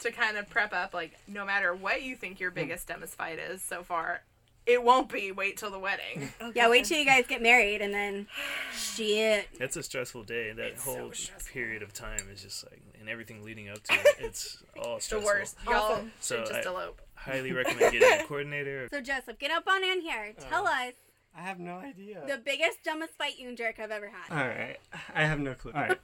to 0.00 0.10
kind 0.10 0.38
of 0.38 0.48
prep 0.48 0.72
up, 0.72 0.94
like 0.94 1.12
no 1.28 1.44
matter 1.44 1.74
what 1.74 2.02
you 2.02 2.16
think 2.16 2.40
your 2.40 2.50
biggest 2.50 2.88
dumbest 2.88 3.14
fight 3.16 3.38
is 3.38 3.60
so 3.62 3.82
far, 3.82 4.22
it 4.66 4.82
won't 4.82 5.08
be. 5.10 5.32
Wait 5.32 5.56
till 5.56 5.70
the 5.70 5.78
wedding. 5.78 6.30
Yeah. 6.54 6.68
Wait 6.68 6.84
till 6.84 6.98
you 6.98 7.04
guys 7.04 7.26
get 7.26 7.40
married, 7.42 7.80
and 7.82 7.92
then 7.94 8.26
shit. 8.74 9.48
It's 9.60 9.76
a 9.76 9.82
stressful 9.82 10.24
day. 10.24 10.52
That 10.52 10.78
whole 10.78 11.12
period 11.52 11.82
of 11.82 11.92
time 11.92 12.20
is 12.32 12.42
just 12.42 12.64
like, 12.70 12.80
and 13.00 13.08
everything 13.08 13.42
leading 13.44 13.68
up 13.68 13.82
to 13.84 13.94
it, 13.94 14.06
it's 14.18 14.62
all 14.78 15.00
stressful. 15.00 15.20
the 15.20 15.24
worst. 15.26 15.56
Y'all 15.68 16.04
So 16.20 16.36
should 16.44 16.46
just 16.54 16.66
I- 16.66 16.70
elope. 16.70 17.00
Highly 17.14 17.52
recommend 17.52 17.92
getting 17.92 18.20
a 18.20 18.24
coordinator. 18.26 18.88
So 18.92 19.00
Joseph, 19.00 19.38
get 19.38 19.50
up 19.52 19.64
on 19.68 19.84
in 19.84 20.00
here. 20.00 20.34
Oh. 20.38 20.44
Tell 20.50 20.66
us 20.66 20.92
I 21.36 21.40
have 21.42 21.58
no 21.60 21.76
idea. 21.76 22.22
The 22.26 22.36
biggest, 22.36 22.82
dumbest 22.84 23.14
fight 23.16 23.38
you 23.38 23.48
and 23.48 23.56
Derek 23.56 23.78
have 23.78 23.90
ever 23.92 24.10
had. 24.10 24.36
All 24.42 24.48
right. 24.48 24.76
I 25.14 25.24
have 25.24 25.38
no 25.38 25.54
clue. 25.54 25.72
All 25.74 25.80
right. 25.82 25.98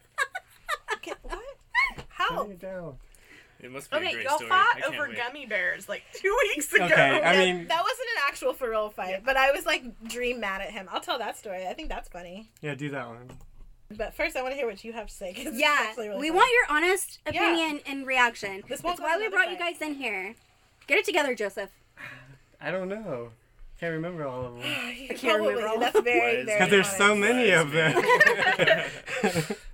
Okay, 0.94 1.12
what? 1.22 1.40
How? 2.08 2.44
Turn 2.44 2.52
it 2.52 2.60
down. 2.60 2.96
It 3.60 3.72
must 3.72 3.90
be 3.90 3.96
a 3.96 4.00
Okay, 4.00 4.12
great 4.12 4.24
y'all 4.24 4.36
story. 4.36 4.48
fought 4.50 4.76
I 4.76 4.80
can't 4.82 4.94
over 4.94 5.08
wait. 5.08 5.16
gummy 5.16 5.44
bears 5.46 5.88
like 5.88 6.02
two 6.14 6.34
weeks 6.54 6.72
ago. 6.72 6.84
Okay. 6.84 7.20
I 7.22 7.36
mean, 7.36 7.66
that 7.68 7.82
wasn't 7.82 8.08
an 8.16 8.22
actual 8.28 8.52
for 8.52 8.70
real 8.70 8.88
fight, 8.90 9.22
but 9.24 9.36
I 9.36 9.50
was 9.50 9.66
like 9.66 9.82
dream 10.08 10.38
mad 10.40 10.60
at 10.60 10.70
him. 10.70 10.88
I'll 10.92 11.00
tell 11.00 11.18
that 11.18 11.36
story. 11.36 11.66
I 11.66 11.72
think 11.74 11.88
that's 11.88 12.08
funny. 12.08 12.48
yeah, 12.62 12.74
do 12.74 12.88
that 12.90 13.08
one. 13.08 13.30
But 13.90 14.14
first, 14.14 14.36
I 14.36 14.42
want 14.42 14.52
to 14.52 14.56
hear 14.58 14.66
what 14.68 14.84
you 14.84 14.92
have 14.92 15.06
to 15.08 15.14
say. 15.14 15.32
'cause 15.32 15.46
it's 15.46 15.58
Yeah, 15.58 15.74
actually 15.80 16.08
really 16.08 16.20
we 16.20 16.28
funny. 16.28 16.38
want 16.38 16.50
your 16.52 16.76
honest 16.76 17.18
Yeah. 17.32 17.50
opinion 17.50 17.80
and 17.86 18.06
reaction. 18.06 18.62
This 18.68 18.82
won't 18.82 18.98
That's 18.98 19.08
why 19.08 19.16
we 19.16 19.22
another 19.26 19.36
brought 19.36 19.50
you 19.50 19.58
guys 19.58 19.80
in 19.80 19.94
here. 19.94 20.34
Get 20.86 20.98
it 20.98 21.04
together, 21.04 21.34
Joseph. 21.34 21.70
I 22.60 22.70
don't 22.70 22.88
know. 22.88 23.30
Can't 23.80 23.92
remember 23.94 24.26
all 24.26 24.44
of 24.44 24.54
them. 24.56 24.62
I 24.66 25.06
can't 25.08 25.20
Probably. 25.20 25.54
remember 25.54 25.68
all. 25.68 25.74
Of 25.82 25.92
them. 25.94 26.04
That's 26.04 26.04
very, 26.04 26.44
very. 26.44 26.58
Because 26.58 26.70
there's 26.70 26.96
so 26.96 27.14
many 27.14 27.50
of 27.50 27.70
them. 27.72 27.94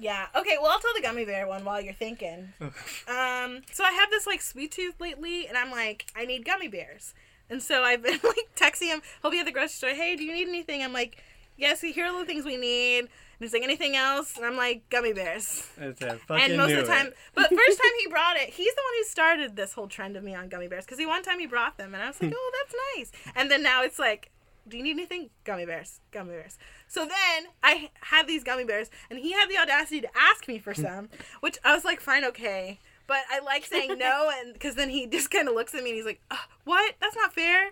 Yeah. 0.00 0.26
Okay. 0.34 0.56
Well, 0.60 0.70
I'll 0.70 0.78
tell 0.78 0.94
the 0.94 1.02
gummy 1.02 1.24
bear 1.24 1.46
one 1.46 1.64
while 1.64 1.80
you're 1.80 1.94
thinking. 1.94 2.52
Um. 3.08 3.62
So 3.72 3.84
I 3.84 3.92
have 3.92 4.10
this 4.10 4.26
like 4.26 4.42
sweet 4.42 4.70
tooth 4.72 5.00
lately, 5.00 5.46
and 5.46 5.56
I'm 5.56 5.70
like, 5.70 6.10
I 6.14 6.26
need 6.26 6.44
gummy 6.44 6.68
bears, 6.68 7.14
and 7.48 7.62
so 7.62 7.82
I've 7.82 8.02
been 8.02 8.20
like 8.24 8.48
texting 8.54 8.88
him. 8.88 9.02
He'll 9.22 9.30
be 9.30 9.40
at 9.40 9.46
the 9.46 9.52
grocery 9.52 9.68
store. 9.68 9.90
Hey, 9.90 10.14
do 10.16 10.24
you 10.24 10.34
need 10.34 10.48
anything? 10.48 10.82
I'm 10.82 10.92
like, 10.92 11.22
Yes. 11.58 11.80
Here 11.80 12.06
are 12.06 12.18
the 12.18 12.24
things 12.24 12.44
we 12.44 12.56
need. 12.56 13.00
And 13.00 13.08
he's 13.40 13.52
like, 13.52 13.62
anything 13.62 13.96
else? 13.96 14.36
And 14.36 14.46
I'm 14.46 14.56
like, 14.56 14.88
gummy 14.88 15.12
bears. 15.12 15.68
That's 15.76 16.00
it. 16.00 16.20
Fucking 16.26 16.44
and 16.44 16.56
most 16.56 16.72
of 16.72 16.86
the 16.86 16.92
time, 16.92 17.08
it. 17.08 17.16
but 17.34 17.48
first 17.54 17.78
time 17.78 17.92
he 18.00 18.08
brought 18.08 18.36
it, 18.36 18.50
he's 18.50 18.74
the 18.74 18.82
one 18.82 18.94
who 18.98 19.04
started 19.04 19.56
this 19.56 19.72
whole 19.74 19.88
trend 19.88 20.16
of 20.16 20.24
me 20.24 20.34
on 20.34 20.48
gummy 20.48 20.68
bears. 20.68 20.84
Because 20.84 20.98
he 20.98 21.06
one 21.06 21.22
time 21.22 21.38
he 21.38 21.46
brought 21.46 21.76
them, 21.76 21.94
and 21.94 22.02
I 22.02 22.08
was 22.08 22.22
like, 22.22 22.32
oh, 22.34 22.52
that's 22.62 22.74
nice. 22.96 23.12
And 23.36 23.50
then 23.50 23.62
now 23.62 23.82
it's 23.82 23.98
like, 23.98 24.30
do 24.68 24.76
you 24.76 24.82
need 24.82 24.92
anything? 24.92 25.30
Gummy 25.44 25.66
bears, 25.66 26.00
gummy 26.10 26.30
bears. 26.30 26.58
So 26.86 27.00
then 27.06 27.46
I 27.62 27.90
had 28.00 28.26
these 28.26 28.44
gummy 28.44 28.64
bears, 28.64 28.90
and 29.10 29.18
he 29.18 29.32
had 29.32 29.48
the 29.48 29.58
audacity 29.58 30.00
to 30.02 30.08
ask 30.16 30.48
me 30.48 30.58
for 30.58 30.74
some, 30.74 31.08
which 31.40 31.58
I 31.64 31.74
was 31.74 31.84
like, 31.84 32.00
fine, 32.00 32.24
okay. 32.24 32.78
But 33.06 33.20
I 33.30 33.40
like 33.40 33.64
saying 33.64 33.98
no, 33.98 34.30
and 34.40 34.52
because 34.52 34.74
then 34.74 34.90
he 34.90 35.06
just 35.06 35.30
kind 35.30 35.48
of 35.48 35.54
looks 35.54 35.74
at 35.74 35.82
me 35.82 35.90
and 35.90 35.96
he's 35.96 36.06
like, 36.06 36.20
"Ugh, 36.30 36.38
what? 36.64 36.94
That's 37.00 37.16
not 37.16 37.32
fair. 37.32 37.70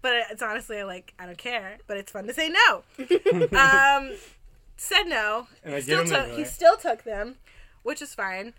But 0.00 0.14
it's 0.30 0.42
honestly 0.42 0.82
like 0.84 1.12
I 1.18 1.26
don't 1.26 1.38
care, 1.38 1.78
but 1.86 1.96
it's 1.96 2.10
fun 2.10 2.26
to 2.26 2.34
say 2.34 2.48
no. 2.48 2.82
um, 3.58 4.12
said 4.76 5.04
no. 5.04 5.48
And 5.64 5.74
I 5.74 5.80
Still 5.80 6.04
took, 6.04 6.28
he 6.30 6.44
still 6.44 6.76
took 6.76 7.04
them, 7.04 7.36
which 7.82 8.00
is 8.00 8.14
fine. 8.14 8.54